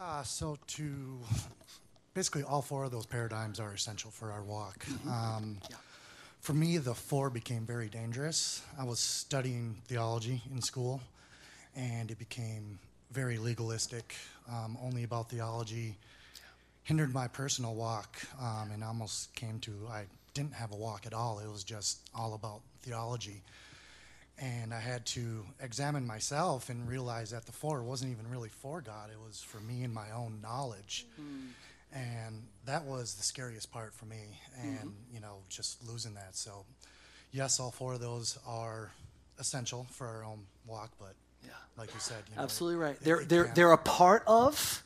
Uh, 0.00 0.22
so, 0.22 0.58
to 0.66 1.18
basically, 2.14 2.42
all 2.42 2.62
four 2.62 2.84
of 2.84 2.90
those 2.90 3.06
paradigms 3.06 3.60
are 3.60 3.72
essential 3.72 4.10
for 4.10 4.32
our 4.32 4.42
walk. 4.42 4.84
Mm-hmm. 4.86 5.08
Um, 5.08 5.58
yeah. 5.70 5.76
For 6.40 6.52
me, 6.52 6.78
the 6.78 6.94
four 6.94 7.30
became 7.30 7.64
very 7.64 7.88
dangerous. 7.88 8.62
I 8.78 8.84
was 8.84 9.00
studying 9.00 9.76
theology 9.86 10.42
in 10.52 10.60
school, 10.60 11.00
and 11.74 12.10
it 12.10 12.18
became 12.18 12.78
very 13.12 13.38
legalistic, 13.38 14.14
um, 14.50 14.76
only 14.82 15.04
about 15.04 15.30
theology, 15.30 15.96
hindered 16.82 17.14
my 17.14 17.28
personal 17.28 17.74
walk, 17.74 18.16
um, 18.40 18.70
and 18.72 18.84
almost 18.84 19.34
came 19.34 19.58
to 19.60 19.72
I 19.90 20.04
didn't 20.34 20.52
have 20.52 20.72
a 20.72 20.76
walk 20.76 21.06
at 21.06 21.14
all. 21.14 21.38
It 21.38 21.50
was 21.50 21.64
just 21.64 22.00
all 22.14 22.34
about 22.34 22.60
theology. 22.82 23.42
And 24.38 24.74
I 24.74 24.80
had 24.80 25.06
to 25.06 25.44
examine 25.60 26.06
myself 26.06 26.68
and 26.68 26.88
realize 26.88 27.30
that 27.30 27.46
the 27.46 27.52
four 27.52 27.82
wasn't 27.82 28.10
even 28.10 28.28
really 28.30 28.48
for 28.48 28.80
God, 28.80 29.10
it 29.10 29.18
was 29.24 29.42
for 29.42 29.60
me 29.60 29.84
and 29.84 29.94
my 29.94 30.10
own 30.10 30.40
knowledge. 30.42 31.06
Mm. 31.20 31.50
And 31.92 32.42
that 32.66 32.84
was 32.84 33.14
the 33.14 33.22
scariest 33.22 33.70
part 33.70 33.94
for 33.94 34.06
me, 34.06 34.40
and 34.60 34.78
mm-hmm. 34.78 35.14
you 35.14 35.20
know, 35.20 35.36
just 35.48 35.86
losing 35.88 36.14
that. 36.14 36.34
So, 36.34 36.64
yes, 37.30 37.60
all 37.60 37.70
four 37.70 37.94
of 37.94 38.00
those 38.00 38.36
are 38.48 38.90
essential 39.38 39.86
for 39.92 40.08
our 40.08 40.24
own 40.24 40.40
walk, 40.66 40.90
but 40.98 41.14
yeah, 41.44 41.50
like 41.78 41.94
you 41.94 42.00
said, 42.00 42.16
you 42.28 42.36
know, 42.36 42.42
absolutely 42.42 42.80
right. 42.80 42.96
It, 42.96 43.04
they're 43.04 43.20
it 43.20 43.28
they're 43.28 43.52
they're 43.54 43.72
a 43.72 43.78
part 43.78 44.24
of, 44.26 44.82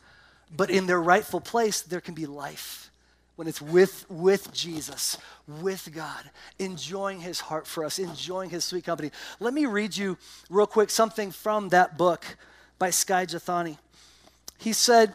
but 0.55 0.69
in 0.69 0.87
their 0.87 1.01
rightful 1.01 1.41
place, 1.41 1.81
there 1.81 2.03
can 2.03 2.13
be 2.13 2.27
life 2.27 2.91
when 3.39 3.47
it's 3.47 3.63
with, 3.63 4.05
with 4.11 4.53
Jesus, 4.53 5.17
with 5.47 5.91
God, 5.95 6.29
enjoying 6.59 7.21
his 7.21 7.39
heart 7.39 7.69
for 7.69 7.85
us, 7.85 8.01
enjoying 8.01 8.51
his 8.51 8.65
sweet 8.65 8.83
company. 8.83 9.13
Let 9.39 9.55
me 9.55 9.65
read 9.65 9.97
you 9.97 10.19
real 10.51 10.67
quick 10.67 10.91
something 10.91 11.31
from 11.31 11.69
that 11.69 11.97
book 11.97 12.25
by 12.81 12.91
Skye 12.91 13.27
Jethani. 13.27 13.79
He 14.59 14.73
said, 14.73 15.15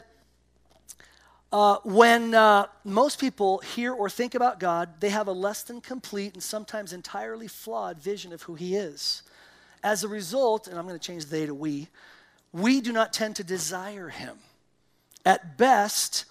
uh, 1.51 1.79
when 1.83 2.33
uh, 2.33 2.67
most 2.85 3.19
people 3.19 3.57
hear 3.57 3.91
or 3.91 4.09
think 4.09 4.35
about 4.35 4.57
God, 4.57 5.01
they 5.01 5.09
have 5.09 5.27
a 5.27 5.33
less 5.33 5.61
than 5.63 5.81
complete 5.81 6.33
and 6.33 6.41
sometimes 6.41 6.93
entirely 6.93 7.49
flawed 7.49 8.01
vision 8.01 8.31
of 8.31 8.43
who 8.43 8.55
He 8.55 8.77
is. 8.77 9.23
As 9.83 10.05
a 10.05 10.07
result, 10.07 10.69
and 10.69 10.79
I'm 10.79 10.87
going 10.87 10.97
to 10.97 11.05
change 11.05 11.25
they 11.25 11.45
to 11.45 11.53
we, 11.53 11.89
we 12.53 12.79
do 12.79 12.93
not 12.93 13.11
tend 13.11 13.35
to 13.35 13.43
desire 13.43 14.07
Him. 14.07 14.37
At 15.25 15.57
best, 15.57 16.23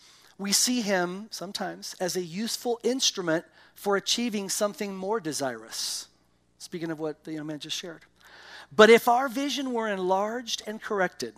we 0.42 0.52
see 0.52 0.81
him 0.81 1.28
sometimes 1.31 1.94
as 2.00 2.16
a 2.16 2.22
useful 2.22 2.81
instrument 2.83 3.44
for 3.74 3.96
achieving 3.96 4.48
something 4.48 4.94
more 4.94 5.20
desirous. 5.20 6.09
Speaking 6.59 6.90
of 6.90 6.98
what 6.98 7.24
the 7.24 7.33
young 7.33 7.46
man 7.46 7.61
just 7.61 7.76
shared. 7.76 8.02
But 8.74 8.90
if 8.90 9.09
our 9.09 9.28
vision 9.28 9.72
were 9.72 9.88
enlarged 9.88 10.62
and 10.66 10.81
corrected, 10.81 11.35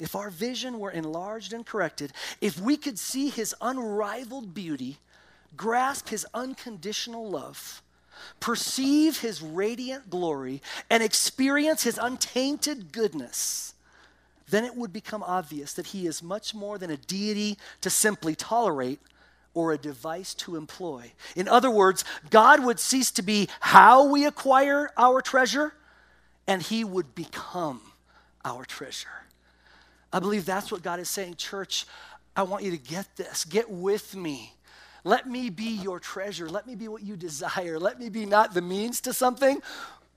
if 0.00 0.16
our 0.16 0.30
vision 0.30 0.78
were 0.78 0.90
enlarged 0.90 1.52
and 1.52 1.66
corrected, 1.66 2.12
if 2.40 2.58
we 2.58 2.76
could 2.76 2.98
see 2.98 3.28
his 3.28 3.54
unrivaled 3.60 4.54
beauty, 4.54 4.98
grasp 5.56 6.08
his 6.08 6.26
unconditional 6.32 7.28
love, 7.28 7.82
perceive 8.38 9.20
his 9.20 9.42
radiant 9.42 10.08
glory, 10.08 10.62
and 10.88 11.02
experience 11.02 11.82
his 11.82 11.98
untainted 11.98 12.92
goodness, 12.92 13.74
then 14.50 14.64
it 14.64 14.76
would 14.76 14.92
become 14.92 15.22
obvious 15.22 15.72
that 15.74 15.88
he 15.88 16.06
is 16.06 16.22
much 16.22 16.54
more 16.54 16.78
than 16.78 16.90
a 16.90 16.96
deity 16.96 17.58
to 17.80 17.90
simply 17.90 18.34
tolerate 18.34 19.00
or 19.54 19.72
a 19.72 19.78
device 19.78 20.34
to 20.34 20.56
employ. 20.56 21.12
In 21.34 21.48
other 21.48 21.70
words, 21.70 22.04
God 22.30 22.64
would 22.64 22.78
cease 22.78 23.10
to 23.12 23.22
be 23.22 23.48
how 23.60 24.04
we 24.06 24.24
acquire 24.24 24.90
our 24.96 25.20
treasure, 25.20 25.72
and 26.46 26.62
he 26.62 26.84
would 26.84 27.14
become 27.14 27.80
our 28.44 28.64
treasure. 28.64 29.08
I 30.12 30.18
believe 30.18 30.44
that's 30.44 30.70
what 30.72 30.82
God 30.82 31.00
is 31.00 31.08
saying. 31.08 31.36
Church, 31.36 31.86
I 32.36 32.42
want 32.42 32.64
you 32.64 32.70
to 32.70 32.76
get 32.76 33.16
this. 33.16 33.44
Get 33.44 33.70
with 33.70 34.14
me. 34.14 34.54
Let 35.04 35.26
me 35.26 35.50
be 35.50 35.64
your 35.64 35.98
treasure. 35.98 36.48
Let 36.48 36.66
me 36.66 36.74
be 36.74 36.88
what 36.88 37.02
you 37.02 37.16
desire. 37.16 37.78
Let 37.78 37.98
me 37.98 38.08
be 38.08 38.26
not 38.26 38.54
the 38.54 38.62
means 38.62 39.00
to 39.02 39.12
something, 39.12 39.62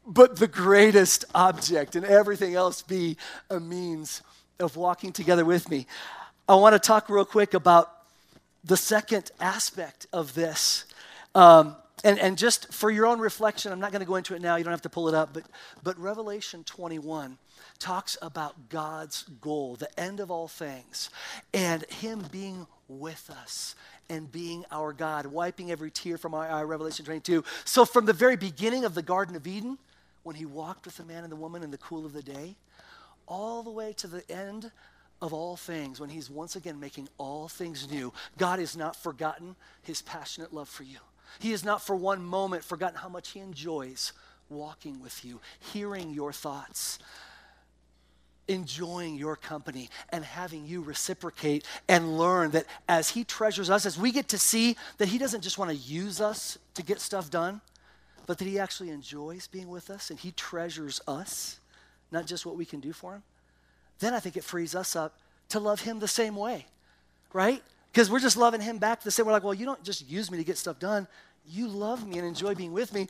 but 0.06 0.38
the 0.38 0.48
greatest 0.48 1.26
object, 1.34 1.96
and 1.96 2.06
everything 2.06 2.56
else 2.56 2.82
be 2.82 3.18
a 3.50 3.60
means 3.60 4.22
of 4.60 4.76
walking 4.76 5.12
together 5.12 5.46
with 5.46 5.70
me. 5.70 5.88
I 6.48 6.56
want 6.56 6.74
to 6.74 6.80
talk 6.80 7.10
real 7.10 7.26
quick 7.26 7.54
about 7.54 7.92
the 8.64 8.78
second 8.78 9.32
aspect 9.40 10.08
of 10.12 10.34
this. 10.34 10.86
Um, 11.36 11.76
and, 12.04 12.20
and 12.20 12.38
just 12.38 12.74
for 12.74 12.92
your 12.92 13.06
own 13.06 13.20
reflection, 13.20 13.72
I'm 13.72 13.80
not 13.80 13.92
going 13.92 14.02
to 14.02 14.06
go 14.06 14.16
into 14.16 14.36
it 14.36 14.42
now, 14.42 14.58
you 14.58 14.64
don't 14.64 14.72
have 14.72 14.82
to 14.82 14.90
pull 14.90 15.08
it 15.08 15.16
up, 15.16 15.34
but, 15.34 15.44
but 15.84 15.98
Revelation 15.98 16.64
21 16.66 17.38
talks 17.80 18.18
about 18.22 18.70
God's 18.70 19.24
goal, 19.42 19.76
the 19.76 20.00
end 20.00 20.20
of 20.20 20.30
all 20.30 20.48
things, 20.48 21.10
and 21.54 21.86
Him 21.90 22.26
being 22.32 22.68
with 22.90 23.30
us 23.30 23.76
and 24.10 24.30
being 24.32 24.66
our 24.70 24.92
God, 24.92 25.26
wiping 25.26 25.72
every 25.72 25.92
tear 25.92 26.18
from 26.18 26.34
our 26.34 26.48
eye, 26.48 26.64
Revelation 26.64 27.06
22. 27.06 27.44
So, 27.64 27.86
from 27.86 28.06
the 28.06 28.14
very 28.14 28.36
beginning 28.36 28.84
of 28.84 28.96
the 28.96 29.02
Garden 29.02 29.36
of 29.36 29.48
Eden, 29.48 29.78
when 30.24 30.36
he 30.36 30.46
walked 30.46 30.86
with 30.86 30.98
the 30.98 31.04
man 31.04 31.24
and 31.24 31.32
the 31.32 31.38
woman 31.38 31.64
in 31.64 31.72
the 31.72 31.78
cool 31.78 32.06
of 32.06 32.14
the 32.14 32.24
day, 32.24 32.56
all 33.28 33.64
the 33.64 33.72
way 33.72 33.94
to 33.94 34.08
the 34.08 34.30
end 34.32 34.72
of 35.22 35.34
all 35.34 35.56
things, 35.56 36.00
when 36.00 36.10
he's 36.10 36.30
once 36.30 36.56
again 36.56 36.80
making 36.80 37.08
all 37.18 37.48
things 37.48 37.90
new, 37.90 38.12
God 38.38 38.60
has 38.60 38.76
not 38.76 38.96
forgotten 38.96 39.56
his 39.82 40.02
passionate 40.02 40.54
love 40.54 40.70
for 40.70 40.84
you. 40.84 40.98
He 41.40 41.52
has 41.52 41.64
not 41.64 41.82
for 41.82 41.96
one 41.96 42.24
moment 42.24 42.64
forgotten 42.64 42.98
how 42.98 43.10
much 43.10 43.30
he 43.30 43.40
enjoys 43.40 44.14
walking 44.50 45.02
with 45.02 45.24
you, 45.24 45.40
hearing 45.60 46.12
your 46.12 46.32
thoughts 46.32 47.00
enjoying 48.48 49.16
your 49.16 49.36
company 49.36 49.90
and 50.10 50.24
having 50.24 50.66
you 50.66 50.82
reciprocate 50.82 51.66
and 51.88 52.18
learn 52.18 52.52
that 52.52 52.66
as 52.88 53.10
He 53.10 53.24
treasures 53.24 53.70
us, 53.70 53.86
as 53.86 53.98
we 53.98 54.12
get 54.12 54.28
to 54.30 54.38
see 54.38 54.76
that 54.98 55.08
He 55.08 55.18
doesn't 55.18 55.42
just 55.42 55.58
want 55.58 55.72
to 55.72 55.78
use 55.78 56.20
us 56.20 56.58
to 56.74 56.84
get 56.84 57.00
stuff 57.00 57.30
done, 57.30 57.62
but 58.26 58.38
that 58.38 58.46
He 58.46 58.60
actually 58.60 58.90
enjoys 58.90 59.48
being 59.48 59.70
with 59.70 59.90
us 59.90 60.10
and 60.10 60.20
He 60.20 60.32
treasures 60.32 61.02
us, 61.08 61.60
not 62.12 62.26
just 62.26 62.46
what 62.46 62.56
we 62.56 62.66
can 62.66 62.80
do 62.80 62.94
for 62.94 63.14
Him, 63.16 63.24
then 64.00 64.14
I 64.14 64.20
think 64.20 64.38
it 64.38 64.44
frees 64.44 64.76
us 64.76 64.96
up 64.96 65.18
to 65.50 65.60
love 65.60 65.82
Him 65.82 66.00
the 66.00 66.08
same 66.08 66.36
way, 66.36 66.66
right? 67.32 67.62
Because 67.92 68.10
we're 68.10 68.20
just 68.20 68.38
loving 68.38 68.62
Him 68.62 68.78
back 68.78 69.02
the 69.02 69.12
same. 69.12 69.26
We're 69.26 69.32
like, 69.34 69.44
well, 69.44 69.54
you 69.54 69.66
don't 69.66 69.84
just 69.84 70.10
use 70.10 70.32
me 70.32 70.38
to 70.38 70.44
get 70.44 70.58
stuff 70.58 70.80
done. 70.80 71.08
You 71.46 71.68
love 71.68 72.08
me 72.08 72.18
and 72.18 72.28
enjoy 72.28 72.56
being 72.56 72.74
with 72.74 72.94
me. 72.94 73.08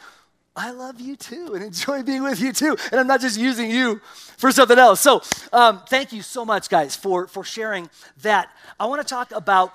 I 0.55 0.71
love 0.71 1.01
you 1.01 1.15
too 1.15 1.53
and 1.55 1.63
enjoy 1.63 2.03
being 2.03 2.23
with 2.23 2.39
you 2.39 2.53
too. 2.53 2.77
And 2.91 2.99
I'm 2.99 3.07
not 3.07 3.21
just 3.21 3.39
using 3.39 3.71
you 3.71 4.01
for 4.37 4.51
something 4.51 4.77
else. 4.77 5.01
So, 5.01 5.21
um, 5.51 5.81
thank 5.89 6.13
you 6.13 6.21
so 6.21 6.45
much, 6.45 6.69
guys, 6.69 6.95
for, 6.95 7.27
for 7.27 7.43
sharing 7.43 7.89
that. 8.21 8.49
I 8.79 8.85
want 8.85 9.01
to 9.01 9.07
talk 9.07 9.31
about 9.31 9.73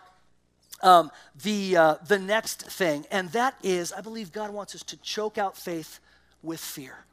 um, 0.83 1.11
the, 1.43 1.77
uh, 1.77 1.95
the 2.07 2.19
next 2.19 2.63
thing, 2.63 3.05
and 3.11 3.31
that 3.31 3.55
is 3.63 3.93
I 3.93 4.01
believe 4.01 4.33
God 4.33 4.51
wants 4.51 4.75
us 4.75 4.83
to 4.85 4.97
choke 4.99 5.39
out 5.39 5.57
faith 5.57 6.01
with 6.43 6.61
fear. 6.61 7.05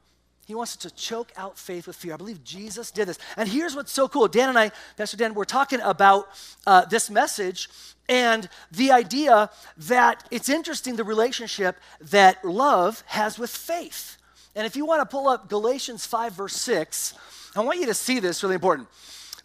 He 0.46 0.54
wants 0.54 0.74
us 0.74 0.92
to 0.92 0.96
choke 0.96 1.32
out 1.38 1.58
faith 1.58 1.88
with 1.88 1.96
fear. 1.96 2.14
I 2.14 2.18
believe 2.18 2.44
Jesus 2.44 2.92
did 2.92 3.08
this. 3.08 3.18
And 3.36 3.50
here's 3.50 3.76
what's 3.76 3.92
so 3.92 4.08
cool. 4.08 4.28
Dan 4.28 4.50
and 4.50 4.60
I, 4.60 4.72
Pastor 4.96 5.18
Dan, 5.18 5.34
we're 5.34 5.44
talking 5.44 5.82
about 5.82 6.28
uh, 6.68 6.86
this 6.86 7.10
message 7.10 7.68
and 8.08 8.48
the 8.72 8.92
idea 8.92 9.50
that 9.78 10.24
it's 10.30 10.48
interesting 10.48 10.96
the 10.96 11.04
relationship 11.04 11.78
that 12.00 12.46
love 12.46 13.04
has 13.08 13.40
with 13.40 13.50
faith. 13.50 14.18
And 14.56 14.68
if 14.68 14.76
you 14.76 14.86
want 14.86 15.02
to 15.02 15.06
pull 15.06 15.28
up 15.28 15.50
Galatians 15.50 16.06
5, 16.06 16.34
verse 16.34 16.56
6, 16.56 17.16
I 17.56 17.62
want 17.62 17.80
you 17.80 17.88
to 17.88 17.96
see 17.96 18.20
this 18.20 18.44
really 18.44 18.56
important. 18.56 18.88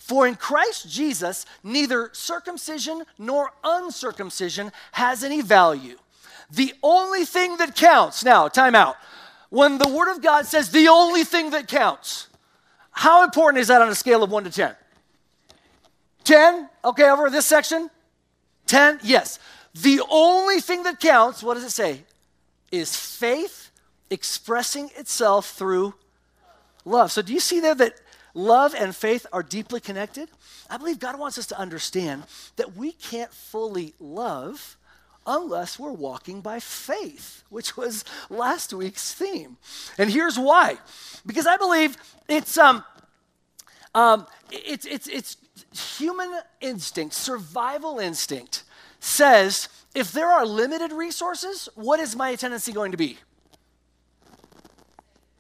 For 0.01 0.27
in 0.27 0.35
Christ 0.35 0.89
Jesus, 0.91 1.45
neither 1.63 2.09
circumcision 2.13 3.05
nor 3.19 3.53
uncircumcision 3.63 4.73
has 4.93 5.23
any 5.23 5.43
value. 5.43 5.99
The 6.51 6.73
only 6.83 7.27
thing 7.27 7.59
that 7.59 7.77
counts, 7.77 8.25
now, 8.25 8.49
time 8.49 8.75
out 8.75 8.97
when 9.51 9.77
the 9.79 9.89
Word 9.89 10.11
of 10.11 10.23
God 10.23 10.47
says 10.47 10.71
the 10.71 10.89
only 10.89 11.23
thing 11.23 11.51
that 11.51 11.69
counts, 11.69 12.29
how 12.93 13.23
important 13.23 13.61
is 13.61 13.69
that 13.69 13.83
on 13.83 13.89
a 13.89 13.95
scale 13.95 14.23
of 14.23 14.31
1 14.33 14.45
to 14.45 14.51
10? 14.51 14.75
10? 16.25 16.69
Okay, 16.85 17.09
over 17.11 17.29
this 17.29 17.47
section? 17.47 17.91
10? 18.67 19.01
Yes. 19.03 19.39
The 19.75 20.01
only 20.11 20.61
thing 20.61 20.83
that 20.85 20.99
counts, 20.99 21.43
what 21.43 21.55
does 21.55 21.65
it 21.65 21.71
say? 21.71 22.05
Is 22.73 22.97
faith 22.97 23.71
expressing 24.09 24.91
itself 24.97 25.51
through 25.51 25.95
love. 26.85 27.13
So 27.13 27.23
do 27.23 27.33
you 27.33 27.41
see 27.41 27.61
there 27.61 27.75
that 27.75 28.01
love 28.35 28.75
and 28.75 28.95
faith 28.95 29.27
are 29.33 29.43
deeply 29.43 29.81
connected? 29.81 30.29
I 30.69 30.77
believe 30.77 30.99
God 30.99 31.19
wants 31.19 31.39
us 31.39 31.47
to 31.47 31.59
understand 31.59 32.25
that 32.57 32.77
we 32.77 32.93
can't 32.93 33.33
fully 33.33 33.95
love 33.99 34.77
unless 35.27 35.79
we're 35.79 35.93
walking 35.93 36.41
by 36.41 36.61
faith, 36.61 37.45
which 37.51 37.77
was 37.77 38.05
last 38.29 38.73
week's 38.73 39.13
theme. 39.13 39.57
And 39.99 40.11
here's 40.11 40.39
why 40.39 40.79
because 41.27 41.47
I 41.47 41.57
believe 41.57 41.97
it's, 42.29 42.57
um, 42.57 42.85
um, 43.95 44.27
it's, 44.51 44.87
it's, 44.87 45.07
it's 45.09 45.37
human 45.99 46.33
instinct, 46.61 47.15
survival 47.15 47.99
instinct 47.99 48.65
says 49.01 49.69
if 49.95 50.13
there 50.13 50.29
are 50.29 50.47
limited 50.47 50.93
resources, 50.93 51.69
what 51.75 52.01
is 52.01 52.17
my 52.17 52.35
tendency 52.37 52.73
going 52.73 52.93
to 52.93 52.97
be? 52.97 53.19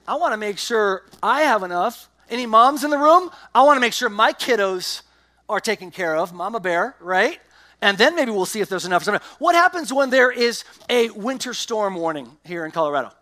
I 0.06 0.16
want 0.16 0.32
to 0.32 0.36
make 0.36 0.58
sure 0.58 1.04
I 1.22 1.42
have 1.42 1.62
enough. 1.62 2.09
Any 2.30 2.46
moms 2.46 2.84
in 2.84 2.90
the 2.90 2.98
room? 2.98 3.30
I 3.54 3.62
want 3.62 3.76
to 3.76 3.80
make 3.80 3.92
sure 3.92 4.08
my 4.08 4.32
kiddos 4.32 5.02
are 5.48 5.60
taken 5.60 5.90
care 5.90 6.16
of. 6.16 6.32
Mama 6.32 6.60
bear, 6.60 6.96
right? 7.00 7.40
and 7.82 7.96
then 7.98 8.14
maybe 8.14 8.30
we'll 8.30 8.46
see 8.46 8.60
if 8.60 8.68
there's 8.68 8.84
enough. 8.84 9.06
What 9.38 9.54
happens 9.54 9.92
when 9.92 10.10
there 10.10 10.30
is 10.30 10.64
a 10.88 11.10
winter 11.10 11.54
storm 11.54 11.94
warning 11.94 12.36
here 12.44 12.64
in 12.64 12.70
Colorado? 12.70 13.12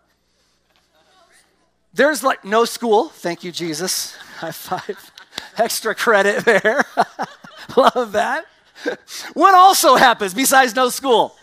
There's 1.93 2.23
like 2.23 2.45
no 2.45 2.65
school. 2.65 3.09
Thank 3.09 3.43
you, 3.43 3.51
Jesus. 3.51 4.15
High 4.37 4.51
five. 4.51 5.11
Extra 5.57 5.95
credit 5.95 6.45
there. 6.45 6.83
Love 7.77 8.11
that. 8.11 8.45
What 9.33 9.53
also 9.53 9.95
happens 9.95 10.33
besides 10.33 10.75
no 10.75 10.89
school? 10.89 11.35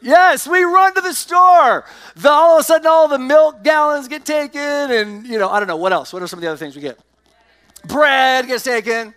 Yes, 0.00 0.46
we 0.46 0.62
run 0.62 0.94
to 0.94 1.00
the 1.00 1.12
store. 1.12 1.84
The, 2.14 2.30
all 2.30 2.56
of 2.56 2.60
a 2.60 2.64
sudden, 2.64 2.86
all 2.86 3.08
the 3.08 3.18
milk 3.18 3.64
gallons 3.64 4.06
get 4.06 4.24
taken, 4.24 4.60
and 4.60 5.26
you 5.26 5.38
know, 5.38 5.48
I 5.48 5.58
don't 5.58 5.68
know 5.68 5.76
what 5.76 5.92
else. 5.92 6.12
What 6.12 6.22
are 6.22 6.26
some 6.26 6.38
of 6.38 6.42
the 6.42 6.48
other 6.48 6.56
things 6.56 6.76
we 6.76 6.82
get? 6.82 6.98
Bread 7.86 8.46
gets 8.46 8.64
taken, 8.64 9.14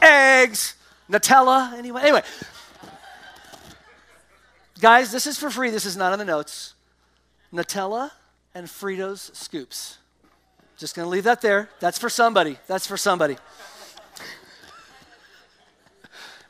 eggs, 0.00 0.74
Nutella? 1.10 1.72
Anyone? 1.74 2.02
Anyway. 2.02 2.22
Guys, 4.80 5.12
this 5.12 5.26
is 5.26 5.38
for 5.38 5.48
free. 5.48 5.70
This 5.70 5.86
is 5.86 5.96
not 5.96 6.12
in 6.12 6.18
the 6.18 6.24
notes. 6.24 6.74
Nutella 7.52 8.10
and 8.54 8.66
Fritos 8.66 9.34
scoops. 9.34 9.98
Just 10.76 10.96
to 10.96 11.06
leave 11.06 11.24
that 11.24 11.40
there. 11.40 11.70
That's 11.80 11.98
for 11.98 12.08
somebody. 12.08 12.58
That's 12.66 12.86
for 12.86 12.96
somebody. 12.96 13.36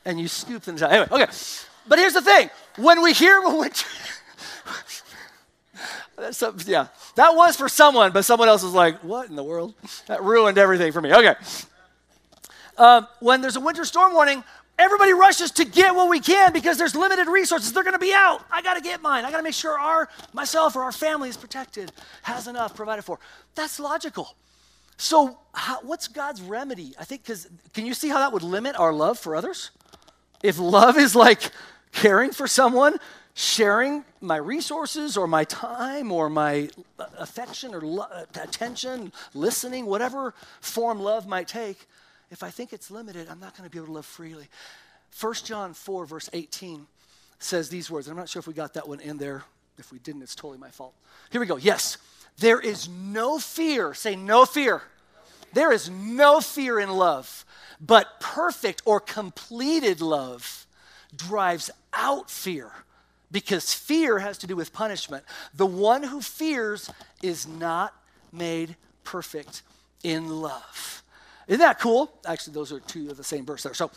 and 0.04 0.18
you 0.18 0.28
scoop 0.28 0.62
them. 0.62 0.82
Anyway, 0.82 1.06
okay. 1.10 1.26
But 1.86 1.98
here's 1.98 2.14
the 2.14 2.22
thing. 2.22 2.50
When 2.76 3.02
we 3.02 3.12
hear 3.12 3.40
winter, 3.44 3.86
some, 6.30 6.56
yeah, 6.66 6.88
that 7.16 7.34
was 7.34 7.56
for 7.56 7.68
someone, 7.68 8.12
but 8.12 8.24
someone 8.24 8.48
else 8.48 8.62
was 8.62 8.74
like, 8.74 8.98
"What 9.00 9.28
in 9.28 9.36
the 9.36 9.44
world?" 9.44 9.74
That 10.06 10.22
ruined 10.22 10.58
everything 10.58 10.92
for 10.92 11.00
me. 11.00 11.12
Okay. 11.12 11.34
Um, 12.78 13.06
when 13.20 13.42
there's 13.42 13.56
a 13.56 13.60
winter 13.60 13.84
storm 13.84 14.14
warning, 14.14 14.42
everybody 14.78 15.12
rushes 15.12 15.50
to 15.52 15.64
get 15.64 15.94
what 15.94 16.08
we 16.08 16.20
can 16.20 16.52
because 16.52 16.78
there's 16.78 16.96
limited 16.96 17.28
resources. 17.28 17.72
They're 17.72 17.82
going 17.82 17.92
to 17.92 17.98
be 17.98 18.14
out. 18.14 18.44
I 18.50 18.62
got 18.62 18.74
to 18.74 18.80
get 18.80 19.02
mine. 19.02 19.24
I 19.24 19.30
got 19.30 19.36
to 19.38 19.42
make 19.42 19.54
sure 19.54 19.78
our 19.78 20.08
myself 20.32 20.74
or 20.76 20.82
our 20.82 20.92
family 20.92 21.28
is 21.28 21.36
protected, 21.36 21.92
has 22.22 22.48
enough 22.48 22.74
provided 22.74 23.02
for. 23.02 23.18
That's 23.54 23.78
logical. 23.78 24.34
So, 24.96 25.38
how, 25.52 25.80
what's 25.82 26.08
God's 26.08 26.40
remedy? 26.40 26.94
I 26.98 27.04
think 27.04 27.24
because 27.24 27.48
can 27.74 27.86
you 27.86 27.94
see 27.94 28.08
how 28.08 28.18
that 28.18 28.32
would 28.32 28.42
limit 28.42 28.78
our 28.78 28.92
love 28.92 29.18
for 29.18 29.34
others? 29.34 29.70
If 30.42 30.58
love 30.58 30.96
is 30.96 31.14
like 31.14 31.50
caring 31.92 32.32
for 32.32 32.46
someone, 32.46 32.96
sharing 33.34 34.04
my 34.20 34.36
resources 34.36 35.16
or 35.16 35.26
my 35.26 35.44
time 35.44 36.12
or 36.12 36.28
my 36.28 36.68
affection 37.18 37.74
or 37.74 37.80
lo- 37.80 38.06
attention, 38.34 39.12
listening, 39.34 39.86
whatever 39.86 40.34
form 40.60 41.00
love 41.00 41.26
might 41.26 41.48
take, 41.48 41.86
if 42.30 42.42
I 42.42 42.50
think 42.50 42.72
it's 42.72 42.90
limited, 42.90 43.28
I'm 43.28 43.40
not 43.40 43.56
going 43.56 43.68
to 43.68 43.70
be 43.70 43.78
able 43.78 43.86
to 43.86 43.92
live 43.92 44.06
freely. 44.06 44.48
1 45.20 45.34
John 45.44 45.74
4, 45.74 46.06
verse 46.06 46.30
18 46.32 46.86
says 47.38 47.68
these 47.68 47.90
words. 47.90 48.08
I'm 48.08 48.16
not 48.16 48.28
sure 48.28 48.40
if 48.40 48.46
we 48.46 48.54
got 48.54 48.74
that 48.74 48.88
one 48.88 49.00
in 49.00 49.18
there. 49.18 49.44
If 49.78 49.92
we 49.92 49.98
didn't, 49.98 50.22
it's 50.22 50.34
totally 50.34 50.58
my 50.58 50.70
fault. 50.70 50.94
Here 51.30 51.40
we 51.40 51.46
go. 51.46 51.56
Yes. 51.56 51.98
There 52.38 52.60
is 52.60 52.88
no 52.88 53.38
fear. 53.38 53.94
Say, 53.94 54.16
no 54.16 54.46
fear. 54.46 54.82
There 55.52 55.72
is 55.72 55.90
no 55.90 56.40
fear 56.40 56.78
in 56.78 56.88
love, 56.90 57.44
but 57.78 58.20
perfect 58.20 58.80
or 58.86 59.00
completed 59.00 60.00
love 60.00 60.66
drives 61.14 61.70
out 61.92 62.30
fear 62.30 62.70
because 63.30 63.72
fear 63.72 64.18
has 64.18 64.38
to 64.38 64.46
do 64.46 64.54
with 64.54 64.72
punishment. 64.72 65.24
The 65.54 65.66
one 65.66 66.02
who 66.02 66.20
fears 66.20 66.90
is 67.22 67.46
not 67.46 67.94
made 68.30 68.76
perfect 69.04 69.62
in 70.02 70.28
love. 70.40 71.02
Isn't 71.48 71.60
that 71.60 71.80
cool? 71.80 72.12
Actually, 72.26 72.54
those 72.54 72.72
are 72.72 72.80
two 72.80 73.10
of 73.10 73.16
the 73.16 73.24
same 73.24 73.44
verse 73.44 73.62
there. 73.62 73.74
So, 73.74 73.90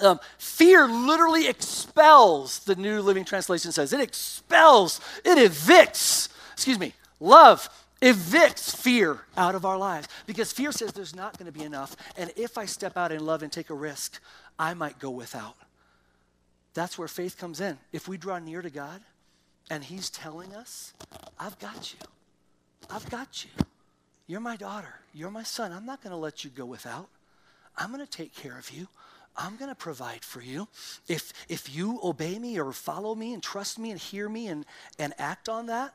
um, 0.00 0.20
fear 0.38 0.86
literally 0.86 1.48
expels, 1.48 2.60
the 2.60 2.74
New 2.74 3.00
Living 3.00 3.24
Translation 3.24 3.72
says. 3.72 3.92
It 3.92 4.00
expels, 4.00 5.00
it 5.24 5.38
evicts, 5.38 6.28
excuse 6.52 6.78
me, 6.78 6.92
love 7.20 7.68
evicts 8.02 8.76
fear 8.76 9.20
out 9.38 9.54
of 9.54 9.64
our 9.64 9.78
lives 9.78 10.06
because 10.26 10.52
fear 10.52 10.70
says 10.70 10.92
there's 10.92 11.16
not 11.16 11.38
going 11.38 11.50
to 11.50 11.58
be 11.58 11.64
enough. 11.64 11.96
And 12.16 12.30
if 12.36 12.58
I 12.58 12.66
step 12.66 12.96
out 12.96 13.10
in 13.10 13.24
love 13.24 13.42
and 13.42 13.50
take 13.50 13.70
a 13.70 13.74
risk, 13.74 14.20
I 14.58 14.74
might 14.74 14.98
go 14.98 15.10
without. 15.10 15.56
That's 16.76 16.98
where 16.98 17.08
faith 17.08 17.38
comes 17.38 17.60
in. 17.60 17.78
If 17.90 18.06
we 18.06 18.18
draw 18.18 18.38
near 18.38 18.60
to 18.60 18.68
God 18.68 19.00
and 19.70 19.82
He's 19.82 20.10
telling 20.10 20.54
us, 20.54 20.92
I've 21.40 21.58
got 21.58 21.94
you, 21.94 21.98
I've 22.90 23.08
got 23.08 23.44
you. 23.44 23.64
You're 24.26 24.40
my 24.40 24.56
daughter. 24.56 25.00
You're 25.14 25.30
my 25.30 25.42
son. 25.42 25.72
I'm 25.72 25.86
not 25.86 26.02
going 26.02 26.10
to 26.10 26.18
let 26.18 26.44
you 26.44 26.50
go 26.50 26.66
without. 26.66 27.08
I'm 27.78 27.92
going 27.92 28.04
to 28.04 28.10
take 28.10 28.34
care 28.34 28.58
of 28.58 28.70
you. 28.70 28.88
I'm 29.38 29.56
going 29.56 29.70
to 29.70 29.74
provide 29.74 30.22
for 30.22 30.42
you. 30.42 30.68
If, 31.08 31.32
if 31.48 31.74
you 31.74 31.98
obey 32.02 32.38
me 32.38 32.58
or 32.60 32.72
follow 32.72 33.14
me 33.14 33.32
and 33.32 33.42
trust 33.42 33.78
me 33.78 33.90
and 33.90 33.98
hear 33.98 34.28
me 34.28 34.48
and, 34.48 34.66
and 34.98 35.14
act 35.18 35.48
on 35.48 35.66
that 35.66 35.94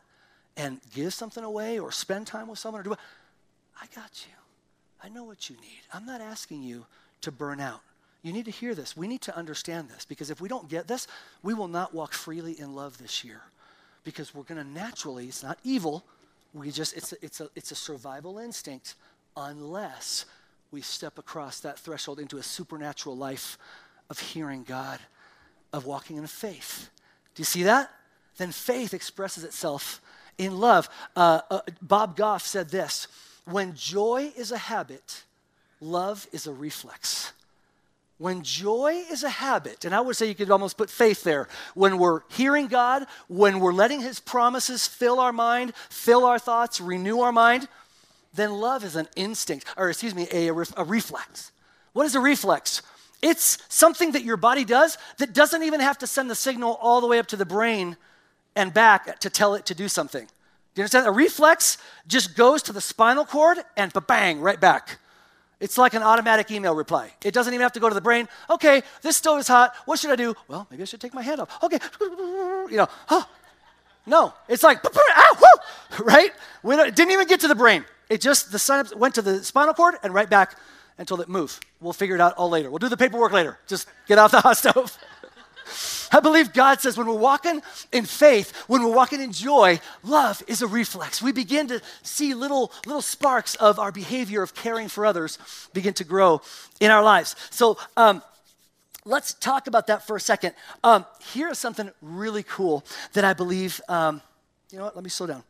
and 0.58 0.80
give 0.96 1.14
something 1.14 1.44
away 1.44 1.78
or 1.78 1.92
spend 1.92 2.26
time 2.26 2.48
with 2.48 2.58
someone 2.58 2.82
or 2.82 2.84
do 2.84 2.96
I 3.80 3.86
got 3.96 4.26
you. 4.28 4.34
I 5.04 5.10
know 5.10 5.26
what 5.26 5.48
you 5.50 5.58
need. 5.58 5.82
I'm 5.94 6.06
not 6.06 6.22
asking 6.22 6.64
you 6.64 6.86
to 7.22 7.32
burn 7.32 7.60
out. 7.60 7.82
You 8.24 8.34
need 8.34 8.46
to 8.46 8.52
hear 8.52 8.76
this. 8.76 8.96
We 8.96 9.08
need 9.08 9.22
to 9.22 9.36
understand 9.36 9.90
this 9.90 10.06
because 10.06 10.30
if 10.30 10.40
we 10.42 10.48
don't 10.48 10.70
get 10.70 10.88
this, 10.88 11.08
we 11.42 11.54
will 11.54 11.68
not 11.68 11.94
walk 11.94 12.14
freely 12.14 12.60
in 12.60 12.76
love 12.76 12.98
this 12.98 13.24
year 13.24 13.42
because 14.04 14.34
we're 14.34 14.44
going 14.44 14.64
to 14.64 14.70
naturally, 14.70 15.28
it's 15.28 15.44
not 15.44 15.58
evil, 15.64 16.04
we 16.54 16.70
just, 16.72 16.96
it's 16.96 17.14
a, 17.14 17.16
it's, 17.22 17.40
a, 17.40 17.50
it's 17.56 17.72
a 17.72 17.76
survival 17.76 18.38
instinct 18.38 18.96
unless 19.38 20.26
we 20.72 20.82
step 20.82 21.18
across 21.18 21.60
that 21.62 21.80
threshold 21.80 22.20
into 22.20 22.38
a 22.38 22.44
supernatural 22.44 23.16
life 23.16 23.58
of 24.10 24.20
hearing 24.20 24.64
God, 24.64 25.00
of 25.72 25.86
walking 25.86 26.18
in 26.18 26.28
faith. 26.28 26.90
Do 27.36 27.42
you 27.42 27.46
see 27.46 27.64
that? 27.64 27.90
Then 28.38 28.52
faith 28.52 28.94
expresses 28.94 29.44
itself 29.44 30.02
in 30.38 30.60
love. 30.60 30.90
Uh, 31.16 31.42
uh, 31.50 31.62
Bob 31.82 32.16
Goff 32.18 32.46
said 32.46 32.70
this 32.70 33.08
When 33.46 33.76
joy 33.76 34.32
is 34.36 34.52
a 34.52 34.58
habit, 34.58 35.24
love 35.80 36.28
is 36.32 36.48
a 36.48 36.54
reflex. 36.54 37.32
When 38.22 38.44
joy 38.44 39.04
is 39.10 39.24
a 39.24 39.30
habit, 39.30 39.84
and 39.84 39.96
I 39.96 40.02
would 40.02 40.16
say 40.16 40.28
you 40.28 40.36
could 40.36 40.52
almost 40.52 40.78
put 40.78 40.92
faith 40.92 41.24
there, 41.24 41.48
when 41.74 41.98
we're 41.98 42.22
hearing 42.30 42.68
God, 42.68 43.08
when 43.28 43.60
we're 43.60 43.74
letting 43.74 44.00
His 44.00 44.20
promises 44.20 44.86
fill 44.86 45.20
our 45.20 45.34
mind, 45.34 45.74
fill 45.90 46.26
our 46.26 46.38
thoughts, 46.38 46.80
renew 46.80 47.22
our 47.22 47.32
mind, 47.32 47.68
then 48.32 48.52
love 48.52 48.84
is 48.84 48.96
an 48.96 49.08
instinct, 49.16 49.66
or 49.76 49.90
excuse 49.90 50.14
me, 50.14 50.28
a, 50.32 50.50
a 50.50 50.84
reflex. 50.84 51.52
What 51.94 52.06
is 52.06 52.14
a 52.14 52.20
reflex? 52.20 52.84
It's 53.24 53.58
something 53.70 54.12
that 54.12 54.24
your 54.24 54.38
body 54.38 54.66
does 54.66 55.00
that 55.18 55.34
doesn't 55.34 55.64
even 55.64 55.80
have 55.80 55.98
to 55.98 56.06
send 56.06 56.30
the 56.30 56.36
signal 56.36 56.78
all 56.80 57.02
the 57.02 57.08
way 57.08 57.18
up 57.18 57.26
to 57.28 57.38
the 57.38 57.44
brain 57.44 57.98
and 58.56 58.72
back 58.72 59.20
to 59.22 59.32
tell 59.32 59.56
it 59.56 59.66
to 59.66 59.74
do 59.74 59.88
something. 59.88 60.26
Do 60.26 60.30
you 60.76 60.84
understand? 60.84 61.08
A 61.08 61.12
reflex 61.12 61.80
just 62.06 62.38
goes 62.38 62.62
to 62.64 62.72
the 62.72 62.82
spinal 62.82 63.26
cord 63.26 63.58
and 63.76 63.92
bang, 64.06 64.42
right 64.42 64.62
back. 64.62 65.00
It's 65.62 65.78
like 65.78 65.94
an 65.94 66.02
automatic 66.02 66.50
email 66.50 66.74
reply. 66.74 67.12
It 67.24 67.36
doesn't 67.36 67.54
even 67.54 67.62
have 67.62 67.74
to 67.74 67.80
go 67.80 67.88
to 67.88 67.94
the 67.94 68.02
brain. 68.02 68.28
Okay, 68.50 68.82
this 69.04 69.18
stove 69.18 69.40
is 69.40 69.48
hot. 69.48 69.76
What 69.86 70.00
should 70.00 70.10
I 70.10 70.16
do? 70.16 70.34
Well, 70.48 70.68
maybe 70.72 70.82
I 70.82 70.86
should 70.86 71.00
take 71.00 71.14
my 71.14 71.22
hand 71.22 71.40
off. 71.40 71.64
Okay, 71.64 71.78
you 72.02 72.78
know, 72.78 72.88
huh. 73.06 73.24
No, 74.08 74.34
it's 74.50 74.64
like, 74.64 74.84
right? 76.00 76.32
it 76.64 76.96
didn't 76.96 77.12
even 77.12 77.28
get 77.28 77.40
to 77.42 77.48
the 77.48 77.54
brain. 77.54 77.86
It 78.10 78.22
just, 78.22 78.52
the 78.52 78.58
synapse 78.58 78.96
went 78.96 79.14
to 79.16 79.22
the 79.22 79.44
spinal 79.44 79.76
cord 79.76 79.96
and 80.02 80.16
right 80.16 80.28
back 80.28 80.58
until 80.98 81.22
it 81.22 81.30
moved. 81.30 81.64
We'll 81.80 81.94
figure 81.94 82.16
it 82.16 82.22
out 82.22 82.34
all 82.34 82.50
later. 82.50 82.72
We'll 82.72 82.80
do 82.80 82.90
the 82.90 82.98
paperwork 82.98 83.32
later. 83.32 83.60
Just 83.68 83.88
get 84.08 84.18
off 84.18 84.32
the 84.32 84.42
hot 84.42 84.58
stove. 84.58 84.98
I 86.12 86.20
believe 86.20 86.54
God 86.54 86.82
says 86.82 86.98
when 86.98 87.08
we're 87.08 87.14
walking 87.14 87.62
in 87.92 88.06
faith, 88.06 88.56
when 88.68 88.84
we're 88.84 88.94
walking 88.94 89.22
in 89.22 89.32
joy, 89.32 89.80
love 90.04 90.44
is 90.48 90.62
a 90.62 90.68
reflex. 90.68 91.22
We 91.22 91.32
begin 91.32 91.68
to 91.68 91.82
see 92.04 92.34
little, 92.34 92.72
little 92.86 93.02
sparks 93.02 93.56
of 93.56 93.80
our 93.80 93.92
behavior 93.92 94.42
of 94.42 94.54
caring 94.54 94.90
for 94.90 95.06
others 95.06 95.38
begin 95.74 95.94
to 95.96 96.04
grow 96.04 96.42
in 96.80 96.92
our 96.92 97.04
lives. 97.04 97.36
So 97.50 97.78
um, 97.96 98.22
let's 99.06 99.34
talk 99.34 99.68
about 99.68 99.88
that 99.88 100.06
for 100.06 100.16
a 100.16 100.20
second. 100.20 100.54
Um, 100.84 101.06
here 101.34 101.50
is 101.50 101.60
something 101.60 101.92
really 102.02 102.44
cool 102.44 102.84
that 103.14 103.24
I 103.24 103.34
believe, 103.34 103.80
um, 103.88 104.22
you 104.72 104.78
know 104.78 104.86
what, 104.86 104.96
let 104.96 105.04
me 105.04 105.10
slow 105.10 105.28
down. 105.28 105.44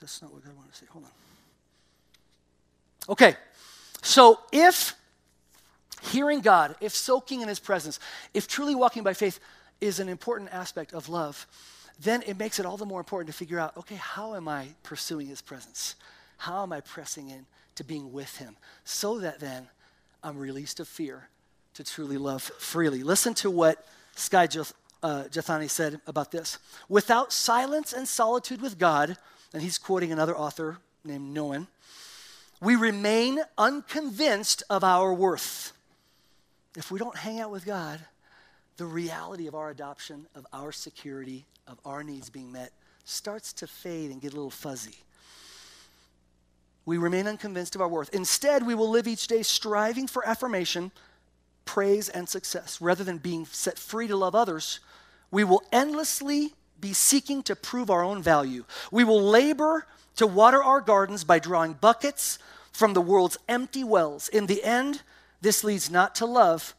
That's 0.00 0.20
not 0.20 0.32
what 0.32 0.42
I 0.44 0.52
want 0.52 0.70
to 0.72 0.76
say. 0.76 0.86
Hold 0.90 1.04
on. 1.04 1.10
Okay, 3.08 3.36
so 4.02 4.40
if 4.52 4.94
hearing 6.06 6.40
God, 6.40 6.74
if 6.80 6.94
soaking 6.94 7.40
in 7.40 7.48
His 7.48 7.60
presence, 7.60 7.98
if 8.34 8.48
truly 8.48 8.74
walking 8.74 9.02
by 9.02 9.14
faith 9.14 9.40
is 9.80 10.00
an 10.00 10.08
important 10.08 10.52
aspect 10.52 10.92
of 10.94 11.08
love, 11.08 11.46
then 12.00 12.22
it 12.26 12.38
makes 12.38 12.58
it 12.58 12.66
all 12.66 12.76
the 12.76 12.86
more 12.86 13.00
important 13.00 13.28
to 13.28 13.36
figure 13.36 13.58
out 13.58 13.76
okay, 13.76 13.96
how 13.96 14.34
am 14.34 14.48
I 14.48 14.68
pursuing 14.82 15.26
His 15.26 15.42
presence? 15.42 15.94
How 16.38 16.62
am 16.62 16.72
I 16.72 16.80
pressing 16.80 17.30
in 17.30 17.46
to 17.76 17.84
being 17.84 18.12
with 18.12 18.36
Him? 18.36 18.56
So 18.84 19.18
that 19.20 19.40
then 19.40 19.68
I'm 20.22 20.38
released 20.38 20.80
of 20.80 20.88
fear 20.88 21.28
to 21.74 21.84
truly 21.84 22.18
love 22.18 22.42
freely. 22.42 23.02
Listen 23.02 23.34
to 23.34 23.50
what 23.50 23.84
Skye 24.14 24.48
uh, 25.02 25.24
Jethani 25.24 25.68
said 25.68 26.00
about 26.06 26.30
this. 26.30 26.58
Without 26.88 27.32
silence 27.32 27.92
and 27.92 28.08
solitude 28.08 28.60
with 28.60 28.78
God, 28.78 29.16
and 29.52 29.62
he's 29.62 29.78
quoting 29.78 30.10
another 30.10 30.36
author 30.36 30.78
named 31.04 31.36
Nouwen, 31.36 31.68
we 32.60 32.74
remain 32.74 33.40
unconvinced 33.58 34.62
of 34.70 34.82
our 34.82 35.12
worth. 35.12 35.72
If 36.76 36.90
we 36.90 36.98
don't 36.98 37.16
hang 37.16 37.40
out 37.40 37.50
with 37.50 37.64
God, 37.64 38.00
the 38.76 38.84
reality 38.84 39.46
of 39.46 39.54
our 39.54 39.70
adoption, 39.70 40.26
of 40.34 40.46
our 40.52 40.72
security, 40.72 41.46
of 41.66 41.78
our 41.84 42.04
needs 42.04 42.28
being 42.28 42.52
met 42.52 42.70
starts 43.04 43.52
to 43.54 43.66
fade 43.66 44.10
and 44.10 44.20
get 44.20 44.32
a 44.32 44.36
little 44.36 44.50
fuzzy. 44.50 44.96
We 46.84 46.98
remain 46.98 47.26
unconvinced 47.26 47.74
of 47.74 47.80
our 47.80 47.88
worth. 47.88 48.14
Instead, 48.14 48.64
we 48.64 48.74
will 48.74 48.90
live 48.90 49.08
each 49.08 49.26
day 49.26 49.42
striving 49.42 50.06
for 50.06 50.26
affirmation, 50.28 50.92
praise, 51.64 52.08
and 52.10 52.28
success. 52.28 52.80
Rather 52.80 53.02
than 53.02 53.18
being 53.18 53.46
set 53.46 53.78
free 53.78 54.06
to 54.06 54.16
love 54.16 54.34
others, 54.34 54.80
we 55.30 55.44
will 55.44 55.62
endlessly 55.72 56.54
be 56.78 56.92
seeking 56.92 57.42
to 57.44 57.56
prove 57.56 57.90
our 57.90 58.04
own 58.04 58.22
value. 58.22 58.64
We 58.92 59.02
will 59.02 59.22
labor 59.22 59.86
to 60.16 60.26
water 60.26 60.62
our 60.62 60.80
gardens 60.80 61.24
by 61.24 61.38
drawing 61.38 61.72
buckets 61.72 62.38
from 62.70 62.92
the 62.92 63.00
world's 63.00 63.38
empty 63.48 63.82
wells. 63.82 64.28
In 64.28 64.46
the 64.46 64.62
end, 64.62 65.02
this 65.46 65.62
leads 65.62 65.92
not 65.92 66.16
to 66.16 66.26
love, 66.26 66.74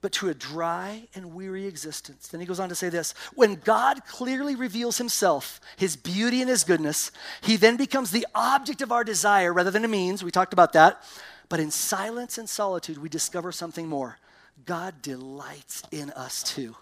but 0.00 0.10
to 0.10 0.28
a 0.28 0.34
dry 0.34 1.06
and 1.14 1.32
weary 1.32 1.66
existence. 1.66 2.26
Then 2.26 2.40
he 2.40 2.46
goes 2.46 2.58
on 2.58 2.68
to 2.68 2.74
say 2.74 2.88
this 2.88 3.14
When 3.36 3.54
God 3.54 4.04
clearly 4.04 4.56
reveals 4.56 4.98
himself, 4.98 5.60
his 5.76 5.94
beauty 5.94 6.40
and 6.40 6.50
his 6.50 6.64
goodness, 6.64 7.12
he 7.40 7.54
then 7.54 7.76
becomes 7.76 8.10
the 8.10 8.26
object 8.34 8.82
of 8.82 8.90
our 8.90 9.04
desire 9.04 9.52
rather 9.52 9.70
than 9.70 9.84
a 9.84 9.88
means. 9.88 10.24
We 10.24 10.32
talked 10.32 10.52
about 10.52 10.72
that. 10.72 11.04
But 11.48 11.60
in 11.60 11.70
silence 11.70 12.36
and 12.36 12.48
solitude, 12.48 12.98
we 12.98 13.08
discover 13.08 13.52
something 13.52 13.86
more. 13.86 14.18
God 14.66 15.02
delights 15.02 15.84
in 15.92 16.10
us 16.10 16.42
too 16.42 16.74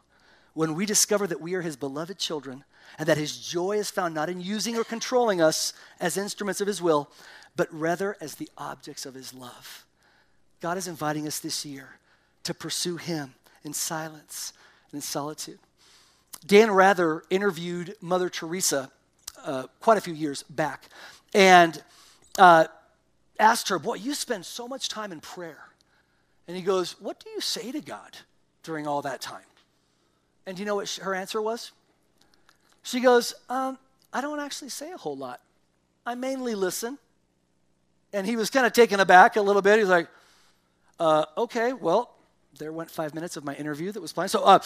when 0.55 0.75
we 0.75 0.87
discover 0.87 1.27
that 1.27 1.43
we 1.43 1.53
are 1.55 1.63
his 1.63 1.77
beloved 1.77 2.19
children 2.19 2.65
and 2.99 3.07
that 3.07 3.19
his 3.19 3.37
joy 3.37 3.73
is 3.73 3.91
found 3.91 4.15
not 4.15 4.31
in 4.31 4.41
using 4.41 4.79
or 4.79 4.85
controlling 4.85 5.43
us 5.43 5.75
as 6.01 6.17
instruments 6.17 6.63
of 6.63 6.67
his 6.67 6.81
will, 6.81 7.11
but 7.55 7.69
rather 7.71 8.17
as 8.19 8.37
the 8.37 8.49
objects 8.57 9.05
of 9.05 9.13
his 9.13 9.35
love. 9.35 9.85
God 10.61 10.77
is 10.77 10.89
inviting 10.89 11.27
us 11.27 11.39
this 11.41 11.65
year 11.65 11.99
to 12.45 12.55
pursue 12.55 12.97
him 12.97 13.35
in 13.65 13.73
silence 13.73 14.53
and 14.91 14.99
in 14.99 15.03
solitude. 15.03 15.59
Dan 16.47 16.71
Rather 16.71 17.23
interviewed 17.31 17.97
Mother 18.01 18.29
Teresa 18.29 18.91
uh, 19.45 19.65
quite 19.81 19.99
a 19.99 20.01
few 20.01 20.15
years 20.15 20.43
back 20.45 20.85
and 21.35 21.83
uh, 22.39 22.67
asked 23.39 23.69
her, 23.69 23.79
Boy, 23.79 23.95
you 23.95 24.15
spend 24.15 24.47
so 24.47 24.69
much 24.69 24.89
time 24.89 25.13
in 25.13 25.21
prayer. 25.21 25.65
And 26.47 26.57
he 26.57 26.63
goes, 26.63 26.97
What 27.01 27.23
do 27.23 27.31
you 27.31 27.41
say 27.41 27.73
to 27.73 27.81
God 27.81 28.17
during 28.63 28.87
all 28.87 29.03
that 29.03 29.21
time? 29.21 29.43
And 30.47 30.57
do 30.57 30.63
you 30.63 30.67
know 30.67 30.77
what 30.77 30.89
her 31.03 31.15
answer 31.15 31.43
was? 31.43 31.73
She 32.83 33.01
goes, 33.01 33.35
um, 33.51 33.77
I 34.15 34.23
don't 34.23 34.41
actually 34.41 34.71
say 34.71 34.93
a 34.93 34.97
whole 34.97 35.17
lot. 35.17 35.43
I 36.07 36.15
mainly 36.15 36.55
listen. 36.55 36.97
And 38.15 38.27
he 38.27 38.35
was 38.35 38.49
kind 38.49 38.65
of 38.65 38.73
taken 38.73 38.99
aback 38.99 39.37
a 39.37 39.43
little 39.43 39.61
bit. 39.61 39.79
He's 39.79 39.89
like, 39.89 40.09
uh, 40.99 41.25
okay, 41.37 41.73
well, 41.73 42.15
there 42.59 42.73
went 42.73 42.91
five 42.91 43.15
minutes 43.15 43.37
of 43.37 43.45
my 43.45 43.55
interview 43.55 43.93
that 43.93 44.01
was 44.01 44.13
planned. 44.13 44.31
So, 44.31 44.43
uh, 44.43 44.59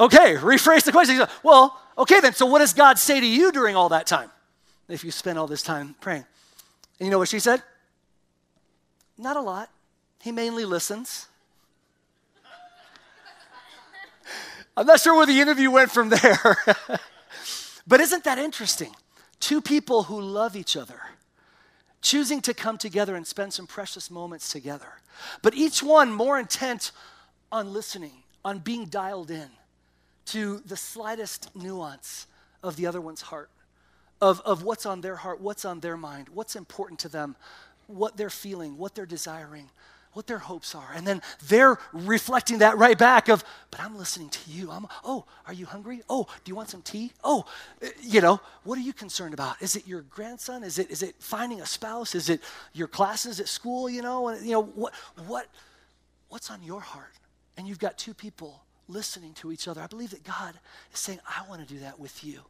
okay, 0.00 0.34
rephrase 0.36 0.84
the 0.84 0.92
question. 0.92 1.24
Well, 1.42 1.78
okay 1.96 2.20
then, 2.20 2.34
so 2.34 2.46
what 2.46 2.58
does 2.58 2.74
God 2.74 2.98
say 2.98 3.20
to 3.20 3.26
you 3.26 3.52
during 3.52 3.76
all 3.76 3.88
that 3.90 4.06
time? 4.06 4.30
If 4.88 5.04
you 5.04 5.10
spend 5.10 5.38
all 5.38 5.46
this 5.46 5.62
time 5.62 5.94
praying. 6.00 6.24
And 6.98 7.06
you 7.06 7.10
know 7.10 7.18
what 7.18 7.28
she 7.28 7.38
said? 7.38 7.62
Not 9.16 9.36
a 9.36 9.40
lot. 9.40 9.70
He 10.20 10.32
mainly 10.32 10.64
listens. 10.64 11.28
I'm 14.76 14.86
not 14.86 15.00
sure 15.00 15.14
where 15.16 15.26
the 15.26 15.40
interview 15.40 15.70
went 15.70 15.90
from 15.90 16.08
there. 16.08 16.56
but 17.86 18.00
isn't 18.00 18.24
that 18.24 18.38
interesting? 18.38 18.94
Two 19.40 19.60
people 19.60 20.04
who 20.04 20.20
love 20.20 20.54
each 20.56 20.76
other, 20.76 21.00
choosing 22.00 22.40
to 22.42 22.54
come 22.54 22.78
together 22.78 23.16
and 23.16 23.26
spend 23.26 23.52
some 23.52 23.66
precious 23.66 24.10
moments 24.10 24.50
together, 24.52 25.00
but 25.42 25.54
each 25.54 25.82
one 25.82 26.12
more 26.12 26.38
intent 26.38 26.92
on 27.50 27.72
listening, 27.72 28.22
on 28.44 28.58
being 28.58 28.86
dialed 28.86 29.30
in 29.30 29.48
to 30.26 30.58
the 30.66 30.76
slightest 30.76 31.54
nuance 31.56 32.26
of 32.62 32.76
the 32.76 32.86
other 32.86 33.00
one's 33.00 33.22
heart, 33.22 33.50
of, 34.20 34.40
of 34.44 34.62
what's 34.62 34.86
on 34.86 35.00
their 35.00 35.16
heart, 35.16 35.40
what's 35.40 35.64
on 35.64 35.80
their 35.80 35.96
mind, 35.96 36.28
what's 36.28 36.56
important 36.56 37.00
to 37.00 37.08
them, 37.08 37.36
what 37.86 38.16
they're 38.16 38.30
feeling, 38.30 38.76
what 38.76 38.94
they're 38.94 39.06
desiring, 39.06 39.70
what 40.18 40.26
their 40.26 40.38
hopes 40.38 40.74
are. 40.74 40.90
And 40.96 41.06
then 41.06 41.22
they're 41.46 41.78
reflecting 41.92 42.58
that 42.58 42.76
right 42.76 42.98
back 42.98 43.28
of, 43.28 43.44
but 43.70 43.78
I'm 43.78 43.96
listening 43.96 44.30
to 44.30 44.50
you. 44.50 44.68
I'm, 44.68 44.84
oh, 45.04 45.24
are 45.46 45.52
you 45.52 45.64
hungry? 45.64 46.00
Oh, 46.10 46.26
do 46.42 46.50
you 46.50 46.56
want 46.56 46.70
some 46.70 46.82
tea? 46.82 47.12
Oh, 47.22 47.44
eh, 47.82 47.90
you 48.02 48.20
know, 48.20 48.40
what 48.64 48.76
are 48.76 48.80
you 48.80 48.92
concerned 48.92 49.32
about? 49.32 49.62
Is 49.62 49.76
it 49.76 49.86
your 49.86 50.00
grandson? 50.00 50.64
Is 50.64 50.80
it, 50.80 50.90
is 50.90 51.04
it 51.04 51.14
finding 51.20 51.60
a 51.60 51.66
spouse? 51.66 52.16
Is 52.16 52.30
it 52.30 52.40
your 52.72 52.88
classes 52.88 53.38
at 53.38 53.46
school? 53.46 53.88
You 53.88 54.02
know, 54.02 54.26
and, 54.26 54.44
you 54.44 54.50
know, 54.50 54.64
what, 54.64 54.92
what, 55.28 55.46
what's 56.30 56.50
on 56.50 56.64
your 56.64 56.80
heart? 56.80 57.14
And 57.56 57.68
you've 57.68 57.78
got 57.78 57.96
two 57.96 58.12
people 58.12 58.64
listening 58.88 59.34
to 59.34 59.52
each 59.52 59.68
other. 59.68 59.80
I 59.80 59.86
believe 59.86 60.10
that 60.10 60.24
God 60.24 60.54
is 60.92 60.98
saying, 60.98 61.20
I 61.28 61.48
want 61.48 61.60
to 61.60 61.72
do 61.72 61.78
that 61.82 62.00
with 62.00 62.24
you. 62.24 62.40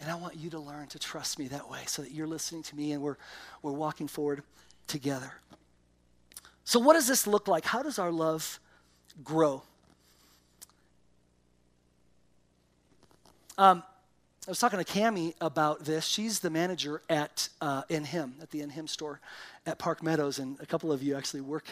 And 0.00 0.10
I 0.10 0.14
want 0.14 0.36
you 0.36 0.48
to 0.48 0.58
learn 0.58 0.86
to 0.86 0.98
trust 0.98 1.38
me 1.38 1.48
that 1.48 1.68
way 1.68 1.80
so 1.86 2.00
that 2.00 2.12
you're 2.12 2.26
listening 2.26 2.62
to 2.62 2.76
me 2.76 2.92
and 2.92 3.02
we're, 3.02 3.18
we're 3.60 3.72
walking 3.72 4.08
forward 4.08 4.42
together. 4.86 5.34
So, 6.68 6.78
what 6.78 6.92
does 6.92 7.08
this 7.08 7.26
look 7.26 7.48
like? 7.48 7.64
How 7.64 7.82
does 7.82 7.98
our 7.98 8.12
love 8.12 8.60
grow? 9.24 9.62
Um, 13.56 13.82
I 14.46 14.50
was 14.50 14.58
talking 14.58 14.78
to 14.78 14.84
Cami 14.84 15.32
about 15.40 15.86
this. 15.86 16.04
She's 16.04 16.40
the 16.40 16.50
manager 16.50 17.00
at 17.08 17.48
uh, 17.62 17.84
In 17.88 18.04
Him, 18.04 18.34
at 18.42 18.50
the 18.50 18.60
In 18.60 18.68
Him 18.68 18.86
store 18.86 19.18
at 19.64 19.78
Park 19.78 20.02
Meadows, 20.02 20.40
and 20.40 20.60
a 20.60 20.66
couple 20.66 20.92
of 20.92 21.02
you 21.02 21.16
actually 21.16 21.40
work 21.40 21.64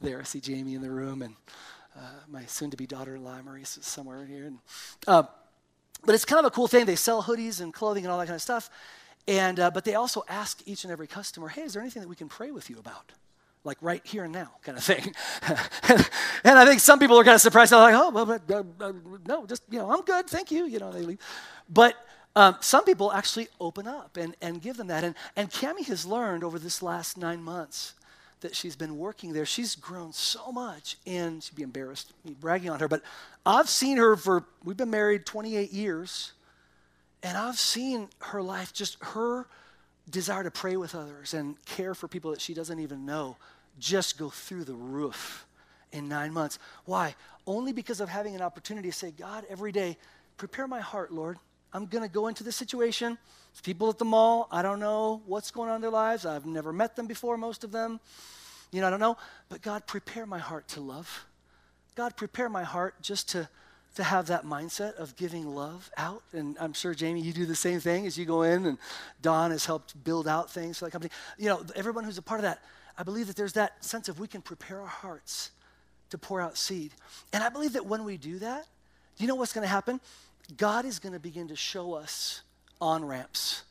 there. 0.00 0.20
I 0.20 0.22
see 0.22 0.38
Jamie 0.38 0.76
in 0.76 0.82
the 0.82 0.90
room, 0.90 1.22
and 1.22 1.34
uh, 1.96 2.20
my 2.28 2.44
soon-to-be 2.44 2.86
daughter-in-law 2.86 3.42
Maurice 3.42 3.76
is 3.76 3.86
somewhere 3.86 4.24
here. 4.24 4.46
And, 4.46 4.58
uh, 5.08 5.24
but 6.04 6.14
it's 6.14 6.24
kind 6.24 6.38
of 6.38 6.44
a 6.44 6.54
cool 6.54 6.68
thing. 6.68 6.84
They 6.84 6.94
sell 6.94 7.24
hoodies 7.24 7.60
and 7.60 7.74
clothing 7.74 8.04
and 8.04 8.12
all 8.12 8.20
that 8.20 8.26
kind 8.26 8.36
of 8.36 8.42
stuff, 8.42 8.70
and 9.26 9.58
uh, 9.58 9.72
but 9.72 9.84
they 9.84 9.96
also 9.96 10.22
ask 10.28 10.62
each 10.64 10.84
and 10.84 10.92
every 10.92 11.08
customer, 11.08 11.48
"Hey, 11.48 11.62
is 11.62 11.72
there 11.72 11.82
anything 11.82 12.02
that 12.02 12.08
we 12.08 12.14
can 12.14 12.28
pray 12.28 12.52
with 12.52 12.70
you 12.70 12.78
about?" 12.78 13.10
Like 13.64 13.78
right 13.80 14.04
here 14.04 14.24
and 14.24 14.32
now, 14.32 14.50
kind 14.62 14.76
of 14.76 14.84
thing. 14.84 15.14
and 16.44 16.58
I 16.58 16.66
think 16.66 16.80
some 16.80 16.98
people 16.98 17.18
are 17.18 17.24
kind 17.24 17.34
of 17.34 17.40
surprised. 17.40 17.72
They're 17.72 17.80
like, 17.80 17.94
"Oh, 17.94 18.10
well, 18.10 18.26
but, 18.26 18.50
uh, 18.50 18.62
uh, 18.84 18.92
no, 19.26 19.46
just 19.46 19.62
you 19.70 19.78
know, 19.78 19.90
I'm 19.90 20.02
good, 20.02 20.28
thank 20.28 20.50
you." 20.50 20.66
You 20.66 20.78
know, 20.78 20.92
they 20.92 21.00
leave. 21.00 21.18
But 21.68 21.96
um, 22.36 22.56
some 22.60 22.84
people 22.84 23.12
actually 23.12 23.48
open 23.60 23.86
up 23.86 24.16
and, 24.16 24.34
and 24.42 24.60
give 24.60 24.76
them 24.76 24.88
that. 24.88 25.04
And, 25.04 25.14
and 25.36 25.50
Cami 25.50 25.86
has 25.86 26.04
learned 26.04 26.42
over 26.42 26.58
this 26.58 26.82
last 26.82 27.16
nine 27.16 27.42
months 27.42 27.94
that 28.40 28.54
she's 28.54 28.76
been 28.76 28.98
working 28.98 29.32
there. 29.32 29.46
She's 29.46 29.74
grown 29.74 30.12
so 30.12 30.50
much, 30.52 30.96
and 31.06 31.42
she'd 31.42 31.54
be 31.54 31.62
embarrassed 31.62 32.12
bragging 32.40 32.70
on 32.70 32.80
her, 32.80 32.88
but 32.88 33.02
I've 33.46 33.68
seen 33.68 33.96
her 33.96 34.16
for, 34.16 34.44
we've 34.64 34.76
been 34.76 34.90
married 34.90 35.24
28 35.24 35.72
years, 35.72 36.32
and 37.22 37.38
I've 37.38 37.58
seen 37.58 38.08
her 38.18 38.42
life, 38.42 38.72
just 38.72 38.98
her 39.00 39.46
desire 40.10 40.42
to 40.42 40.50
pray 40.50 40.76
with 40.76 40.94
others 40.94 41.32
and 41.32 41.62
care 41.64 41.94
for 41.94 42.06
people 42.06 42.32
that 42.32 42.40
she 42.40 42.52
doesn't 42.52 42.80
even 42.80 43.06
know, 43.06 43.36
just 43.78 44.18
go 44.18 44.30
through 44.30 44.64
the 44.64 44.74
roof 44.74 45.46
in 45.92 46.08
nine 46.08 46.32
months. 46.32 46.58
Why? 46.84 47.14
Only 47.46 47.72
because 47.72 48.00
of 48.00 48.08
having 48.08 48.34
an 48.34 48.42
opportunity 48.42 48.90
to 48.90 48.96
say, 48.96 49.10
God, 49.10 49.44
every 49.48 49.72
day, 49.72 49.96
prepare 50.36 50.66
my 50.66 50.80
heart, 50.80 51.12
Lord. 51.12 51.38
I'm 51.72 51.86
going 51.86 52.04
to 52.04 52.12
go 52.12 52.28
into 52.28 52.44
this 52.44 52.56
situation. 52.56 53.18
It's 53.50 53.60
people 53.60 53.88
at 53.88 53.98
the 53.98 54.04
mall. 54.04 54.48
I 54.50 54.62
don't 54.62 54.78
know 54.78 55.22
what's 55.26 55.50
going 55.50 55.68
on 55.68 55.76
in 55.76 55.80
their 55.82 55.90
lives. 55.90 56.24
I've 56.24 56.46
never 56.46 56.72
met 56.72 56.94
them 56.96 57.06
before, 57.06 57.36
most 57.36 57.64
of 57.64 57.72
them. 57.72 58.00
You 58.70 58.80
know, 58.80 58.86
I 58.86 58.90
don't 58.90 59.00
know. 59.00 59.16
But 59.48 59.62
God, 59.62 59.86
prepare 59.86 60.24
my 60.24 60.38
heart 60.38 60.68
to 60.68 60.80
love. 60.80 61.26
God, 61.96 62.16
prepare 62.16 62.48
my 62.48 62.62
heart 62.62 62.94
just 63.00 63.28
to, 63.30 63.48
to 63.96 64.02
have 64.02 64.26
that 64.26 64.44
mindset 64.44 64.94
of 64.94 65.16
giving 65.16 65.54
love 65.54 65.90
out. 65.96 66.22
And 66.32 66.56
I'm 66.60 66.72
sure, 66.72 66.94
Jamie, 66.94 67.20
you 67.20 67.32
do 67.32 67.46
the 67.46 67.54
same 67.56 67.80
thing 67.80 68.06
as 68.06 68.16
you 68.16 68.24
go 68.24 68.42
in, 68.42 68.66
and 68.66 68.78
Don 69.22 69.50
has 69.50 69.66
helped 69.66 70.02
build 70.02 70.26
out 70.26 70.50
things 70.50 70.78
for 70.78 70.86
that 70.86 70.90
company. 70.90 71.12
You 71.38 71.46
know, 71.46 71.64
everyone 71.76 72.04
who's 72.04 72.18
a 72.18 72.22
part 72.22 72.40
of 72.40 72.42
that, 72.42 72.60
I 72.96 73.02
believe 73.02 73.26
that 73.26 73.36
there's 73.36 73.54
that 73.54 73.84
sense 73.84 74.08
of 74.08 74.18
we 74.18 74.28
can 74.28 74.42
prepare 74.42 74.80
our 74.80 74.86
hearts 74.86 75.50
to 76.10 76.18
pour 76.18 76.40
out 76.40 76.56
seed. 76.56 76.92
And 77.32 77.42
I 77.42 77.48
believe 77.48 77.72
that 77.72 77.86
when 77.86 78.04
we 78.04 78.16
do 78.16 78.38
that, 78.38 78.66
do 79.16 79.24
you 79.24 79.28
know 79.28 79.34
what's 79.34 79.52
going 79.52 79.64
to 79.64 79.68
happen? 79.68 80.00
God 80.56 80.84
is 80.84 80.98
going 80.98 81.12
to 81.12 81.18
begin 81.18 81.48
to 81.48 81.56
show 81.56 81.94
us 81.94 82.42
on 82.80 83.04
ramps 83.04 83.62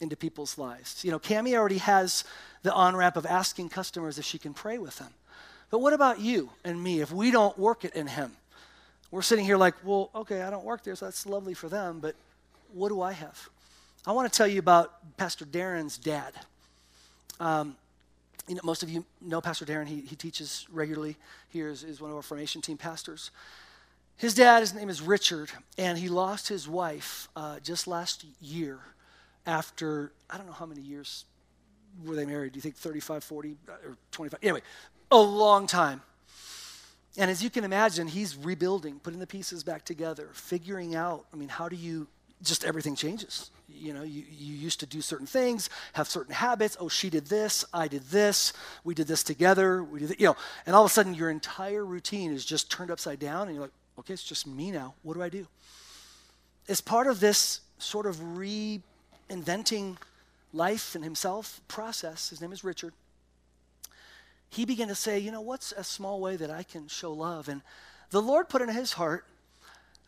into 0.00 0.16
people's 0.16 0.58
lives. 0.58 1.04
You 1.04 1.10
know, 1.10 1.18
Cami 1.18 1.54
already 1.54 1.78
has 1.78 2.24
the 2.62 2.72
on 2.72 2.96
ramp 2.96 3.16
of 3.16 3.26
asking 3.26 3.68
customers 3.68 4.18
if 4.18 4.24
she 4.24 4.38
can 4.38 4.54
pray 4.54 4.78
with 4.78 4.98
them. 4.98 5.10
But 5.70 5.80
what 5.80 5.92
about 5.92 6.20
you 6.20 6.50
and 6.64 6.82
me 6.82 7.00
if 7.00 7.12
we 7.12 7.30
don't 7.30 7.58
work 7.58 7.84
it 7.84 7.94
in 7.94 8.06
Him? 8.06 8.32
We're 9.10 9.22
sitting 9.22 9.44
here 9.44 9.56
like, 9.56 9.74
well, 9.84 10.10
okay, 10.14 10.42
I 10.42 10.50
don't 10.50 10.64
work 10.64 10.82
there, 10.84 10.94
so 10.96 11.06
that's 11.06 11.26
lovely 11.26 11.54
for 11.54 11.68
them, 11.68 12.00
but 12.00 12.14
what 12.72 12.88
do 12.88 13.02
I 13.02 13.12
have? 13.12 13.48
I 14.06 14.12
want 14.12 14.30
to 14.32 14.36
tell 14.36 14.46
you 14.46 14.58
about 14.58 15.16
Pastor 15.16 15.44
Darren's 15.44 15.98
dad. 15.98 16.32
Um, 17.38 17.76
you 18.48 18.54
know, 18.54 18.60
most 18.64 18.82
of 18.82 18.90
you 18.90 19.04
know 19.20 19.40
Pastor 19.40 19.64
Darren. 19.64 19.86
He, 19.86 20.00
he 20.00 20.16
teaches 20.16 20.66
regularly 20.70 21.16
here, 21.48 21.68
is, 21.68 21.84
is 21.84 22.00
one 22.00 22.10
of 22.10 22.16
our 22.16 22.22
formation 22.22 22.60
team 22.60 22.76
pastors. 22.76 23.30
His 24.16 24.34
dad, 24.34 24.60
his 24.60 24.74
name 24.74 24.88
is 24.88 25.00
Richard, 25.00 25.50
and 25.78 25.98
he 25.98 26.08
lost 26.08 26.48
his 26.48 26.68
wife 26.68 27.28
uh, 27.34 27.58
just 27.60 27.86
last 27.86 28.24
year 28.40 28.78
after, 29.46 30.12
I 30.30 30.36
don't 30.36 30.46
know 30.46 30.52
how 30.52 30.66
many 30.66 30.80
years 30.80 31.24
were 32.04 32.14
they 32.14 32.24
married. 32.24 32.52
Do 32.52 32.58
you 32.58 32.62
think 32.62 32.76
35, 32.76 33.24
40, 33.24 33.56
uh, 33.68 33.72
or 33.72 33.96
25? 34.12 34.38
Anyway, 34.42 34.62
a 35.10 35.16
long 35.16 35.66
time. 35.66 36.02
And 37.18 37.30
as 37.30 37.42
you 37.42 37.50
can 37.50 37.64
imagine, 37.64 38.06
he's 38.06 38.36
rebuilding, 38.36 38.98
putting 39.00 39.20
the 39.20 39.26
pieces 39.26 39.62
back 39.62 39.84
together, 39.84 40.30
figuring 40.32 40.94
out, 40.94 41.26
I 41.32 41.36
mean, 41.36 41.48
how 41.48 41.68
do 41.68 41.76
you, 41.76 42.06
just 42.42 42.64
everything 42.64 42.96
changes. 42.96 43.50
You 43.68 43.94
know, 43.94 44.02
you, 44.02 44.24
you 44.30 44.54
used 44.54 44.80
to 44.80 44.86
do 44.86 45.00
certain 45.00 45.26
things, 45.26 45.70
have 45.94 46.08
certain 46.08 46.34
habits. 46.34 46.76
Oh, 46.78 46.88
she 46.88 47.10
did 47.10 47.26
this, 47.26 47.64
I 47.72 47.88
did 47.88 48.02
this, 48.04 48.52
we 48.84 48.94
did 48.94 49.06
this 49.06 49.22
together, 49.22 49.82
we 49.82 50.00
did, 50.00 50.20
you 50.20 50.26
know, 50.26 50.36
and 50.66 50.76
all 50.76 50.84
of 50.84 50.90
a 50.90 50.94
sudden 50.94 51.14
your 51.14 51.30
entire 51.30 51.84
routine 51.84 52.32
is 52.32 52.44
just 52.44 52.70
turned 52.70 52.90
upside 52.90 53.18
down, 53.18 53.48
and 53.48 53.54
you're 53.54 53.64
like, 53.64 53.72
okay, 53.98 54.14
it's 54.14 54.22
just 54.22 54.46
me 54.46 54.70
now. 54.70 54.94
What 55.02 55.14
do 55.14 55.22
I 55.22 55.28
do? 55.28 55.46
As 56.68 56.80
part 56.80 57.06
of 57.06 57.20
this 57.20 57.60
sort 57.78 58.06
of 58.06 58.16
reinventing 58.16 59.96
life 60.52 60.94
and 60.94 61.02
himself 61.02 61.60
process, 61.66 62.30
his 62.30 62.40
name 62.40 62.52
is 62.52 62.62
Richard, 62.62 62.92
he 64.48 64.64
began 64.64 64.88
to 64.88 64.94
say, 64.94 65.18
you 65.18 65.32
know, 65.32 65.40
what's 65.40 65.72
a 65.72 65.82
small 65.82 66.20
way 66.20 66.36
that 66.36 66.50
I 66.50 66.62
can 66.62 66.86
show 66.86 67.12
love? 67.12 67.48
And 67.48 67.62
the 68.10 68.20
Lord 68.20 68.50
put 68.50 68.60
in 68.60 68.68
his 68.68 68.92
heart 68.92 69.24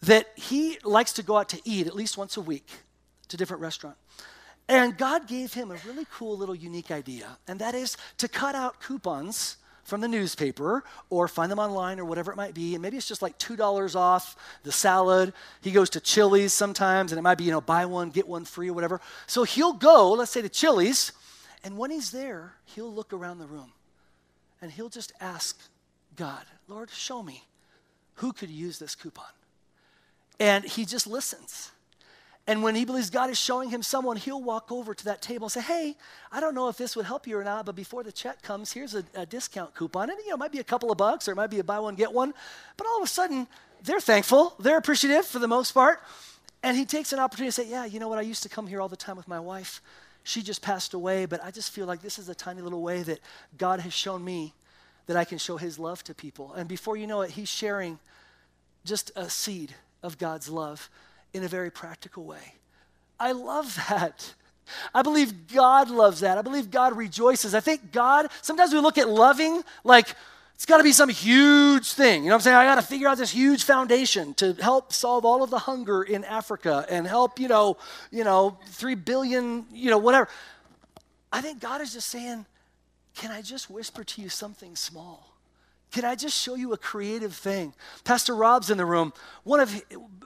that 0.02 0.28
he 0.36 0.78
likes 0.84 1.12
to 1.14 1.22
go 1.22 1.36
out 1.36 1.48
to 1.50 1.60
eat 1.64 1.86
at 1.86 1.94
least 1.94 2.18
once 2.18 2.36
a 2.36 2.40
week 2.40 2.68
to 3.28 3.36
different 3.36 3.62
restaurant. 3.62 3.96
And 4.68 4.96
God 4.96 5.26
gave 5.26 5.54
him 5.54 5.70
a 5.70 5.76
really 5.86 6.06
cool 6.12 6.36
little 6.36 6.54
unique 6.54 6.90
idea, 6.90 7.38
and 7.46 7.58
that 7.60 7.74
is 7.74 7.96
to 8.18 8.28
cut 8.28 8.54
out 8.54 8.80
coupons 8.80 9.56
from 9.84 10.00
the 10.00 10.08
newspaper 10.08 10.82
or 11.10 11.28
find 11.28 11.52
them 11.52 11.58
online 11.58 12.00
or 12.00 12.04
whatever 12.04 12.32
it 12.32 12.36
might 12.36 12.54
be. 12.54 12.74
And 12.74 12.82
maybe 12.82 12.96
it's 12.96 13.06
just 13.06 13.22
like 13.22 13.38
$2 13.38 13.94
off 13.94 14.34
the 14.62 14.72
salad. 14.72 15.34
He 15.60 15.70
goes 15.70 15.90
to 15.90 16.00
Chili's 16.00 16.54
sometimes, 16.54 17.12
and 17.12 17.18
it 17.18 17.22
might 17.22 17.38
be, 17.38 17.44
you 17.44 17.50
know, 17.50 17.60
buy 17.60 17.84
one, 17.84 18.10
get 18.10 18.26
one 18.26 18.46
free 18.46 18.70
or 18.70 18.72
whatever. 18.72 19.00
So 19.26 19.44
he'll 19.44 19.74
go, 19.74 20.12
let's 20.12 20.30
say 20.30 20.42
to 20.42 20.48
Chili's, 20.48 21.12
and 21.62 21.78
when 21.78 21.90
he's 21.90 22.10
there, 22.10 22.54
he'll 22.64 22.92
look 22.92 23.12
around 23.12 23.38
the 23.38 23.46
room 23.46 23.72
and 24.60 24.70
he'll 24.72 24.88
just 24.88 25.12
ask 25.20 25.58
God, 26.16 26.44
Lord, 26.68 26.90
show 26.90 27.22
me 27.22 27.44
who 28.14 28.32
could 28.32 28.50
use 28.50 28.78
this 28.78 28.94
coupon. 28.94 29.26
And 30.40 30.64
he 30.64 30.84
just 30.84 31.06
listens. 31.06 31.70
And 32.46 32.62
when 32.62 32.74
he 32.74 32.84
believes 32.84 33.08
God 33.08 33.30
is 33.30 33.38
showing 33.38 33.70
him 33.70 33.82
someone, 33.82 34.16
he'll 34.16 34.42
walk 34.42 34.70
over 34.70 34.92
to 34.92 35.04
that 35.06 35.22
table 35.22 35.46
and 35.46 35.52
say, 35.52 35.62
Hey, 35.62 35.96
I 36.30 36.40
don't 36.40 36.54
know 36.54 36.68
if 36.68 36.76
this 36.76 36.94
would 36.94 37.06
help 37.06 37.26
you 37.26 37.38
or 37.38 37.44
not, 37.44 37.64
but 37.64 37.74
before 37.74 38.02
the 38.02 38.12
check 38.12 38.42
comes, 38.42 38.72
here's 38.72 38.94
a, 38.94 39.04
a, 39.14 39.24
discount 39.24 39.74
coupon. 39.74 40.10
And 40.10 40.18
you 40.18 40.28
know, 40.28 40.34
it 40.34 40.38
might 40.38 40.52
be 40.52 40.58
a 40.58 40.64
couple 40.64 40.92
of 40.92 40.98
bucks 40.98 41.26
or 41.26 41.32
it 41.32 41.36
might 41.36 41.50
be 41.50 41.58
a 41.58 41.64
buy 41.64 41.78
one, 41.78 41.94
get 41.94 42.12
one. 42.12 42.34
But 42.76 42.86
all 42.86 42.98
of 42.98 43.04
a 43.04 43.08
sudden, 43.08 43.46
they're 43.82 44.00
thankful, 44.00 44.54
they're 44.58 44.76
appreciative 44.76 45.24
for 45.24 45.38
the 45.38 45.48
most 45.48 45.72
part. 45.72 46.00
And 46.62 46.76
he 46.76 46.84
takes 46.84 47.12
an 47.12 47.18
opportunity 47.18 47.48
to 47.48 47.52
say, 47.52 47.68
Yeah, 47.68 47.86
you 47.86 47.98
know 47.98 48.08
what? 48.08 48.18
I 48.18 48.22
used 48.22 48.42
to 48.42 48.50
come 48.50 48.66
here 48.66 48.80
all 48.80 48.88
the 48.88 48.96
time 48.96 49.16
with 49.16 49.28
my 49.28 49.40
wife. 49.40 49.80
She 50.22 50.42
just 50.42 50.60
passed 50.60 50.92
away, 50.92 51.26
but 51.26 51.42
I 51.42 51.50
just 51.50 51.70
feel 51.70 51.86
like 51.86 52.02
this 52.02 52.18
is 52.18 52.28
a 52.28 52.34
tiny 52.34 52.60
little 52.60 52.82
way 52.82 53.02
that 53.02 53.20
God 53.56 53.80
has 53.80 53.92
shown 53.92 54.24
me 54.24 54.54
that 55.06 55.16
I 55.16 55.24
can 55.24 55.38
show 55.38 55.56
his 55.56 55.78
love 55.78 56.02
to 56.04 56.14
people. 56.14 56.52
And 56.54 56.66
before 56.66 56.96
you 56.96 57.06
know 57.06 57.20
it, 57.22 57.30
he's 57.30 57.48
sharing 57.48 57.98
just 58.84 59.12
a 59.16 59.28
seed 59.28 59.74
of 60.04 60.18
God's 60.18 60.48
love 60.48 60.88
in 61.32 61.42
a 61.42 61.48
very 61.48 61.70
practical 61.70 62.24
way. 62.24 62.54
I 63.18 63.32
love 63.32 63.74
that. 63.88 64.34
I 64.94 65.02
believe 65.02 65.48
God 65.52 65.90
loves 65.90 66.20
that. 66.20 66.38
I 66.38 66.42
believe 66.42 66.70
God 66.70 66.96
rejoices. 66.96 67.54
I 67.54 67.60
think 67.60 67.90
God, 67.90 68.28
sometimes 68.42 68.72
we 68.72 68.78
look 68.78 68.98
at 68.98 69.08
loving 69.08 69.62
like 69.82 70.14
it's 70.54 70.66
got 70.66 70.78
to 70.78 70.84
be 70.84 70.92
some 70.92 71.08
huge 71.08 71.92
thing. 71.92 72.22
You 72.22 72.28
know 72.28 72.36
what 72.36 72.42
I'm 72.42 72.44
saying? 72.44 72.56
I 72.56 72.64
got 72.64 72.76
to 72.76 72.82
figure 72.82 73.08
out 73.08 73.18
this 73.18 73.32
huge 73.32 73.64
foundation 73.64 74.34
to 74.34 74.52
help 74.54 74.92
solve 74.92 75.24
all 75.24 75.42
of 75.42 75.50
the 75.50 75.58
hunger 75.58 76.02
in 76.02 76.22
Africa 76.24 76.86
and 76.88 77.06
help, 77.06 77.40
you 77.40 77.48
know, 77.48 77.76
you 78.12 78.22
know, 78.22 78.58
3 78.68 78.94
billion, 78.94 79.66
you 79.72 79.90
know, 79.90 79.98
whatever. 79.98 80.28
I 81.32 81.40
think 81.40 81.60
God 81.60 81.80
is 81.80 81.92
just 81.92 82.08
saying, 82.08 82.46
can 83.16 83.32
I 83.32 83.42
just 83.42 83.68
whisper 83.68 84.04
to 84.04 84.22
you 84.22 84.28
something 84.28 84.76
small? 84.76 85.33
Can 85.94 86.04
I 86.04 86.16
just 86.16 86.36
show 86.36 86.56
you 86.56 86.72
a 86.72 86.76
creative 86.76 87.32
thing? 87.32 87.72
Pastor 88.02 88.34
Rob's 88.34 88.68
in 88.68 88.78
the 88.78 88.84
room. 88.84 89.12
One 89.44 89.60
of 89.60 89.80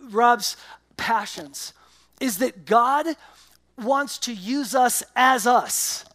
Rob's 0.09 0.57
passions 0.97 1.75
is 2.23 2.39
that 2.39 2.65
God 2.65 3.07
wants 3.77 4.17
to 4.21 4.33
use 4.33 4.75
us 4.75 5.05
as 5.15 5.47
us, 5.47 6.07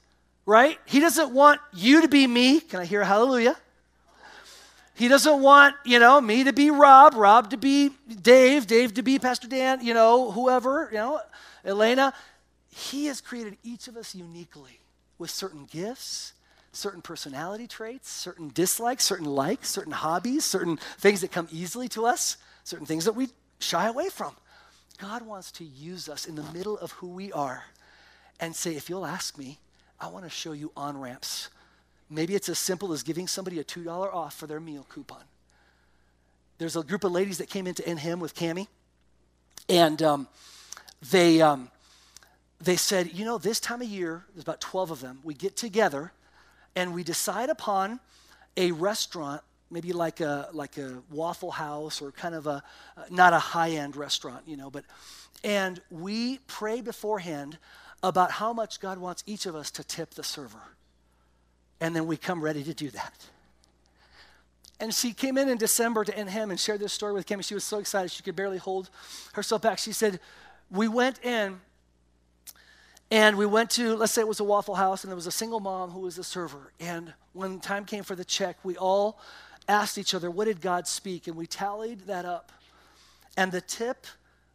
right? 0.47 0.79
He 0.85 0.99
doesn't 0.99 1.35
want 1.35 1.61
you 1.71 2.01
to 2.01 2.07
be 2.07 2.25
me. 2.25 2.61
Can 2.61 2.79
I 2.79 2.85
hear 2.85 3.03
hallelujah? 3.03 3.55
He 4.95 5.07
doesn't 5.07 5.39
want, 5.39 5.75
you 5.85 5.99
know, 5.99 6.19
me 6.19 6.45
to 6.45 6.51
be 6.51 6.71
Rob, 6.71 7.13
Rob 7.13 7.51
to 7.51 7.57
be 7.57 7.91
Dave, 8.23 8.65
Dave 8.65 8.95
to 8.95 9.03
be 9.03 9.19
Pastor 9.19 9.47
Dan, 9.47 9.85
you 9.85 9.93
know, 9.93 10.31
whoever, 10.31 10.89
you 10.91 10.97
know, 10.97 11.19
Elena. 11.63 12.11
He 12.69 13.05
has 13.05 13.21
created 13.21 13.57
each 13.61 13.87
of 13.87 13.97
us 13.97 14.15
uniquely 14.15 14.79
with 15.19 15.29
certain 15.29 15.65
gifts, 15.65 16.33
certain 16.73 17.01
personality 17.01 17.67
traits, 17.67 18.09
certain 18.09 18.49
dislikes, 18.53 19.03
certain 19.03 19.25
likes, 19.25 19.69
certain 19.69 19.93
hobbies, 19.93 20.43
certain 20.43 20.77
things 20.97 21.21
that 21.21 21.31
come 21.31 21.47
easily 21.51 21.87
to 21.89 22.05
us, 22.05 22.37
certain 22.63 22.85
things 22.85 23.05
that 23.05 23.13
we 23.13 23.29
shy 23.59 23.87
away 23.87 24.09
from. 24.09 24.35
God 24.97 25.25
wants 25.25 25.51
to 25.53 25.63
use 25.63 26.09
us 26.09 26.25
in 26.25 26.35
the 26.35 26.43
middle 26.53 26.77
of 26.77 26.91
who 26.93 27.07
we 27.07 27.31
are 27.31 27.63
and 28.39 28.55
say, 28.55 28.75
if 28.75 28.89
you'll 28.89 29.05
ask 29.05 29.37
me, 29.37 29.59
I 29.99 30.07
want 30.07 30.25
to 30.25 30.29
show 30.29 30.51
you 30.51 30.71
on 30.75 30.99
ramps. 30.99 31.49
Maybe 32.09 32.35
it's 32.35 32.49
as 32.49 32.59
simple 32.59 32.91
as 32.91 33.03
giving 33.03 33.27
somebody 33.27 33.59
a 33.59 33.63
$2 33.63 33.87
off 34.13 34.35
for 34.35 34.47
their 34.47 34.59
meal 34.59 34.85
coupon. 34.89 35.23
There's 36.57 36.75
a 36.75 36.83
group 36.83 37.03
of 37.03 37.11
ladies 37.11 37.37
that 37.37 37.49
came 37.49 37.67
into 37.67 37.87
In 37.89 37.97
Him 37.97 38.19
with 38.19 38.35
Cami, 38.35 38.67
and 39.69 40.01
um, 40.01 40.27
they, 41.11 41.41
um, 41.41 41.69
they 42.61 42.75
said, 42.75 43.13
you 43.13 43.25
know, 43.25 43.37
this 43.37 43.59
time 43.59 43.81
of 43.81 43.87
year, 43.87 44.25
there's 44.33 44.43
about 44.43 44.61
12 44.61 44.91
of 44.91 45.01
them, 45.01 45.19
we 45.23 45.33
get 45.33 45.55
together 45.55 46.11
and 46.75 46.93
we 46.93 47.03
decide 47.03 47.49
upon 47.49 47.99
a 48.57 48.71
restaurant, 48.71 49.41
maybe 49.69 49.93
like 49.93 50.21
a, 50.21 50.49
like 50.53 50.77
a 50.77 51.01
Waffle 51.11 51.51
House 51.51 52.01
or 52.01 52.11
kind 52.11 52.35
of 52.35 52.47
a, 52.47 52.63
not 53.09 53.33
a 53.33 53.39
high 53.39 53.71
end 53.71 53.95
restaurant, 53.95 54.43
you 54.47 54.57
know, 54.57 54.69
but, 54.69 54.85
and 55.43 55.81
we 55.89 56.39
pray 56.47 56.81
beforehand 56.81 57.57
about 58.01 58.31
how 58.31 58.53
much 58.53 58.79
God 58.79 58.97
wants 58.97 59.23
each 59.25 59.45
of 59.45 59.55
us 59.55 59.71
to 59.71 59.83
tip 59.83 60.13
the 60.13 60.23
server. 60.23 60.61
And 61.79 61.95
then 61.95 62.05
we 62.05 62.17
come 62.17 62.41
ready 62.41 62.63
to 62.63 62.73
do 62.73 62.89
that. 62.91 63.27
And 64.79 64.93
she 64.93 65.13
came 65.13 65.37
in 65.37 65.47
in 65.47 65.57
December 65.57 66.03
to 66.03 66.11
Him 66.11 66.51
and 66.51 66.59
shared 66.59 66.79
this 66.79 66.91
story 66.91 67.13
with 67.13 67.25
Cami. 67.25 67.45
She 67.45 67.53
was 67.53 67.63
so 67.63 67.79
excited 67.79 68.11
she 68.11 68.23
could 68.23 68.35
barely 68.35 68.57
hold 68.57 68.89
herself 69.33 69.61
back. 69.61 69.77
She 69.77 69.93
said, 69.93 70.19
We 70.69 70.87
went 70.87 71.23
in 71.23 71.61
and 73.11 73.37
we 73.37 73.45
went 73.45 73.69
to, 73.71 73.95
let's 73.95 74.11
say 74.11 74.21
it 74.21 74.27
was 74.27 74.39
a 74.39 74.43
Waffle 74.43 74.75
House, 74.75 75.03
and 75.03 75.11
there 75.11 75.15
was 75.15 75.27
a 75.27 75.31
single 75.31 75.59
mom 75.59 75.91
who 75.91 75.99
was 75.99 76.15
the 76.15 76.23
server. 76.23 76.71
And 76.79 77.13
when 77.33 77.59
time 77.59 77.85
came 77.85 78.03
for 78.03 78.15
the 78.15 78.25
check, 78.25 78.57
we 78.63 78.75
all 78.77 79.19
asked 79.67 79.97
each 79.97 80.13
other, 80.13 80.31
What 80.31 80.45
did 80.45 80.61
God 80.61 80.87
speak? 80.87 81.27
And 81.27 81.35
we 81.35 81.45
tallied 81.45 82.07
that 82.07 82.25
up. 82.25 82.51
And 83.37 83.51
the 83.51 83.61
tip 83.61 84.07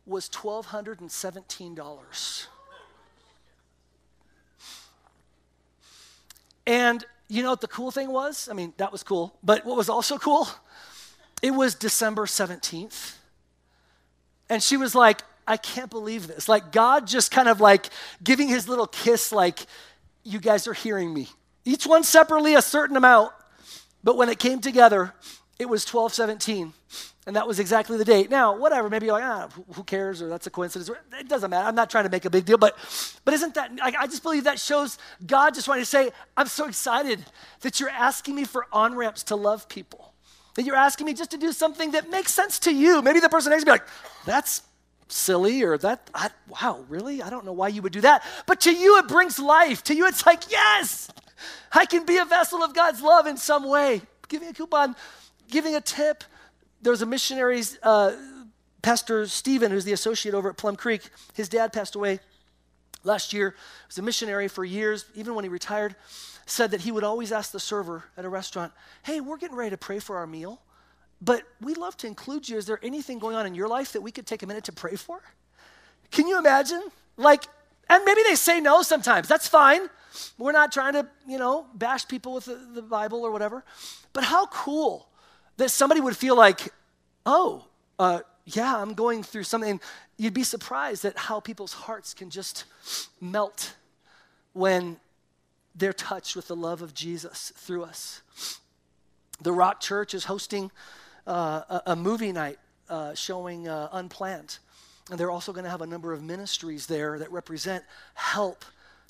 was 0.06 0.28
$1,217. 0.28 2.46
And 6.66 7.04
you 7.28 7.42
know 7.42 7.50
what 7.50 7.60
the 7.60 7.68
cool 7.68 7.90
thing 7.90 8.10
was? 8.10 8.48
I 8.50 8.54
mean, 8.54 8.72
that 8.76 8.92
was 8.92 9.02
cool. 9.02 9.36
But 9.42 9.64
what 9.64 9.76
was 9.76 9.88
also 9.88 10.18
cool? 10.18 10.48
It 11.40 11.52
was 11.52 11.74
December 11.74 12.26
17th. 12.26 13.14
And 14.50 14.62
she 14.62 14.76
was 14.76 14.94
like, 14.94 15.22
I 15.48 15.56
can't 15.56 15.90
believe 15.90 16.26
this. 16.26 16.48
Like, 16.48 16.72
God 16.72 17.06
just 17.06 17.30
kind 17.30 17.48
of 17.48 17.60
like 17.60 17.88
giving 18.22 18.48
his 18.48 18.68
little 18.68 18.86
kiss, 18.86 19.32
like, 19.32 19.66
you 20.22 20.38
guys 20.38 20.68
are 20.68 20.74
hearing 20.74 21.12
me. 21.12 21.28
Each 21.64 21.86
one 21.86 22.04
separately 22.04 22.54
a 22.54 22.62
certain 22.62 22.96
amount. 22.96 23.32
But 24.04 24.16
when 24.16 24.28
it 24.28 24.38
came 24.38 24.60
together, 24.60 25.14
it 25.58 25.68
was 25.68 25.84
1217. 25.84 26.72
And 27.26 27.36
that 27.36 27.46
was 27.46 27.58
exactly 27.58 27.98
the 27.98 28.04
date. 28.04 28.30
Now, 28.30 28.56
whatever, 28.56 28.88
maybe 28.88 29.06
you're 29.06 29.14
like, 29.20 29.24
ah, 29.24 29.48
who 29.74 29.84
cares, 29.84 30.22
or 30.22 30.28
that's 30.28 30.46
a 30.46 30.50
coincidence. 30.50 30.90
It 31.18 31.28
doesn't 31.28 31.50
matter. 31.50 31.66
I'm 31.66 31.74
not 31.74 31.90
trying 31.90 32.04
to 32.04 32.10
make 32.10 32.24
a 32.24 32.30
big 32.30 32.46
deal, 32.46 32.56
but, 32.56 32.74
but 33.24 33.34
isn't 33.34 33.54
that, 33.54 33.70
I 33.82 34.06
just 34.06 34.22
believe 34.22 34.44
that 34.44 34.58
shows 34.58 34.96
God 35.26 35.52
just 35.54 35.68
wanting 35.68 35.82
to 35.82 35.90
say, 35.90 36.10
I'm 36.36 36.46
so 36.46 36.68
excited 36.68 37.22
that 37.60 37.80
you're 37.80 37.90
asking 37.90 38.34
me 38.34 38.44
for 38.44 38.66
on 38.72 38.94
ramps 38.94 39.24
to 39.24 39.36
love 39.36 39.68
people. 39.68 40.14
That 40.54 40.64
you're 40.64 40.76
asking 40.76 41.06
me 41.06 41.12
just 41.12 41.30
to 41.32 41.36
do 41.36 41.52
something 41.52 41.90
that 41.90 42.08
makes 42.10 42.32
sense 42.32 42.58
to 42.60 42.74
you. 42.74 43.02
Maybe 43.02 43.20
the 43.20 43.28
person 43.28 43.50
next 43.50 43.64
to 43.64 43.66
me, 43.66 43.72
like, 43.72 43.86
that's 44.24 44.62
silly, 45.08 45.62
or 45.62 45.76
that, 45.78 46.10
I, 46.14 46.30
wow, 46.48 46.84
really? 46.88 47.22
I 47.22 47.30
don't 47.30 47.44
know 47.44 47.52
why 47.52 47.68
you 47.68 47.82
would 47.82 47.92
do 47.92 48.02
that. 48.02 48.22
But 48.46 48.60
to 48.62 48.72
you, 48.72 48.98
it 48.98 49.08
brings 49.08 49.38
life. 49.38 49.82
To 49.84 49.94
you, 49.94 50.06
it's 50.06 50.26
like, 50.26 50.50
yes, 50.50 51.10
I 51.72 51.86
can 51.86 52.04
be 52.04 52.18
a 52.18 52.24
vessel 52.24 52.62
of 52.62 52.74
God's 52.74 53.02
love 53.02 53.26
in 53.26 53.36
some 53.36 53.66
way. 53.68 54.02
Giving 54.28 54.48
a 54.48 54.52
coupon, 54.52 54.94
giving 55.50 55.74
a 55.74 55.80
tip, 55.80 56.24
there 56.82 56.90
was 56.90 57.02
a 57.02 57.06
missionary, 57.06 57.62
uh, 57.82 58.12
Pastor 58.82 59.26
Stephen, 59.26 59.70
who's 59.70 59.84
the 59.84 59.92
associate 59.92 60.34
over 60.34 60.50
at 60.50 60.56
Plum 60.56 60.76
Creek. 60.76 61.08
His 61.34 61.48
dad 61.48 61.72
passed 61.72 61.94
away 61.94 62.20
last 63.02 63.32
year. 63.32 63.50
He 63.50 63.86
was 63.88 63.98
a 63.98 64.02
missionary 64.02 64.48
for 64.48 64.64
years, 64.64 65.06
even 65.14 65.34
when 65.34 65.44
he 65.44 65.48
retired. 65.48 65.96
Said 66.46 66.70
that 66.70 66.82
he 66.82 66.92
would 66.92 67.04
always 67.04 67.32
ask 67.32 67.52
the 67.52 67.60
server 67.60 68.04
at 68.16 68.24
a 68.24 68.28
restaurant, 68.28 68.72
Hey, 69.02 69.20
we're 69.20 69.36
getting 69.36 69.56
ready 69.56 69.70
to 69.70 69.76
pray 69.76 69.98
for 69.98 70.16
our 70.16 70.26
meal, 70.26 70.62
but 71.20 71.42
we'd 71.60 71.76
love 71.76 71.96
to 71.98 72.06
include 72.06 72.48
you. 72.48 72.56
Is 72.56 72.66
there 72.66 72.78
anything 72.82 73.18
going 73.18 73.36
on 73.36 73.46
in 73.46 73.54
your 73.54 73.68
life 73.68 73.92
that 73.92 74.00
we 74.00 74.12
could 74.12 74.26
take 74.26 74.42
a 74.42 74.46
minute 74.46 74.64
to 74.64 74.72
pray 74.72 74.96
for? 74.96 75.20
Can 76.10 76.26
you 76.28 76.38
imagine? 76.38 76.82
Like, 77.16 77.44
and 77.90 78.04
maybe 78.04 78.22
they 78.22 78.34
say 78.34 78.60
no 78.60 78.82
sometimes. 78.82 79.28
That's 79.28 79.48
fine. 79.48 79.88
We're 80.38 80.52
not 80.52 80.72
trying 80.72 80.94
to, 80.94 81.06
you 81.26 81.38
know, 81.38 81.66
bash 81.74 82.06
people 82.06 82.34
with 82.34 82.46
the, 82.46 82.54
the 82.74 82.82
Bible 82.82 83.24
or 83.24 83.30
whatever. 83.30 83.64
But 84.12 84.24
how 84.24 84.46
cool 84.46 85.08
that 85.56 85.70
somebody 85.70 86.00
would 86.00 86.16
feel 86.16 86.36
like, 86.36 86.72
oh, 87.26 87.64
uh, 87.98 88.20
yeah, 88.46 88.76
I'm 88.76 88.94
going 88.94 89.22
through 89.22 89.42
something. 89.42 89.80
You'd 90.16 90.34
be 90.34 90.44
surprised 90.44 91.04
at 91.04 91.16
how 91.16 91.40
people's 91.40 91.72
hearts 91.72 92.14
can 92.14 92.30
just 92.30 92.64
melt 93.20 93.74
when 94.52 94.98
they're 95.74 95.92
touched 95.92 96.34
with 96.34 96.48
the 96.48 96.56
love 96.56 96.82
of 96.82 96.94
Jesus 96.94 97.52
through 97.56 97.84
us. 97.84 98.22
The 99.40 99.52
Rock 99.52 99.80
Church 99.80 100.14
is 100.14 100.24
hosting 100.24 100.70
uh, 101.28 101.80
a, 101.86 101.94
movie 101.94 102.32
night 102.32 102.58
uh, 102.88 103.14
showing 103.14 103.68
uh, 103.68 103.88
Unplanned. 103.92 104.58
And 105.10 105.20
they're 105.20 105.30
also 105.30 105.52
going 105.52 105.64
to 105.64 105.70
have 105.70 105.82
a 105.82 105.86
number 105.86 106.12
of 106.12 106.22
ministries 106.22 106.86
there 106.86 107.18
that 107.18 107.30
represent 107.30 107.84
help 108.14 108.64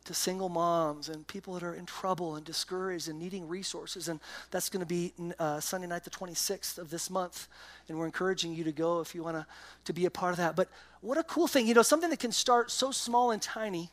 to 0.05 0.15
single 0.15 0.49
moms 0.49 1.09
and 1.09 1.27
people 1.27 1.55
that 1.55 1.63
are 1.63 1.75
in 1.75 1.87
trouble 1.87 2.37
and 2.37 2.45
discouraged 2.45 3.09
and 3.09 3.19
needing 3.19 3.47
resources. 3.47 4.09
And 4.09 4.21
that's 4.51 4.69
going 4.69 4.81
to 4.81 4.87
be 4.87 5.13
uh, 5.39 5.61
Sunday 5.61 5.87
night, 5.87 6.05
the 6.05 6.11
26th 6.11 6.79
of 6.79 6.91
this 6.91 7.11
month. 7.11 7.47
And 7.89 7.99
we're 7.99 8.07
encouraging 8.07 8.55
you 8.55 8.65
to 8.65 8.73
go 8.73 9.01
if 9.01 9.15
you 9.15 9.23
want 9.23 9.45
to 9.85 9.93
be 9.93 10.07
a 10.07 10.11
part 10.11 10.33
of 10.33 10.39
that. 10.39 10.57
But 10.57 10.69
what 11.01 11.19
a 11.19 11.23
cool 11.23 11.47
thing. 11.47 11.67
You 11.67 11.75
know, 11.75 11.83
something 11.83 12.11
that 12.11 12.21
can 12.21 12.33
start 12.33 12.71
so 12.71 12.91
small 12.91 13.31
and 13.31 13.41
tiny 13.41 13.91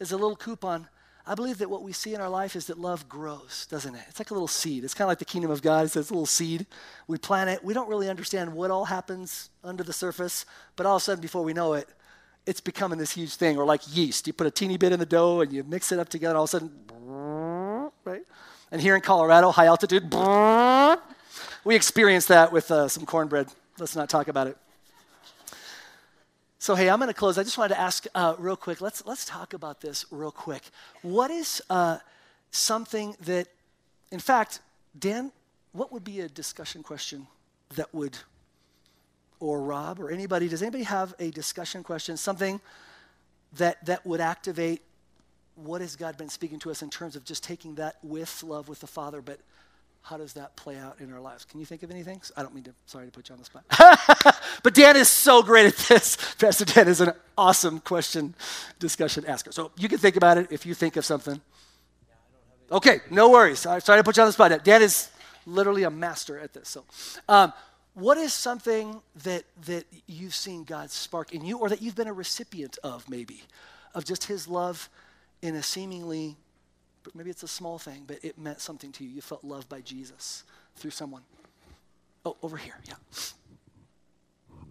is 0.00 0.12
a 0.12 0.16
little 0.16 0.36
coupon. 0.36 0.88
I 1.26 1.34
believe 1.34 1.58
that 1.58 1.70
what 1.70 1.82
we 1.82 1.92
see 1.92 2.14
in 2.14 2.20
our 2.20 2.28
life 2.28 2.54
is 2.54 2.66
that 2.66 2.78
love 2.78 3.08
grows, 3.08 3.66
doesn't 3.70 3.94
it? 3.94 4.02
It's 4.08 4.20
like 4.20 4.30
a 4.30 4.34
little 4.34 4.48
seed. 4.48 4.84
It's 4.84 4.92
kind 4.92 5.06
of 5.06 5.08
like 5.08 5.20
the 5.20 5.24
kingdom 5.24 5.50
of 5.50 5.62
God. 5.62 5.86
It's 5.86 5.94
this 5.94 6.10
little 6.10 6.26
seed. 6.26 6.66
We 7.06 7.16
plant 7.16 7.48
it. 7.48 7.64
We 7.64 7.72
don't 7.72 7.88
really 7.88 8.10
understand 8.10 8.52
what 8.52 8.70
all 8.70 8.84
happens 8.84 9.48
under 9.62 9.82
the 9.82 9.92
surface, 9.92 10.44
but 10.76 10.84
all 10.84 10.96
of 10.96 11.00
a 11.00 11.04
sudden, 11.04 11.22
before 11.22 11.42
we 11.42 11.54
know 11.54 11.72
it, 11.72 11.88
it's 12.44 12.60
becoming 12.60 12.98
this 12.98 13.12
huge 13.12 13.36
thing. 13.36 13.56
Or 13.56 13.64
like 13.64 13.80
yeast, 13.96 14.26
you 14.26 14.34
put 14.34 14.46
a 14.46 14.50
teeny 14.50 14.76
bit 14.76 14.92
in 14.92 14.98
the 15.00 15.06
dough 15.06 15.40
and 15.40 15.50
you 15.50 15.64
mix 15.64 15.92
it 15.92 15.98
up 15.98 16.10
together, 16.10 16.32
and 16.32 16.36
all 16.36 16.44
of 16.44 16.50
a 16.50 16.52
sudden, 16.52 16.70
right? 18.04 18.22
And 18.70 18.82
here 18.82 18.94
in 18.94 19.00
Colorado, 19.00 19.50
high 19.50 19.66
altitude, 19.66 20.12
we 21.64 21.74
experienced 21.74 22.28
that 22.28 22.52
with 22.52 22.70
uh, 22.70 22.86
some 22.88 23.06
cornbread. 23.06 23.48
Let's 23.78 23.96
not 23.96 24.10
talk 24.10 24.28
about 24.28 24.46
it. 24.46 24.58
So 26.64 26.74
hey, 26.74 26.88
I'm 26.88 26.98
going 26.98 27.08
to 27.08 27.12
close. 27.12 27.36
I 27.36 27.42
just 27.42 27.58
wanted 27.58 27.74
to 27.74 27.80
ask 27.82 28.06
uh, 28.14 28.36
real 28.38 28.56
quick. 28.56 28.80
Let's 28.80 29.04
let's 29.04 29.26
talk 29.26 29.52
about 29.52 29.82
this 29.82 30.06
real 30.10 30.30
quick. 30.30 30.62
What 31.02 31.30
is 31.30 31.60
uh, 31.68 31.98
something 32.52 33.14
that, 33.20 33.48
in 34.10 34.18
fact, 34.18 34.60
Dan, 34.98 35.30
what 35.72 35.92
would 35.92 36.04
be 36.04 36.20
a 36.20 36.28
discussion 36.30 36.82
question 36.82 37.26
that 37.76 37.92
would 37.92 38.16
or 39.40 39.60
Rob 39.60 40.00
or 40.00 40.10
anybody, 40.10 40.48
does 40.48 40.62
anybody 40.62 40.84
have 40.84 41.12
a 41.18 41.30
discussion 41.32 41.82
question, 41.82 42.16
something 42.16 42.62
that, 43.58 43.84
that 43.84 44.06
would 44.06 44.22
activate 44.22 44.80
what 45.56 45.82
has 45.82 45.96
God 45.96 46.16
been 46.16 46.30
speaking 46.30 46.58
to 46.60 46.70
us 46.70 46.80
in 46.80 46.88
terms 46.88 47.14
of 47.14 47.26
just 47.26 47.44
taking 47.44 47.74
that 47.74 47.96
with 48.02 48.42
love 48.42 48.70
with 48.70 48.80
the 48.80 48.86
Father, 48.86 49.20
but 49.20 49.38
how 50.04 50.18
does 50.18 50.34
that 50.34 50.54
play 50.54 50.76
out 50.76 51.00
in 51.00 51.10
our 51.12 51.20
lives? 51.20 51.46
Can 51.46 51.60
you 51.60 51.66
think 51.66 51.82
of 51.82 51.90
anything? 51.90 52.20
I 52.36 52.42
don't 52.42 52.54
mean 52.54 52.64
to, 52.64 52.74
sorry 52.84 53.06
to 53.06 53.10
put 53.10 53.30
you 53.30 53.32
on 53.32 53.38
the 53.38 53.46
spot. 53.46 53.64
but 54.62 54.74
Dan 54.74 54.96
is 54.96 55.08
so 55.08 55.42
great 55.42 55.64
at 55.64 55.76
this. 55.76 56.18
Pastor 56.38 56.66
Dan 56.66 56.88
is 56.88 57.00
an 57.00 57.12
awesome 57.38 57.80
question 57.80 58.34
discussion 58.78 59.24
asker. 59.26 59.50
So 59.50 59.70
you 59.78 59.88
can 59.88 59.96
think 59.96 60.16
about 60.16 60.36
it 60.36 60.48
if 60.50 60.66
you 60.66 60.74
think 60.74 60.96
of 60.96 61.06
something. 61.06 61.40
Okay, 62.70 63.00
no 63.10 63.30
worries. 63.30 63.60
Sorry 63.60 63.80
to 63.80 64.04
put 64.04 64.18
you 64.18 64.22
on 64.22 64.28
the 64.28 64.34
spot. 64.34 64.62
Dan 64.62 64.82
is 64.82 65.10
literally 65.46 65.84
a 65.84 65.90
master 65.90 66.38
at 66.38 66.52
this. 66.52 66.68
So, 66.68 66.84
um, 67.26 67.54
what 67.94 68.18
is 68.18 68.34
something 68.34 69.00
that, 69.22 69.44
that 69.64 69.84
you've 70.06 70.34
seen 70.34 70.64
God 70.64 70.90
spark 70.90 71.32
in 71.32 71.44
you 71.44 71.58
or 71.58 71.70
that 71.70 71.80
you've 71.80 71.94
been 71.94 72.08
a 72.08 72.12
recipient 72.12 72.76
of, 72.84 73.08
maybe, 73.08 73.42
of 73.94 74.04
just 74.04 74.24
His 74.24 74.48
love 74.48 74.90
in 75.40 75.54
a 75.54 75.62
seemingly, 75.62 76.36
maybe 77.14 77.30
it's 77.30 77.42
a 77.42 77.48
small 77.48 77.78
thing, 77.78 78.04
but 78.06 78.18
it 78.22 78.38
meant 78.38 78.60
something 78.60 78.92
to 78.92 79.04
you? 79.04 79.10
You 79.10 79.20
felt 79.20 79.44
loved 79.44 79.68
by 79.68 79.80
Jesus 79.80 80.44
through 80.76 80.92
someone. 80.92 81.22
Oh, 82.24 82.36
over 82.42 82.56
here, 82.56 82.76
yeah. 82.86 82.94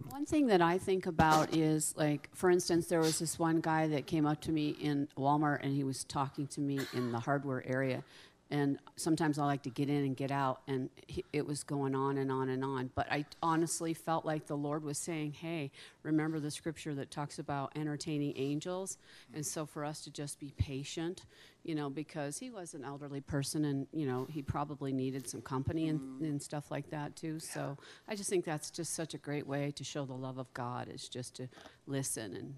One 0.08 0.26
thing 0.26 0.46
that 0.48 0.60
I 0.60 0.78
think 0.78 1.06
about 1.06 1.56
is 1.56 1.94
like, 1.96 2.28
for 2.34 2.50
instance, 2.50 2.86
there 2.86 3.00
was 3.00 3.18
this 3.18 3.38
one 3.38 3.60
guy 3.60 3.88
that 3.88 4.06
came 4.06 4.26
up 4.26 4.40
to 4.42 4.52
me 4.52 4.76
in 4.80 5.08
Walmart 5.18 5.60
and 5.62 5.74
he 5.74 5.84
was 5.84 6.04
talking 6.04 6.46
to 6.48 6.60
me 6.60 6.80
in 6.92 7.12
the 7.12 7.20
hardware 7.20 7.64
area 7.66 8.04
and 8.50 8.78
sometimes 8.96 9.38
I 9.38 9.46
like 9.46 9.62
to 9.62 9.70
get 9.70 9.88
in 9.88 10.04
and 10.04 10.16
get 10.16 10.30
out, 10.30 10.60
and 10.68 10.90
he, 11.06 11.24
it 11.32 11.46
was 11.46 11.62
going 11.64 11.94
on 11.94 12.18
and 12.18 12.30
on 12.30 12.50
and 12.50 12.62
on. 12.62 12.90
But 12.94 13.10
I 13.10 13.24
honestly 13.42 13.94
felt 13.94 14.26
like 14.26 14.46
the 14.46 14.56
Lord 14.56 14.84
was 14.84 14.98
saying, 14.98 15.32
"Hey, 15.32 15.70
remember 16.02 16.38
the 16.40 16.50
scripture 16.50 16.94
that 16.94 17.10
talks 17.10 17.38
about 17.38 17.72
entertaining 17.74 18.34
angels," 18.36 18.98
and 19.34 19.44
so 19.44 19.64
for 19.64 19.84
us 19.84 20.02
to 20.02 20.10
just 20.10 20.38
be 20.38 20.52
patient, 20.58 21.24
you 21.62 21.74
know, 21.74 21.88
because 21.88 22.38
he 22.38 22.50
was 22.50 22.74
an 22.74 22.84
elderly 22.84 23.22
person, 23.22 23.64
and 23.64 23.86
you 23.92 24.06
know, 24.06 24.26
he 24.30 24.42
probably 24.42 24.92
needed 24.92 25.28
some 25.28 25.40
company 25.40 25.88
and, 25.88 26.00
mm-hmm. 26.00 26.24
and 26.24 26.42
stuff 26.42 26.70
like 26.70 26.90
that 26.90 27.16
too. 27.16 27.40
So 27.40 27.78
I 28.06 28.14
just 28.14 28.28
think 28.28 28.44
that's 28.44 28.70
just 28.70 28.94
such 28.94 29.14
a 29.14 29.18
great 29.18 29.46
way 29.46 29.72
to 29.72 29.84
show 29.84 30.04
the 30.04 30.14
love 30.14 30.38
of 30.38 30.52
God 30.52 30.88
is 30.88 31.08
just 31.08 31.34
to 31.36 31.48
listen, 31.86 32.36
and 32.36 32.54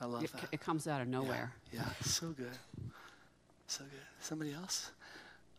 I 0.00 0.06
love 0.06 0.24
it, 0.24 0.32
that. 0.32 0.48
it 0.52 0.60
comes 0.60 0.86
out 0.86 1.00
of 1.00 1.08
nowhere. 1.08 1.52
Yeah, 1.72 1.88
so 2.02 2.28
good. 2.28 2.56
So 3.70 3.84
good. 3.84 4.00
Somebody 4.20 4.54
else? 4.54 4.90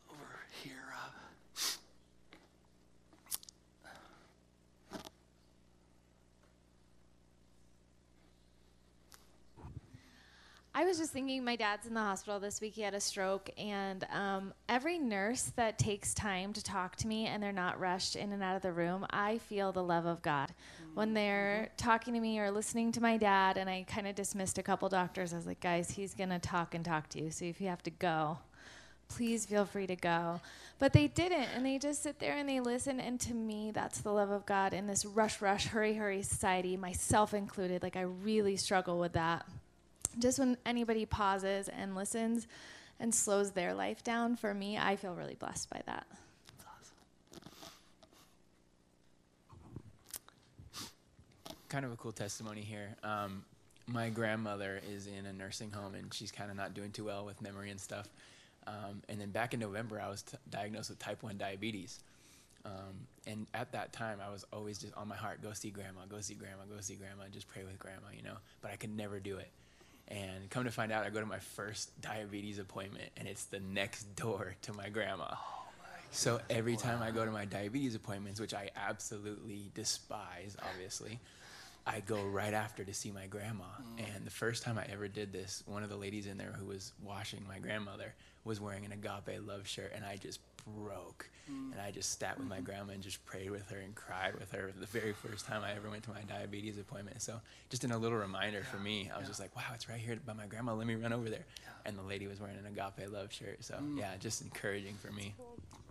Over 0.09 0.39
here, 0.63 0.73
Rob. 0.89 1.13
I 10.73 10.85
was 10.85 10.99
just 10.99 11.11
thinking, 11.11 11.43
my 11.43 11.55
dad's 11.55 11.87
in 11.87 11.95
the 11.95 11.99
hospital 11.99 12.39
this 12.39 12.61
week. 12.61 12.75
He 12.75 12.83
had 12.83 12.93
a 12.93 12.99
stroke, 12.99 13.49
and 13.57 14.05
um, 14.13 14.53
every 14.69 14.99
nurse 14.99 15.51
that 15.55 15.79
takes 15.79 16.13
time 16.13 16.53
to 16.53 16.63
talk 16.63 16.95
to 16.97 17.07
me 17.07 17.25
and 17.25 17.41
they're 17.41 17.51
not 17.51 17.79
rushed 17.79 18.15
in 18.15 18.31
and 18.31 18.43
out 18.43 18.55
of 18.55 18.61
the 18.61 18.71
room, 18.71 19.05
I 19.09 19.39
feel 19.39 19.71
the 19.71 19.83
love 19.83 20.05
of 20.05 20.21
God. 20.21 20.53
When 20.93 21.13
they're 21.13 21.69
talking 21.77 22.13
to 22.13 22.19
me 22.19 22.39
or 22.39 22.51
listening 22.51 22.91
to 22.93 23.01
my 23.01 23.17
dad, 23.17 23.57
and 23.57 23.67
I 23.67 23.83
kind 23.87 24.07
of 24.07 24.13
dismissed 24.13 24.59
a 24.59 24.63
couple 24.63 24.87
doctors, 24.89 25.33
I 25.33 25.37
was 25.37 25.47
like, 25.47 25.59
guys, 25.59 25.89
he's 25.89 26.13
going 26.13 26.29
to 26.29 26.39
talk 26.39 26.75
and 26.75 26.85
talk 26.85 27.09
to 27.09 27.21
you. 27.21 27.31
So 27.31 27.45
if 27.45 27.59
you 27.59 27.67
have 27.67 27.83
to 27.83 27.91
go, 27.91 28.37
please 29.07 29.47
feel 29.47 29.65
free 29.65 29.87
to 29.87 29.95
go. 29.95 30.39
But 30.77 30.93
they 30.93 31.07
didn't, 31.07 31.47
and 31.55 31.65
they 31.65 31.79
just 31.79 32.03
sit 32.03 32.19
there 32.19 32.37
and 32.37 32.47
they 32.47 32.59
listen. 32.59 32.99
And 32.99 33.19
to 33.21 33.33
me, 33.33 33.71
that's 33.71 34.01
the 34.01 34.11
love 34.11 34.29
of 34.29 34.45
God 34.45 34.73
in 34.73 34.85
this 34.85 35.03
rush, 35.03 35.41
rush, 35.41 35.65
hurry, 35.67 35.95
hurry 35.95 36.21
society, 36.21 36.77
myself 36.77 37.33
included. 37.33 37.81
Like, 37.81 37.95
I 37.95 38.01
really 38.01 38.55
struggle 38.55 38.99
with 38.99 39.13
that 39.13 39.45
just 40.17 40.39
when 40.39 40.57
anybody 40.65 41.05
pauses 41.05 41.69
and 41.69 41.95
listens 41.95 42.47
and 42.99 43.13
slows 43.13 43.51
their 43.51 43.73
life 43.73 44.03
down, 44.03 44.35
for 44.35 44.53
me, 44.53 44.77
I 44.77 44.95
feel 44.95 45.13
really 45.13 45.35
blessed 45.35 45.69
by 45.69 45.81
that. 45.85 46.07
kind 51.69 51.85
of 51.85 51.91
a 51.91 51.95
cool 51.95 52.11
testimony 52.11 52.61
here. 52.61 52.95
Um, 53.03 53.45
my 53.87 54.09
grandmother 54.09 54.81
is 54.91 55.07
in 55.07 55.25
a 55.25 55.33
nursing 55.33 55.71
home 55.71 55.95
and 55.95 56.13
she's 56.13 56.31
kind 56.31 56.51
of 56.51 56.57
not 56.57 56.73
doing 56.73 56.91
too 56.91 57.05
well 57.05 57.25
with 57.25 57.41
memory 57.41 57.69
and 57.69 57.79
stuff. 57.79 58.07
Um, 58.67 59.01
and 59.07 59.21
then 59.21 59.29
back 59.29 59.53
in 59.53 59.59
November, 59.59 60.01
I 60.01 60.09
was 60.09 60.23
t- 60.23 60.37
diagnosed 60.49 60.89
with 60.89 60.99
type 60.99 61.23
1 61.23 61.37
diabetes. 61.37 61.99
Um, 62.65 63.07
and 63.25 63.47
at 63.53 63.71
that 63.71 63.93
time, 63.93 64.19
I 64.25 64.29
was 64.31 64.45
always 64.51 64.79
just 64.79 64.93
on 64.95 65.07
my 65.07 65.15
heart 65.15 65.41
go 65.41 65.53
see 65.53 65.69
grandma, 65.69 66.01
go 66.09 66.19
see 66.19 66.33
grandma, 66.33 66.63
go 66.69 66.81
see 66.81 66.95
grandma, 66.95 67.23
just 67.31 67.47
pray 67.47 67.63
with 67.63 67.79
grandma, 67.79 68.07
you 68.15 68.23
know? 68.23 68.35
But 68.61 68.71
I 68.71 68.75
could 68.75 68.95
never 68.95 69.19
do 69.19 69.37
it. 69.37 69.49
And 70.09 70.49
come 70.49 70.63
to 70.63 70.71
find 70.71 70.91
out, 70.91 71.05
I 71.05 71.09
go 71.09 71.19
to 71.19 71.25
my 71.25 71.39
first 71.39 71.99
diabetes 72.01 72.57
appointment 72.57 73.11
and 73.15 73.27
it's 73.27 73.45
the 73.45 73.59
next 73.59 74.15
door 74.15 74.55
to 74.63 74.73
my 74.73 74.89
grandma. 74.89 75.27
Oh 75.31 75.65
my 75.79 75.85
So 76.11 76.41
every 76.49 76.77
time 76.77 77.03
I 77.03 77.11
go 77.11 77.23
to 77.23 77.31
my 77.31 77.45
diabetes 77.45 77.93
appointments, 77.93 78.39
which 78.39 78.53
I 78.53 78.71
absolutely 78.75 79.71
despise, 79.75 80.57
obviously, 80.73 81.19
I 81.85 82.01
go 82.01 82.21
right 82.23 82.53
after 82.53 82.83
to 82.83 82.93
see 82.93 83.11
my 83.11 83.27
grandma. 83.27 83.65
And 83.97 84.25
the 84.25 84.31
first 84.31 84.63
time 84.63 84.77
I 84.77 84.85
ever 84.91 85.07
did 85.07 85.31
this, 85.31 85.63
one 85.65 85.83
of 85.83 85.89
the 85.89 85.95
ladies 85.95 86.27
in 86.27 86.37
there 86.37 86.53
who 86.57 86.65
was 86.65 86.93
washing 87.03 87.43
my 87.47 87.59
grandmother 87.59 88.13
was 88.43 88.61
wearing 88.61 88.85
an 88.85 88.91
agape 88.91 89.45
love 89.45 89.67
shirt, 89.67 89.91
and 89.95 90.05
I 90.05 90.15
just 90.15 90.39
broke. 90.77 91.29
Mm. 91.49 91.71
And 91.71 91.81
I 91.81 91.91
just 91.91 92.19
sat 92.19 92.37
with 92.37 92.47
my 92.47 92.57
mm-hmm. 92.57 92.65
grandma 92.65 92.93
and 92.93 93.01
just 93.01 93.25
prayed 93.25 93.49
with 93.49 93.69
her 93.69 93.77
and 93.77 93.95
cried 93.95 94.35
with 94.39 94.51
her 94.51 94.71
the 94.79 94.85
very 94.85 95.13
first 95.13 95.45
time 95.45 95.63
I 95.63 95.73
ever 95.73 95.89
went 95.89 96.03
to 96.03 96.11
my 96.11 96.21
diabetes 96.21 96.77
appointment. 96.77 97.21
So 97.21 97.39
just 97.69 97.83
in 97.83 97.91
a 97.91 97.97
little 97.97 98.17
reminder 98.17 98.63
for 98.63 98.77
me, 98.77 99.09
I 99.13 99.19
was 99.19 99.27
just 99.27 99.39
like, 99.39 99.55
wow, 99.55 99.63
it's 99.73 99.89
right 99.89 99.99
here 99.99 100.17
by 100.25 100.33
my 100.33 100.45
grandma. 100.45 100.73
Let 100.73 100.87
me 100.87 100.95
run 100.95 101.13
over 101.13 101.29
there. 101.29 101.45
And 101.85 101.97
the 101.97 102.03
lady 102.03 102.27
was 102.27 102.39
wearing 102.39 102.57
an 102.57 102.65
agape 102.65 103.11
love 103.11 103.31
shirt. 103.33 103.63
So 103.63 103.75
mm. 103.75 103.97
yeah, 103.97 104.11
just 104.19 104.41
encouraging 104.41 104.95
for 104.95 105.11
me. 105.11 105.33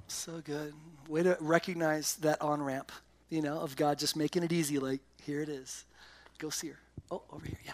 So 0.06 0.40
good. 0.44 0.74
Way 1.08 1.24
to 1.24 1.36
recognize 1.40 2.16
that 2.16 2.40
on 2.40 2.62
ramp, 2.62 2.92
you 3.28 3.42
know, 3.42 3.58
of 3.58 3.76
God 3.76 3.98
just 3.98 4.16
making 4.16 4.42
it 4.42 4.52
easy. 4.52 4.78
Like, 4.78 5.00
here 5.22 5.40
it 5.40 5.48
is. 5.48 5.84
Go 6.38 6.50
see 6.50 6.68
her. 6.68 6.78
Oh, 7.10 7.22
over 7.30 7.46
here. 7.46 7.58
Yeah. 7.64 7.72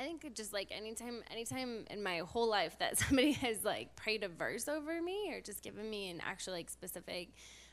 I 0.00 0.02
think 0.02 0.34
just 0.34 0.54
like 0.54 0.68
anytime, 0.70 1.22
anytime 1.30 1.84
in 1.90 2.02
my 2.02 2.18
whole 2.18 2.48
life 2.48 2.78
that 2.78 2.98
somebody 2.98 3.32
has 3.32 3.64
like 3.64 3.94
prayed 3.96 4.24
a 4.24 4.28
verse 4.28 4.66
over 4.66 5.00
me 5.02 5.34
or 5.34 5.40
just 5.40 5.62
given 5.62 5.90
me 5.90 6.10
an 6.10 6.22
actual 6.24 6.54
like 6.54 6.70
specific, 6.70 7.28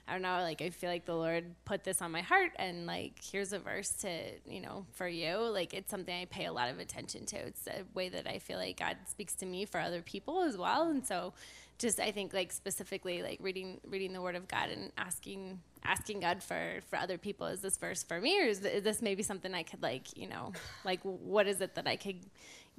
I 0.07 0.13
don't 0.13 0.21
know, 0.21 0.39
like 0.41 0.61
I 0.61 0.69
feel 0.69 0.89
like 0.89 1.05
the 1.05 1.15
Lord 1.15 1.43
put 1.65 1.83
this 1.83 2.01
on 2.01 2.11
my 2.11 2.21
heart 2.21 2.51
and 2.55 2.85
like 2.85 3.19
here's 3.23 3.51
a 3.51 3.59
verse 3.59 3.89
to 4.01 4.09
you 4.47 4.61
know 4.61 4.85
for 4.93 5.07
you. 5.07 5.35
Like 5.37 5.73
it's 5.73 5.91
something 5.91 6.15
I 6.15 6.25
pay 6.25 6.45
a 6.45 6.53
lot 6.53 6.69
of 6.69 6.79
attention 6.79 7.25
to. 7.27 7.35
It's 7.37 7.67
a 7.67 7.83
way 7.93 8.09
that 8.09 8.27
I 8.27 8.39
feel 8.39 8.57
like 8.57 8.79
God 8.79 8.95
speaks 9.09 9.33
to 9.35 9.45
me 9.45 9.65
for 9.65 9.79
other 9.79 10.01
people 10.01 10.43
as 10.43 10.57
well, 10.57 10.89
and 10.89 11.05
so 11.05 11.33
just 11.77 11.99
I 11.99 12.11
think 12.11 12.33
like 12.33 12.51
specifically 12.51 13.21
like 13.21 13.39
reading 13.41 13.79
reading 13.85 14.13
the 14.13 14.21
Word 14.21 14.35
of 14.35 14.47
God 14.47 14.69
and 14.69 14.91
asking 14.97 15.59
asking 15.83 16.21
God 16.21 16.41
for 16.41 16.79
for 16.89 16.97
other 16.97 17.17
people 17.17 17.47
is 17.47 17.61
this 17.61 17.77
verse 17.77 18.03
for 18.03 18.19
me 18.19 18.41
or 18.41 18.45
is, 18.45 18.63
is 18.65 18.83
this 18.83 19.01
maybe 19.01 19.23
something 19.23 19.53
I 19.53 19.63
could 19.63 19.83
like 19.83 20.17
you 20.17 20.27
know 20.27 20.53
like 20.85 20.99
what 21.03 21.47
is 21.47 21.61
it 21.61 21.75
that 21.75 21.87
I 21.87 21.95
could 21.95 22.25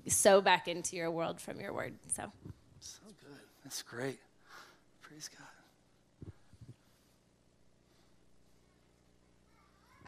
sow 0.07 0.41
back 0.41 0.67
into 0.69 0.97
your 0.97 1.11
world 1.11 1.41
from 1.41 1.61
your 1.61 1.73
Word 1.73 1.95
so 2.09 2.33
So 2.81 3.01
good. 3.07 3.39
That's 3.65 3.83
great. 3.83 4.19
Praise 5.03 5.29
God. 5.29 5.48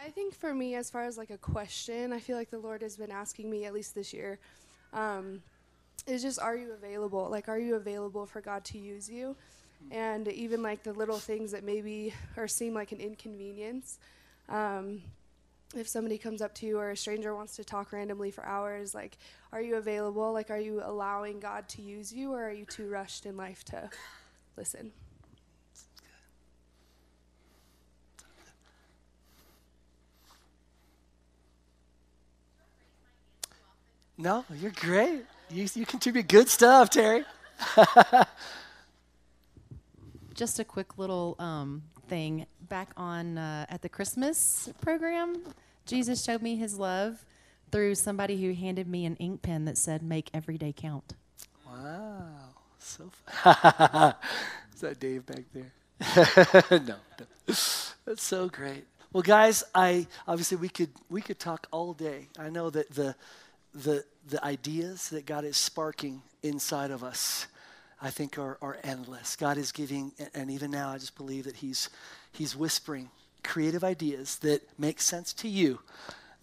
I 0.02 0.08
think 0.08 0.34
for 0.34 0.54
me, 0.54 0.76
as 0.76 0.88
far 0.88 1.04
as 1.04 1.18
like 1.18 1.30
a 1.30 1.36
question, 1.36 2.12
I 2.12 2.20
feel 2.20 2.36
like 2.36 2.50
the 2.50 2.58
Lord 2.58 2.80
has 2.80 2.96
been 2.96 3.10
asking 3.10 3.50
me, 3.50 3.66
at 3.66 3.74
least 3.74 3.94
this 3.94 4.14
year, 4.14 4.38
um, 4.94 5.42
is 6.06 6.22
just, 6.22 6.40
are 6.40 6.56
you 6.56 6.72
available? 6.72 7.28
Like, 7.30 7.48
are 7.48 7.58
you 7.58 7.74
available 7.74 8.24
for 8.24 8.40
God 8.40 8.64
to 8.66 8.78
use 8.78 9.10
you? 9.10 9.36
And 9.90 10.26
even 10.28 10.62
like 10.62 10.82
the 10.82 10.94
little 10.94 11.18
things 11.18 11.52
that 11.52 11.64
maybe 11.64 12.14
or 12.36 12.48
seem 12.48 12.72
like 12.72 12.92
an 12.92 13.00
inconvenience. 13.00 13.98
Um, 14.48 15.02
if 15.76 15.86
somebody 15.86 16.18
comes 16.18 16.40
up 16.42 16.54
to 16.56 16.66
you 16.66 16.78
or 16.78 16.90
a 16.90 16.96
stranger 16.96 17.34
wants 17.34 17.56
to 17.56 17.64
talk 17.64 17.92
randomly 17.92 18.30
for 18.30 18.44
hours, 18.44 18.94
like, 18.94 19.18
are 19.52 19.60
you 19.60 19.76
available? 19.76 20.32
Like, 20.32 20.50
are 20.50 20.58
you 20.58 20.82
allowing 20.82 21.40
God 21.40 21.68
to 21.70 21.82
use 21.82 22.12
you, 22.12 22.32
or 22.32 22.42
are 22.42 22.52
you 22.52 22.64
too 22.64 22.88
rushed 22.88 23.26
in 23.26 23.36
life 23.36 23.64
to 23.66 23.88
listen? 24.56 24.92
No, 34.20 34.44
you're 34.54 34.72
great. 34.72 35.22
You, 35.48 35.66
you 35.74 35.86
contribute 35.86 36.28
good 36.28 36.50
stuff, 36.50 36.90
Terry. 36.90 37.24
Just 40.34 40.58
a 40.58 40.64
quick 40.64 40.98
little 40.98 41.36
um, 41.38 41.84
thing. 42.06 42.44
Back 42.68 42.90
on 42.98 43.38
uh, 43.38 43.64
at 43.70 43.80
the 43.80 43.88
Christmas 43.88 44.68
program, 44.82 45.42
Jesus 45.86 46.22
showed 46.22 46.42
me 46.42 46.56
His 46.56 46.78
love 46.78 47.24
through 47.72 47.94
somebody 47.94 48.42
who 48.42 48.52
handed 48.52 48.86
me 48.86 49.06
an 49.06 49.16
ink 49.16 49.40
pen 49.40 49.64
that 49.64 49.78
said 49.78 50.02
"Make 50.02 50.28
every 50.34 50.58
day 50.58 50.74
count." 50.76 51.14
Wow. 51.66 52.26
So 52.78 53.10
fun. 53.26 54.14
Is 54.74 54.80
that 54.82 55.00
Dave 55.00 55.24
back 55.24 55.44
there? 55.54 55.72
no, 56.78 56.78
no. 56.78 56.96
That's 57.46 58.22
so 58.22 58.48
great. 58.48 58.84
Well, 59.12 59.22
guys, 59.22 59.64
I 59.74 60.06
obviously 60.28 60.58
we 60.58 60.68
could 60.68 60.90
we 61.08 61.22
could 61.22 61.38
talk 61.38 61.66
all 61.70 61.94
day. 61.94 62.28
I 62.38 62.50
know 62.50 62.68
that 62.70 62.90
the 62.90 63.16
the 63.74 64.04
the 64.28 64.44
ideas 64.44 65.08
that 65.10 65.26
God 65.26 65.44
is 65.44 65.56
sparking 65.56 66.22
inside 66.42 66.90
of 66.90 67.02
us, 67.02 67.46
I 68.00 68.10
think 68.10 68.38
are, 68.38 68.58
are 68.62 68.78
endless. 68.82 69.36
God 69.36 69.58
is 69.58 69.72
giving, 69.72 70.12
and 70.34 70.50
even 70.50 70.70
now, 70.70 70.90
I 70.90 70.98
just 70.98 71.16
believe 71.16 71.44
that 71.44 71.56
He's 71.56 71.88
He's 72.32 72.56
whispering 72.56 73.10
creative 73.42 73.82
ideas 73.82 74.36
that 74.38 74.62
make 74.78 75.00
sense 75.00 75.32
to 75.34 75.48
you, 75.48 75.80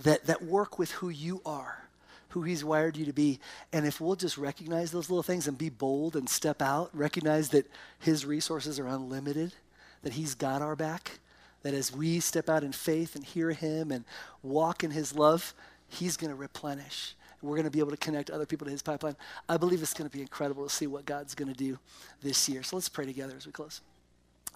that 0.03 0.25
that 0.25 0.43
work 0.43 0.80
with 0.80 0.91
who 0.91 1.09
you 1.09 1.41
are, 1.45 1.88
who 2.30 2.43
He's 2.43 2.63
wired 2.63 2.97
you 2.97 3.05
to 3.05 3.13
be. 3.13 3.39
And 3.71 3.86
if 3.86 4.01
we'll 4.01 4.15
just 4.15 4.38
recognize 4.38 4.91
those 4.91 5.09
little 5.09 5.23
things 5.23 5.47
and 5.47 5.57
be 5.57 5.69
bold 5.69 6.15
and 6.15 6.30
step 6.30 6.61
out, 6.61 6.89
recognize 6.93 7.49
that 7.49 7.69
His 7.99 8.25
resources 8.25 8.80
are 8.80 8.88
unlimited, 8.88 9.53
that 10.01 10.13
He's 10.13 10.36
got 10.36 10.61
our 10.61 10.75
back, 10.75 11.19
that 11.63 11.73
as 11.73 11.95
we 11.95 12.19
step 12.19 12.49
out 12.49 12.63
in 12.63 12.71
faith 12.71 13.15
and 13.15 13.23
hear 13.23 13.51
Him 13.51 13.91
and 13.91 14.05
walk 14.41 14.84
in 14.84 14.91
His 14.91 15.13
love, 15.13 15.53
He's 15.88 16.17
going 16.17 16.29
to 16.29 16.35
replenish. 16.35 17.15
We're 17.41 17.55
going 17.55 17.65
to 17.65 17.71
be 17.71 17.79
able 17.79 17.91
to 17.91 17.97
connect 17.97 18.29
other 18.29 18.45
people 18.45 18.65
to 18.65 18.71
His 18.71 18.81
pipeline. 18.81 19.15
I 19.47 19.57
believe 19.57 19.81
it's 19.81 19.93
going 19.93 20.09
to 20.09 20.15
be 20.15 20.21
incredible 20.21 20.63
to 20.63 20.73
see 20.73 20.88
what 20.88 21.05
God's 21.05 21.35
going 21.35 21.51
to 21.51 21.57
do 21.57 21.77
this 22.21 22.49
year. 22.49 22.63
So 22.63 22.75
let's 22.75 22.89
pray 22.89 23.05
together 23.05 23.35
as 23.38 23.45
we 23.45 23.51
close. 23.51 23.81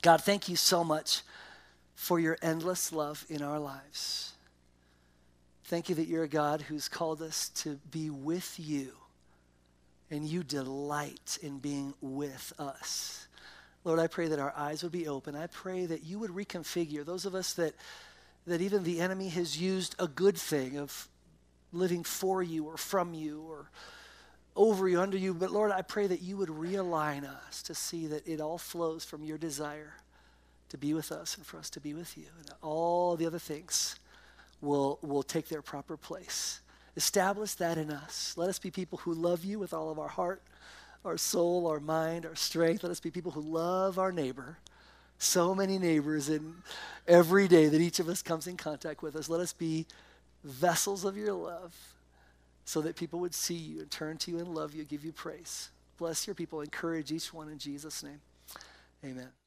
God, 0.01 0.23
thank 0.23 0.49
you 0.49 0.55
so 0.55 0.83
much 0.83 1.21
for 1.93 2.19
your 2.19 2.37
endless 2.41 2.91
love 2.91 3.23
in 3.29 3.43
our 3.43 3.59
lives. 3.59 4.33
Thank 5.65 5.89
you 5.89 5.95
that 5.95 6.07
you're 6.07 6.23
a 6.23 6.27
God 6.27 6.63
who's 6.63 6.89
called 6.89 7.21
us 7.21 7.49
to 7.49 7.79
be 7.91 8.09
with 8.09 8.59
you, 8.59 8.91
and 10.09 10.25
you 10.25 10.43
delight 10.43 11.37
in 11.41 11.59
being 11.59 11.93
with 12.01 12.51
us. 12.57 13.27
Lord, 13.83 13.99
I 13.99 14.07
pray 14.07 14.27
that 14.27 14.39
our 14.39 14.53
eyes 14.55 14.83
would 14.83 14.91
be 14.91 15.07
open. 15.07 15.35
I 15.35 15.47
pray 15.47 15.85
that 15.85 16.03
you 16.03 16.19
would 16.19 16.31
reconfigure 16.31 17.05
those 17.05 17.25
of 17.25 17.35
us 17.35 17.53
that, 17.53 17.73
that 18.45 18.61
even 18.61 18.83
the 18.83 18.99
enemy 18.99 19.29
has 19.29 19.61
used 19.61 19.95
a 19.97 20.07
good 20.07 20.37
thing 20.37 20.77
of 20.77 21.07
living 21.73 22.03
for 22.03 22.43
you 22.43 22.65
or 22.65 22.77
from 22.77 23.13
you 23.13 23.41
or 23.47 23.69
over 24.55 24.87
you, 24.87 24.99
under 24.99 25.17
you. 25.17 25.33
But 25.33 25.51
Lord, 25.51 25.71
I 25.71 25.81
pray 25.81 26.07
that 26.07 26.21
you 26.21 26.37
would 26.37 26.49
realign 26.49 27.23
us 27.23 27.61
to 27.63 27.75
see 27.75 28.07
that 28.07 28.27
it 28.27 28.41
all 28.41 28.57
flows 28.57 29.05
from 29.05 29.23
your 29.23 29.37
desire 29.37 29.93
to 30.69 30.77
be 30.77 30.93
with 30.93 31.11
us 31.11 31.37
and 31.37 31.45
for 31.45 31.57
us 31.57 31.69
to 31.71 31.79
be 31.79 31.93
with 31.93 32.17
you. 32.17 32.25
And 32.39 32.49
all 32.61 33.15
the 33.15 33.25
other 33.25 33.39
things 33.39 33.95
will, 34.61 34.99
will 35.01 35.23
take 35.23 35.47
their 35.49 35.61
proper 35.61 35.97
place. 35.97 36.61
Establish 36.95 37.55
that 37.55 37.77
in 37.77 37.91
us. 37.91 38.33
Let 38.37 38.49
us 38.49 38.59
be 38.59 38.71
people 38.71 38.99
who 38.99 39.13
love 39.13 39.45
you 39.45 39.59
with 39.59 39.73
all 39.73 39.89
of 39.89 39.99
our 39.99 40.09
heart, 40.09 40.41
our 41.05 41.17
soul, 41.17 41.67
our 41.67 41.79
mind, 41.79 42.25
our 42.25 42.35
strength. 42.35 42.83
Let 42.83 42.91
us 42.91 42.99
be 42.99 43.11
people 43.11 43.31
who 43.31 43.41
love 43.41 43.97
our 43.97 44.11
neighbor. 44.11 44.57
So 45.17 45.53
many 45.53 45.77
neighbors, 45.77 46.29
and 46.29 46.55
every 47.07 47.47
day 47.47 47.67
that 47.67 47.79
each 47.79 47.99
of 47.99 48.09
us 48.09 48.21
comes 48.21 48.47
in 48.47 48.57
contact 48.57 49.03
with 49.03 49.15
us, 49.15 49.29
let 49.29 49.39
us 49.39 49.53
be 49.53 49.85
vessels 50.43 51.05
of 51.05 51.17
your 51.17 51.33
love 51.33 51.75
so 52.65 52.81
that 52.81 52.95
people 52.95 53.19
would 53.19 53.33
see 53.33 53.55
you 53.55 53.79
and 53.81 53.91
turn 53.91 54.17
to 54.17 54.31
you 54.31 54.39
and 54.39 54.47
love 54.47 54.73
you, 54.73 54.83
give 54.83 55.03
you 55.03 55.11
praise. 55.11 55.69
Bless 55.97 56.25
your 56.25 56.35
people. 56.35 56.61
Encourage 56.61 57.11
each 57.11 57.33
one 57.33 57.49
in 57.49 57.57
Jesus' 57.57 58.03
name. 58.03 58.21
Amen. 59.03 59.40